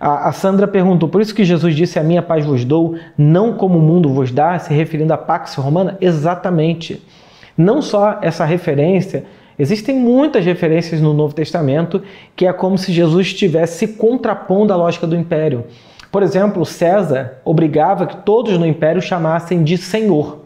A, 0.00 0.32
Sandra 0.32 0.66
perguntou, 0.66 1.08
por 1.08 1.22
isso 1.22 1.32
que 1.32 1.44
Jesus 1.44 1.76
disse, 1.76 2.00
a 2.00 2.02
minha 2.02 2.20
paz 2.20 2.44
vos 2.44 2.64
dou, 2.64 2.96
não 3.16 3.52
como 3.52 3.78
o 3.78 3.80
mundo 3.80 4.12
vos 4.12 4.32
dá, 4.32 4.58
se 4.58 4.74
referindo 4.74 5.14
à 5.14 5.16
Pax 5.16 5.54
Romana? 5.54 5.96
Exatamente. 6.00 7.00
Não 7.56 7.80
só 7.80 8.18
essa 8.20 8.44
referência, 8.44 9.24
existem 9.56 9.94
muitas 9.94 10.44
referências 10.44 11.00
no 11.00 11.14
Novo 11.14 11.32
Testamento 11.32 12.02
que 12.34 12.44
é 12.44 12.52
como 12.52 12.76
se 12.76 12.92
Jesus 12.92 13.28
estivesse 13.28 13.86
se 13.86 13.94
contrapondo 13.94 14.72
à 14.72 14.76
lógica 14.76 15.06
do 15.06 15.14
império. 15.14 15.64
Por 16.10 16.22
exemplo, 16.22 16.64
César 16.66 17.38
obrigava 17.44 18.06
que 18.06 18.16
todos 18.18 18.58
no 18.58 18.66
império 18.66 19.00
chamassem 19.00 19.62
de 19.62 19.78
Senhor. 19.78 20.40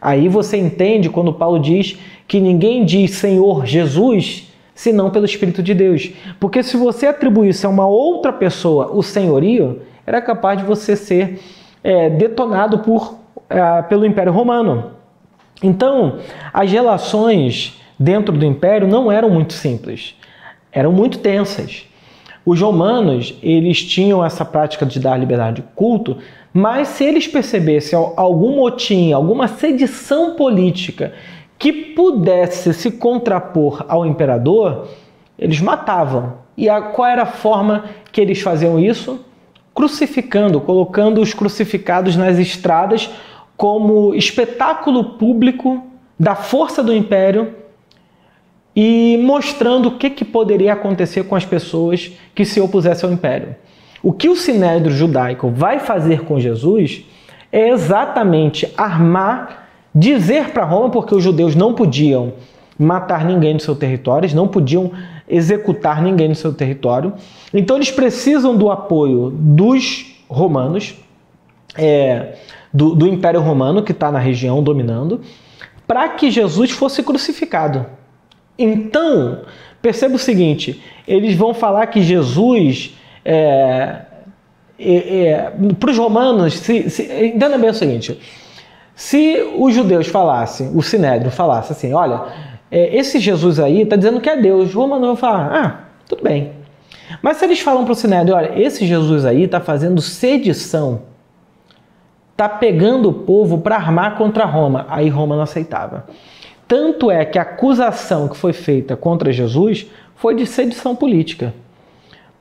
Aí 0.00 0.28
você 0.28 0.56
entende 0.56 1.08
quando 1.08 1.32
Paulo 1.32 1.58
diz 1.58 1.98
que 2.26 2.40
ninguém 2.40 2.84
diz 2.84 3.12
Senhor 3.12 3.66
Jesus 3.66 4.52
senão 4.74 5.10
pelo 5.10 5.24
Espírito 5.24 5.60
de 5.60 5.74
Deus. 5.74 6.12
Porque 6.38 6.62
se 6.62 6.76
você 6.76 7.06
atribuísse 7.08 7.66
a 7.66 7.68
uma 7.68 7.86
outra 7.86 8.32
pessoa 8.32 8.92
o 8.92 9.02
senhorio, 9.02 9.82
era 10.06 10.22
capaz 10.22 10.58
de 10.58 10.64
você 10.64 10.94
ser 10.94 11.40
é, 11.82 12.08
detonado 12.08 12.78
por, 12.78 13.18
é, 13.50 13.82
pelo 13.82 14.06
Império 14.06 14.32
Romano. 14.32 14.92
Então, 15.60 16.20
as 16.52 16.70
relações 16.70 17.80
dentro 17.98 18.36
do 18.36 18.44
Império 18.44 18.86
não 18.86 19.10
eram 19.10 19.28
muito 19.28 19.52
simples, 19.52 20.14
eram 20.70 20.92
muito 20.92 21.18
tensas. 21.18 21.87
Os 22.50 22.62
romanos, 22.62 23.34
eles 23.42 23.84
tinham 23.84 24.24
essa 24.24 24.42
prática 24.42 24.86
de 24.86 24.98
dar 24.98 25.18
liberdade 25.18 25.56
de 25.56 25.68
culto, 25.74 26.16
mas 26.50 26.88
se 26.88 27.04
eles 27.04 27.28
percebessem 27.28 27.98
algum 28.16 28.56
motim, 28.56 29.12
alguma 29.12 29.46
sedição 29.46 30.34
política 30.34 31.12
que 31.58 31.70
pudesse 31.70 32.72
se 32.72 32.92
contrapor 32.92 33.84
ao 33.86 34.06
imperador, 34.06 34.88
eles 35.38 35.60
matavam. 35.60 36.38
E 36.56 36.70
a, 36.70 36.80
qual 36.80 37.06
era 37.06 37.24
a 37.24 37.26
forma 37.26 37.84
que 38.10 38.18
eles 38.18 38.40
faziam 38.40 38.80
isso? 38.80 39.20
Crucificando, 39.74 40.58
colocando 40.58 41.20
os 41.20 41.34
crucificados 41.34 42.16
nas 42.16 42.38
estradas 42.38 43.10
como 43.58 44.14
espetáculo 44.14 45.18
público 45.18 45.82
da 46.18 46.34
força 46.34 46.82
do 46.82 46.94
império 46.94 47.57
e 48.80 49.18
mostrando 49.20 49.88
o 49.88 49.98
que, 49.98 50.08
que 50.08 50.24
poderia 50.24 50.72
acontecer 50.72 51.24
com 51.24 51.34
as 51.34 51.44
pessoas 51.44 52.12
que 52.32 52.44
se 52.44 52.60
opusessem 52.60 53.08
ao 53.08 53.12
império. 53.12 53.56
O 54.00 54.12
que 54.12 54.28
o 54.28 54.36
sinédrio 54.36 54.94
judaico 54.94 55.50
vai 55.50 55.80
fazer 55.80 56.22
com 56.22 56.38
Jesus 56.38 57.04
é 57.50 57.70
exatamente 57.70 58.72
armar, 58.76 59.68
dizer 59.92 60.50
para 60.50 60.64
Roma, 60.64 60.90
porque 60.90 61.12
os 61.12 61.24
judeus 61.24 61.56
não 61.56 61.74
podiam 61.74 62.34
matar 62.78 63.24
ninguém 63.24 63.52
no 63.52 63.58
seu 63.58 63.74
território, 63.74 64.26
eles 64.26 64.34
não 64.34 64.46
podiam 64.46 64.92
executar 65.28 66.00
ninguém 66.00 66.28
no 66.28 66.36
seu 66.36 66.54
território. 66.54 67.14
Então 67.52 67.74
eles 67.74 67.90
precisam 67.90 68.56
do 68.56 68.70
apoio 68.70 69.30
dos 69.30 70.22
romanos, 70.28 70.94
é, 71.76 72.36
do, 72.72 72.94
do 72.94 73.08
Império 73.08 73.40
Romano 73.40 73.82
que 73.82 73.90
está 73.90 74.12
na 74.12 74.20
região 74.20 74.62
dominando, 74.62 75.20
para 75.84 76.08
que 76.10 76.30
Jesus 76.30 76.70
fosse 76.70 77.02
crucificado. 77.02 77.97
Então, 78.58 79.42
perceba 79.80 80.16
o 80.16 80.18
seguinte: 80.18 80.82
eles 81.06 81.34
vão 81.34 81.54
falar 81.54 81.86
que 81.86 82.02
Jesus. 82.02 82.94
É, 83.24 84.02
é, 84.80 85.28
é, 85.28 85.52
para 85.78 85.90
os 85.90 85.98
romanos, 85.98 86.54
se, 86.54 86.88
se, 86.88 87.02
entenda 87.02 87.58
bem 87.58 87.70
o 87.70 87.74
seguinte: 87.74 88.18
se 88.94 89.40
os 89.56 89.74
judeus 89.74 90.08
falassem, 90.08 90.70
o 90.74 90.82
sinédrio 90.82 91.30
falasse 91.30 91.72
assim, 91.72 91.92
olha, 91.92 92.22
é, 92.70 92.96
esse 92.96 93.18
Jesus 93.18 93.58
aí 93.58 93.82
está 93.82 93.96
dizendo 93.96 94.20
que 94.20 94.28
é 94.28 94.36
Deus, 94.36 94.68
os 94.68 94.74
romanos 94.74 95.06
vão 95.06 95.16
falar, 95.16 95.52
ah, 95.52 95.80
tudo 96.08 96.22
bem. 96.22 96.52
Mas 97.22 97.36
se 97.38 97.44
eles 97.44 97.60
falam 97.60 97.84
para 97.84 97.92
o 97.92 97.94
sinédrio, 97.94 98.36
olha, 98.36 98.60
esse 98.60 98.86
Jesus 98.86 99.24
aí 99.24 99.44
está 99.44 99.60
fazendo 99.60 100.00
sedição, 100.02 101.02
está 102.32 102.48
pegando 102.48 103.08
o 103.08 103.12
povo 103.12 103.58
para 103.58 103.76
armar 103.76 104.16
contra 104.16 104.44
Roma, 104.44 104.86
aí 104.88 105.08
Roma 105.08 105.34
não 105.34 105.42
aceitava. 105.42 106.06
Tanto 106.68 107.10
é 107.10 107.24
que 107.24 107.38
a 107.38 107.42
acusação 107.42 108.28
que 108.28 108.36
foi 108.36 108.52
feita 108.52 108.94
contra 108.94 109.32
Jesus 109.32 109.86
foi 110.14 110.34
de 110.34 110.46
sedição 110.46 110.94
política. 110.94 111.54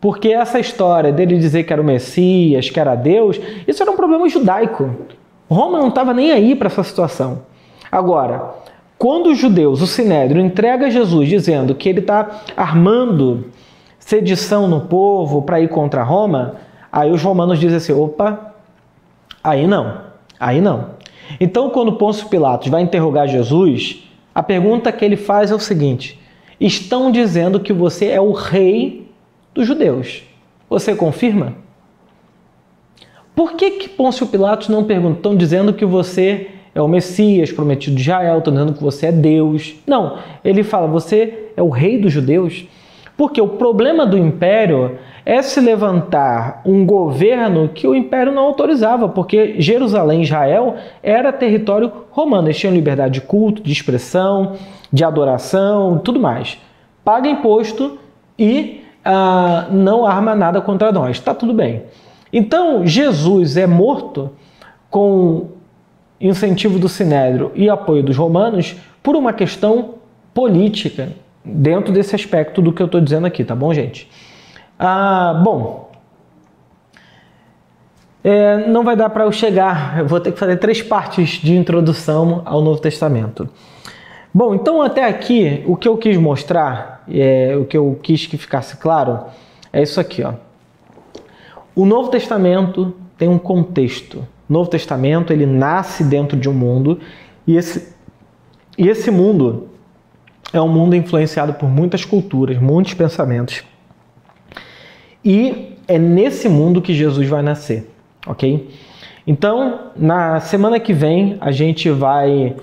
Porque 0.02 0.28
essa 0.30 0.60
história 0.60 1.12
dele 1.12 1.38
dizer 1.38 1.64
que 1.64 1.72
era 1.72 1.82
o 1.82 1.86
Messias, 1.86 2.70
que 2.70 2.80
era 2.80 2.94
Deus, 2.94 3.40
isso 3.66 3.82
era 3.82 3.90
um 3.92 3.96
problema 3.96 4.28
judaico. 4.28 4.94
Roma 5.50 5.80
não 5.80 5.88
estava 5.88 6.14
nem 6.14 6.32
aí 6.32 6.56
para 6.56 6.68
essa 6.68 6.84
situação. 6.84 7.44
Agora, 7.90 8.54
quando 8.98 9.28
os 9.28 9.38
judeus, 9.38 9.82
o 9.82 9.88
Sinédrio, 9.88 10.42
entrega 10.42 10.92
Jesus 10.92 11.30
dizendo 11.30 11.74
que 11.74 11.88
ele 11.88 12.00
está 12.00 12.42
armando 12.56 13.46
sedição 13.98 14.68
no 14.68 14.82
povo 14.82 15.42
para 15.42 15.62
ir 15.62 15.70
contra 15.70 16.04
Roma, 16.04 16.56
aí 16.92 17.12
os 17.12 17.24
romanos 17.24 17.60
dizem 17.60 17.78
assim: 17.78 17.94
opa, 17.94 18.54
aí 19.44 19.66
não, 19.66 20.02
aí 20.40 20.60
não. 20.60 20.98
Então, 21.40 21.70
quando 21.70 21.94
Pôncio 21.94 22.28
Pilatos 22.28 22.68
vai 22.68 22.82
interrogar 22.82 23.28
Jesus, 23.28 24.07
a 24.38 24.44
pergunta 24.44 24.92
que 24.92 25.04
ele 25.04 25.18
faz 25.18 25.50
é 25.50 25.56
o 25.56 25.60
seguinte: 25.60 26.20
estão 26.62 27.12
dizendo 27.12 27.60
que 27.60 27.74
você 27.74 28.10
é 28.10 28.22
o 28.22 28.32
rei 28.34 29.10
dos 29.52 29.66
judeus. 29.66 30.22
Você 30.70 30.96
confirma? 30.96 31.56
Por 33.36 33.54
que, 33.54 33.72
que 33.72 33.90
Pôncio 33.90 34.28
Pilatos 34.28 34.70
não 34.70 34.84
pergunta? 34.84 35.18
Estão 35.18 35.36
dizendo 35.36 35.74
que 35.74 35.84
você 35.84 36.52
é 36.76 36.80
o 36.80 36.88
Messias 36.88 37.52
prometido 37.52 37.96
de 37.96 38.04
Israel, 38.04 38.38
estão 38.38 38.54
dizendo 38.54 38.74
que 38.74 38.84
você 38.84 39.08
é 39.08 39.12
Deus. 39.12 39.74
Não, 39.88 40.20
ele 40.46 40.62
fala: 40.62 40.86
você 40.86 41.50
é 41.58 41.62
o 41.64 41.70
rei 41.70 41.98
dos 41.98 42.14
judeus. 42.14 42.68
Porque 43.18 43.42
o 43.42 43.48
problema 43.48 44.06
do 44.06 44.16
império 44.16 45.00
é 45.26 45.42
se 45.42 45.60
levantar 45.60 46.62
um 46.64 46.86
governo 46.86 47.68
que 47.68 47.88
o 47.88 47.96
império 47.96 48.32
não 48.32 48.44
autorizava, 48.44 49.10
porque 49.10 49.60
Jerusalém, 49.60 50.22
Israel, 50.22 50.76
era 51.02 51.34
território 51.34 51.92
romano. 52.12 52.48
Eles 52.48 52.58
tinham 52.58 52.74
liberdade 52.74 53.16
de 53.16 53.22
culto, 53.22 53.62
de 53.64 53.72
expressão, 53.72 54.54
de 54.94 55.04
adoração, 55.04 55.98
tudo 55.98 56.20
mais. 56.20 56.58
Paga 57.04 57.28
imposto 57.28 57.98
e 58.38 58.84
ah, 59.04 59.68
não 59.72 60.06
arma 60.06 60.36
nada 60.36 60.62
contra 60.62 60.92
nós. 60.92 61.18
Está 61.18 61.34
tudo 61.34 61.54
bem. 61.54 61.84
Então, 62.32 62.86
Jesus 62.86 63.58
é 63.58 63.66
morto 63.66 64.30
com 64.90 65.48
incentivo 66.22 66.78
do 66.78 66.88
Sinédrio 66.88 67.52
e 67.56 67.70
apoio 67.70 68.04
dos 68.04 68.16
romanos 68.16 68.76
por 69.02 69.16
uma 69.16 69.34
questão 69.34 69.96
política 70.34 71.10
dentro 71.48 71.94
desse 71.94 72.16
aspecto 72.16 72.62
do 72.62 72.72
que 72.72 72.82
eu 72.82 72.86
estou 72.86 73.02
dizendo 73.02 73.28
aqui, 73.28 73.44
tá 73.44 73.56
bom, 73.56 73.74
gente? 73.74 74.10
Ah, 74.78 75.42
bom, 75.44 75.92
é, 78.24 78.68
não 78.68 78.84
vai 78.84 78.96
dar 78.96 79.10
para 79.10 79.24
eu 79.24 79.32
chegar, 79.32 80.00
eu 80.00 80.08
vou 80.08 80.20
ter 80.20 80.32
que 80.32 80.40
fazer 80.40 80.58
três 80.58 80.82
partes 80.82 81.30
de 81.42 81.56
introdução 81.56 82.42
ao 82.46 82.62
Novo 82.62 82.80
Testamento. 82.82 83.50
Bom, 84.34 84.54
então 84.54 84.82
até 84.82 85.06
aqui 85.06 85.64
o 85.66 85.76
que 85.76 85.88
eu 85.88 85.98
quis 85.98 86.18
mostrar, 86.18 87.04
é, 87.10 87.56
o 87.56 87.66
que 87.66 87.78
eu 87.78 87.98
quis 88.04 88.26
que 88.26 88.38
ficasse 88.38 88.78
claro, 88.78 89.22
é 89.72 89.82
isso 89.82 90.00
aqui, 90.00 90.24
ó. 90.24 90.34
O 91.76 91.86
Novo 91.86 92.10
Testamento 92.10 92.94
tem 93.18 93.30
um 93.30 93.38
contexto. 93.38 94.28
O 94.50 94.54
Novo 94.54 94.70
Testamento 94.70 95.32
ele 95.32 95.46
nasce 95.46 96.04
dentro 96.04 96.38
de 96.38 96.50
um 96.50 96.54
mundo 96.54 97.00
E 97.48 97.56
esse, 97.56 97.96
e 98.78 98.90
esse 98.90 99.10
mundo 99.10 99.70
é 100.54 100.62
um 100.62 100.68
mundo 100.68 100.96
influenciado 100.96 101.54
por 101.54 101.70
muitas 101.70 102.06
culturas, 102.06 102.58
muitos 102.58 102.94
pensamentos. 102.94 103.64
E 105.24 105.76
é 105.88 105.98
nesse 105.98 106.48
mundo 106.48 106.82
que 106.82 106.94
Jesus 106.94 107.28
vai 107.28 107.42
nascer, 107.42 107.90
ok? 108.26 108.70
Então, 109.26 109.92
na 109.96 110.40
semana 110.40 110.80
que 110.80 110.94
vem, 110.94 111.38
a 111.42 111.52
gente 111.52 111.90
vai 111.90 112.56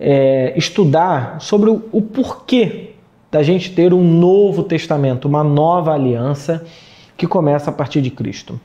é, 0.00 0.54
estudar 0.56 1.40
sobre 1.40 1.68
o, 1.70 1.84
o 1.92 2.00
porquê 2.00 2.92
da 3.30 3.42
gente 3.42 3.72
ter 3.74 3.92
um 3.92 4.02
novo 4.02 4.62
testamento, 4.62 5.28
uma 5.28 5.44
nova 5.44 5.92
aliança 5.92 6.64
que 7.16 7.26
começa 7.26 7.70
a 7.70 7.72
partir 7.72 8.00
de 8.00 8.10
Cristo. 8.10 8.58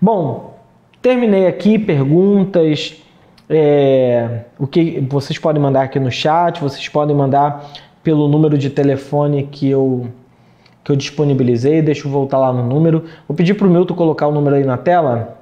Bom, 0.00 0.58
terminei 1.02 1.46
aqui 1.46 1.78
perguntas. 1.78 2.96
É, 3.50 4.44
o 4.58 4.66
que 4.66 5.00
vocês 5.08 5.38
podem 5.38 5.60
mandar 5.60 5.82
aqui 5.82 5.98
no 5.98 6.10
chat, 6.10 6.60
vocês 6.60 6.86
podem 6.88 7.16
mandar 7.16 7.70
pelo 8.02 8.28
número 8.28 8.56
de 8.56 8.70
telefone 8.70 9.48
que 9.50 9.68
eu 9.68 10.08
que 10.84 10.92
eu 10.92 10.96
disponibilizei. 10.96 11.82
Deixa 11.82 12.06
eu 12.06 12.10
voltar 12.10 12.38
lá 12.38 12.52
no 12.52 12.62
número. 12.66 13.04
Vou 13.28 13.36
pedir 13.36 13.54
para 13.54 13.66
o 13.66 13.70
Milton 13.70 13.94
colocar 13.94 14.26
o 14.26 14.32
número 14.32 14.56
aí 14.56 14.64
na 14.64 14.78
tela 14.78 15.36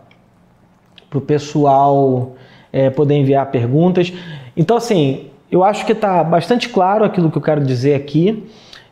para 1.09 1.19
o 1.19 1.21
pessoal 1.21 2.35
é, 2.73 2.91
poder 2.91 3.15
enviar 3.15 3.51
perguntas. 3.51 4.13
Então, 4.57 4.77
assim, 4.77 5.27
eu 5.51 5.63
acho 5.63 5.87
que 5.87 5.93
está 5.93 6.25
bastante 6.25 6.69
claro 6.69 7.05
aquilo 7.05 7.31
que 7.31 7.39
eu 7.39 7.43
quero 7.43 7.65
dizer 7.65 7.95
aqui. 7.95 8.45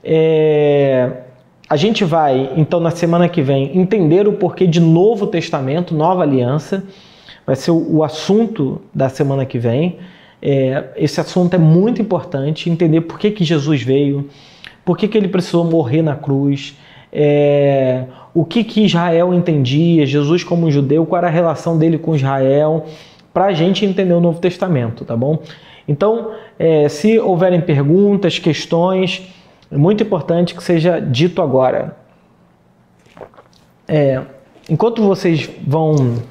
É, 0.02 1.10
a 1.68 1.76
gente 1.76 2.04
vai, 2.04 2.52
então, 2.56 2.78
na 2.78 2.90
semana 2.90 3.28
que 3.28 3.42
vem, 3.42 3.76
entender 3.76 4.28
o 4.28 4.34
porquê 4.34 4.66
de 4.66 4.80
Novo 4.80 5.26
Testamento, 5.26 5.94
Nova 5.94 6.22
Aliança. 6.22 6.84
Vai 7.46 7.56
ser 7.56 7.72
o, 7.72 7.96
o 7.96 8.04
assunto 8.04 8.80
da 8.94 9.08
semana 9.08 9.44
que 9.44 9.58
vem. 9.58 9.98
É, 10.46 10.90
esse 10.96 11.18
assunto 11.18 11.54
é 11.54 11.58
muito 11.58 12.02
importante, 12.02 12.68
entender 12.68 13.00
por 13.00 13.18
que, 13.18 13.30
que 13.30 13.42
Jesus 13.42 13.82
veio, 13.82 14.28
por 14.84 14.98
que, 14.98 15.08
que 15.08 15.16
ele 15.16 15.28
precisou 15.28 15.64
morrer 15.64 16.02
na 16.02 16.14
cruz, 16.14 16.76
é, 17.10 18.04
o 18.34 18.44
que, 18.44 18.62
que 18.62 18.84
Israel 18.84 19.32
entendia, 19.32 20.04
Jesus 20.04 20.44
como 20.44 20.70
judeu, 20.70 21.06
qual 21.06 21.20
era 21.20 21.28
a 21.28 21.30
relação 21.30 21.78
dele 21.78 21.96
com 21.96 22.14
Israel, 22.14 22.84
para 23.32 23.46
a 23.46 23.52
gente 23.54 23.86
entender 23.86 24.12
o 24.12 24.20
Novo 24.20 24.38
Testamento, 24.38 25.04
tá 25.04 25.16
bom? 25.16 25.38
Então, 25.88 26.32
é, 26.58 26.88
se 26.90 27.18
houverem 27.18 27.60
perguntas, 27.60 28.38
questões, 28.38 29.22
é 29.70 29.78
muito 29.78 30.02
importante 30.02 30.54
que 30.54 30.62
seja 30.62 31.00
dito 31.00 31.40
agora. 31.40 31.96
É, 33.88 34.20
enquanto 34.68 35.02
vocês 35.02 35.48
vão. 35.66 36.22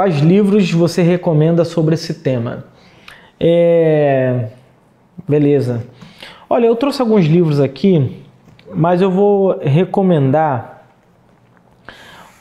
Quais 0.00 0.20
livros 0.20 0.72
você 0.72 1.02
recomenda 1.02 1.62
sobre 1.62 1.92
esse 1.92 2.14
tema? 2.14 2.64
É, 3.38 4.46
beleza. 5.28 5.84
Olha, 6.48 6.64
eu 6.64 6.74
trouxe 6.74 7.02
alguns 7.02 7.26
livros 7.26 7.60
aqui, 7.60 8.22
mas 8.74 9.02
eu 9.02 9.10
vou 9.10 9.58
recomendar 9.60 10.88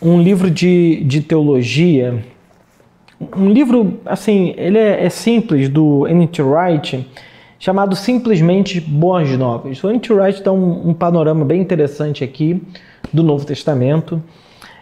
um 0.02 0.22
livro 0.22 0.50
de, 0.50 1.04
de 1.04 1.20
teologia. 1.20 2.24
Um 3.36 3.50
livro, 3.50 4.00
assim, 4.06 4.54
ele 4.56 4.78
é, 4.78 5.04
é 5.04 5.10
simples, 5.10 5.68
do 5.68 6.08
N.T. 6.08 6.42
Wright, 6.42 7.06
chamado 7.60 7.94
Simplesmente 7.94 8.80
Boas 8.80 9.30
Novas. 9.38 9.84
O 9.84 9.90
N.T. 9.90 10.14
Wright 10.14 10.42
dá 10.42 10.54
um, 10.54 10.92
um, 10.92 10.94
panorama 10.94 11.44
bem 11.44 11.60
interessante 11.60 12.24
aqui 12.24 12.64
do 13.12 13.22
Novo 13.22 13.46
Testamento. 13.46 14.24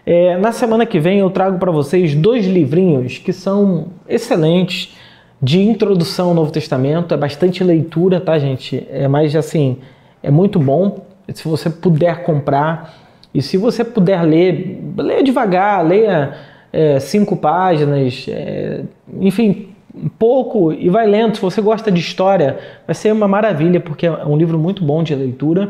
É, 0.09 0.37
na 0.37 0.53
semana 0.53 0.85
que 0.85 1.01
vem 1.01 1.19
eu 1.19 1.29
trago 1.29 1.59
para 1.59 1.69
vocês 1.69 2.15
dois 2.15 2.45
livrinhos 2.45 3.17
que 3.17 3.33
são 3.33 3.87
excelentes 4.07 4.95
de 5.41 5.61
introdução 5.61 6.29
ao 6.29 6.33
Novo 6.33 6.49
Testamento, 6.49 7.13
é 7.13 7.17
bastante 7.17 7.61
leitura, 7.61 8.21
tá, 8.21 8.39
gente? 8.39 8.87
É 8.89 9.05
mais 9.05 9.35
assim, 9.35 9.79
é 10.23 10.31
muito 10.31 10.59
bom. 10.59 11.05
Se 11.33 11.45
você 11.45 11.69
puder 11.69 12.23
comprar 12.23 12.95
e 13.33 13.41
se 13.41 13.57
você 13.57 13.83
puder 13.83 14.21
ler, 14.21 14.81
leia 14.95 15.21
devagar, 15.21 15.85
leia 15.85 16.37
é, 16.71 17.01
cinco 17.01 17.35
páginas, 17.35 18.27
é, 18.29 18.83
enfim, 19.19 19.71
pouco 20.17 20.71
e 20.71 20.89
vai 20.89 21.05
lendo. 21.05 21.35
Se 21.35 21.41
você 21.41 21.61
gosta 21.61 21.91
de 21.91 21.99
história, 21.99 22.57
vai 22.85 22.95
ser 22.95 23.11
uma 23.11 23.27
maravilha, 23.27 23.81
porque 23.81 24.07
é 24.07 24.25
um 24.25 24.37
livro 24.37 24.57
muito 24.57 24.85
bom 24.85 25.03
de 25.03 25.13
leitura. 25.13 25.69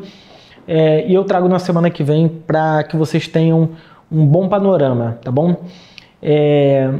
É, 0.67 1.07
e 1.07 1.13
eu 1.15 1.23
trago 1.23 1.47
na 1.47 1.57
semana 1.57 1.89
que 1.89 2.03
vem 2.03 2.27
para 2.27 2.83
que 2.83 2.95
vocês 2.95 3.27
tenham 3.27 3.71
um 4.11 4.25
bom 4.25 4.47
panorama, 4.47 5.19
tá 5.23 5.31
bom? 5.31 5.63
É, 6.21 6.91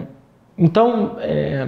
então, 0.58 1.18
é, 1.20 1.68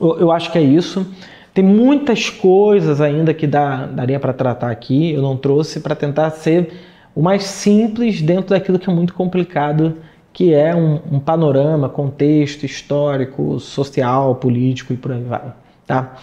eu, 0.00 0.18
eu 0.18 0.32
acho 0.32 0.50
que 0.50 0.58
é 0.58 0.62
isso. 0.62 1.06
Tem 1.54 1.64
muitas 1.64 2.30
coisas 2.30 3.00
ainda 3.00 3.34
que 3.34 3.46
dá, 3.46 3.86
daria 3.86 4.18
para 4.18 4.32
tratar 4.32 4.70
aqui, 4.70 5.12
eu 5.12 5.20
não 5.20 5.36
trouxe 5.36 5.80
para 5.80 5.94
tentar 5.94 6.30
ser 6.30 6.72
o 7.14 7.20
mais 7.20 7.44
simples 7.44 8.22
dentro 8.22 8.50
daquilo 8.50 8.78
que 8.78 8.88
é 8.88 8.92
muito 8.92 9.12
complicado, 9.12 9.98
que 10.32 10.54
é 10.54 10.74
um, 10.74 10.98
um, 11.12 11.20
panorama, 11.20 11.90
contexto 11.90 12.64
histórico, 12.64 13.60
social, 13.60 14.36
político 14.36 14.94
e 14.94 14.96
por 14.96 15.12
aí 15.12 15.22
vai. 15.22 15.52
Tá? 15.86 16.16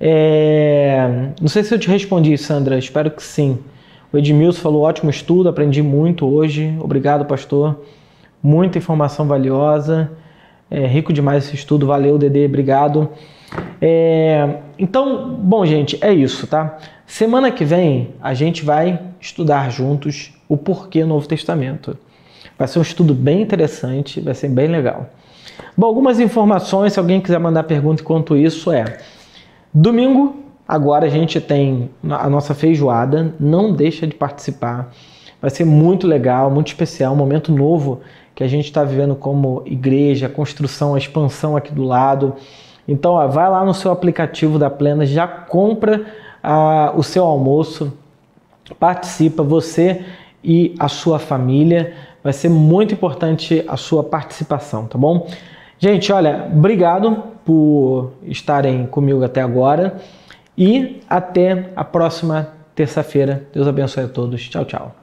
É... 0.00 1.30
Não 1.40 1.48
sei 1.48 1.64
se 1.64 1.74
eu 1.74 1.78
te 1.78 1.88
respondi, 1.88 2.38
Sandra, 2.38 2.78
espero 2.78 3.10
que 3.10 3.22
sim. 3.22 3.58
O 4.12 4.18
Edmilson 4.18 4.60
falou: 4.60 4.82
ótimo 4.82 5.10
estudo, 5.10 5.48
aprendi 5.48 5.82
muito 5.82 6.26
hoje. 6.26 6.76
Obrigado, 6.80 7.24
pastor. 7.24 7.80
Muita 8.42 8.78
informação 8.78 9.26
valiosa. 9.26 10.10
É 10.70 10.86
rico 10.86 11.12
demais 11.12 11.44
esse 11.44 11.54
estudo, 11.54 11.86
valeu, 11.86 12.16
Dede, 12.16 12.44
obrigado. 12.46 13.08
É, 13.80 14.56
então, 14.78 15.34
bom, 15.34 15.66
gente, 15.66 15.98
é 16.00 16.12
isso, 16.12 16.46
tá? 16.46 16.78
Semana 17.06 17.50
que 17.50 17.64
vem 17.64 18.14
a 18.22 18.32
gente 18.32 18.64
vai 18.64 18.98
estudar 19.20 19.70
juntos 19.70 20.32
o 20.48 20.56
porquê 20.56 21.04
Novo 21.04 21.28
Testamento. 21.28 21.96
Vai 22.58 22.66
ser 22.68 22.78
um 22.78 22.82
estudo 22.82 23.12
bem 23.12 23.42
interessante, 23.42 24.20
vai 24.20 24.34
ser 24.34 24.48
bem 24.48 24.68
legal. 24.68 25.10
Bom, 25.76 25.86
algumas 25.86 26.18
informações, 26.20 26.94
se 26.94 26.98
alguém 26.98 27.20
quiser 27.20 27.38
mandar 27.38 27.64
pergunta 27.64 28.02
enquanto 28.02 28.36
isso, 28.36 28.72
é 28.72 28.98
domingo, 29.74 30.41
agora 30.72 31.04
a 31.04 31.10
gente 31.10 31.38
tem 31.38 31.90
a 32.08 32.30
nossa 32.30 32.54
feijoada, 32.54 33.34
não 33.38 33.74
deixa 33.74 34.06
de 34.06 34.14
participar. 34.14 34.90
Vai 35.38 35.50
ser 35.50 35.66
muito 35.66 36.06
legal, 36.06 36.50
muito 36.50 36.68
especial, 36.68 37.12
um 37.12 37.16
momento 37.16 37.52
novo 37.52 38.00
que 38.34 38.42
a 38.42 38.48
gente 38.48 38.64
está 38.64 38.82
vivendo 38.82 39.14
como 39.14 39.62
igreja, 39.66 40.30
construção, 40.30 40.94
a 40.94 40.98
expansão 40.98 41.58
aqui 41.58 41.74
do 41.74 41.82
lado. 41.82 42.36
Então, 42.88 43.12
ó, 43.12 43.26
vai 43.26 43.50
lá 43.50 43.62
no 43.66 43.74
seu 43.74 43.92
aplicativo 43.92 44.58
da 44.58 44.70
Plena, 44.70 45.04
já 45.04 45.28
compra 45.28 46.06
ah, 46.42 46.94
o 46.96 47.02
seu 47.02 47.22
almoço, 47.26 47.92
participa, 48.80 49.42
você 49.42 50.06
e 50.42 50.74
a 50.78 50.88
sua 50.88 51.18
família. 51.18 51.92
Vai 52.24 52.32
ser 52.32 52.48
muito 52.48 52.94
importante 52.94 53.62
a 53.68 53.76
sua 53.76 54.02
participação, 54.02 54.86
tá 54.86 54.96
bom? 54.96 55.26
Gente, 55.78 56.10
olha, 56.10 56.48
obrigado 56.50 57.24
por 57.44 58.12
estarem 58.24 58.86
comigo 58.86 59.22
até 59.22 59.42
agora 59.42 60.00
e 60.62 61.02
até 61.10 61.70
a 61.74 61.82
próxima 61.82 62.52
terça-feira. 62.72 63.42
Deus 63.52 63.66
abençoe 63.66 64.04
a 64.04 64.08
todos. 64.08 64.48
Tchau, 64.48 64.64
tchau. 64.64 65.01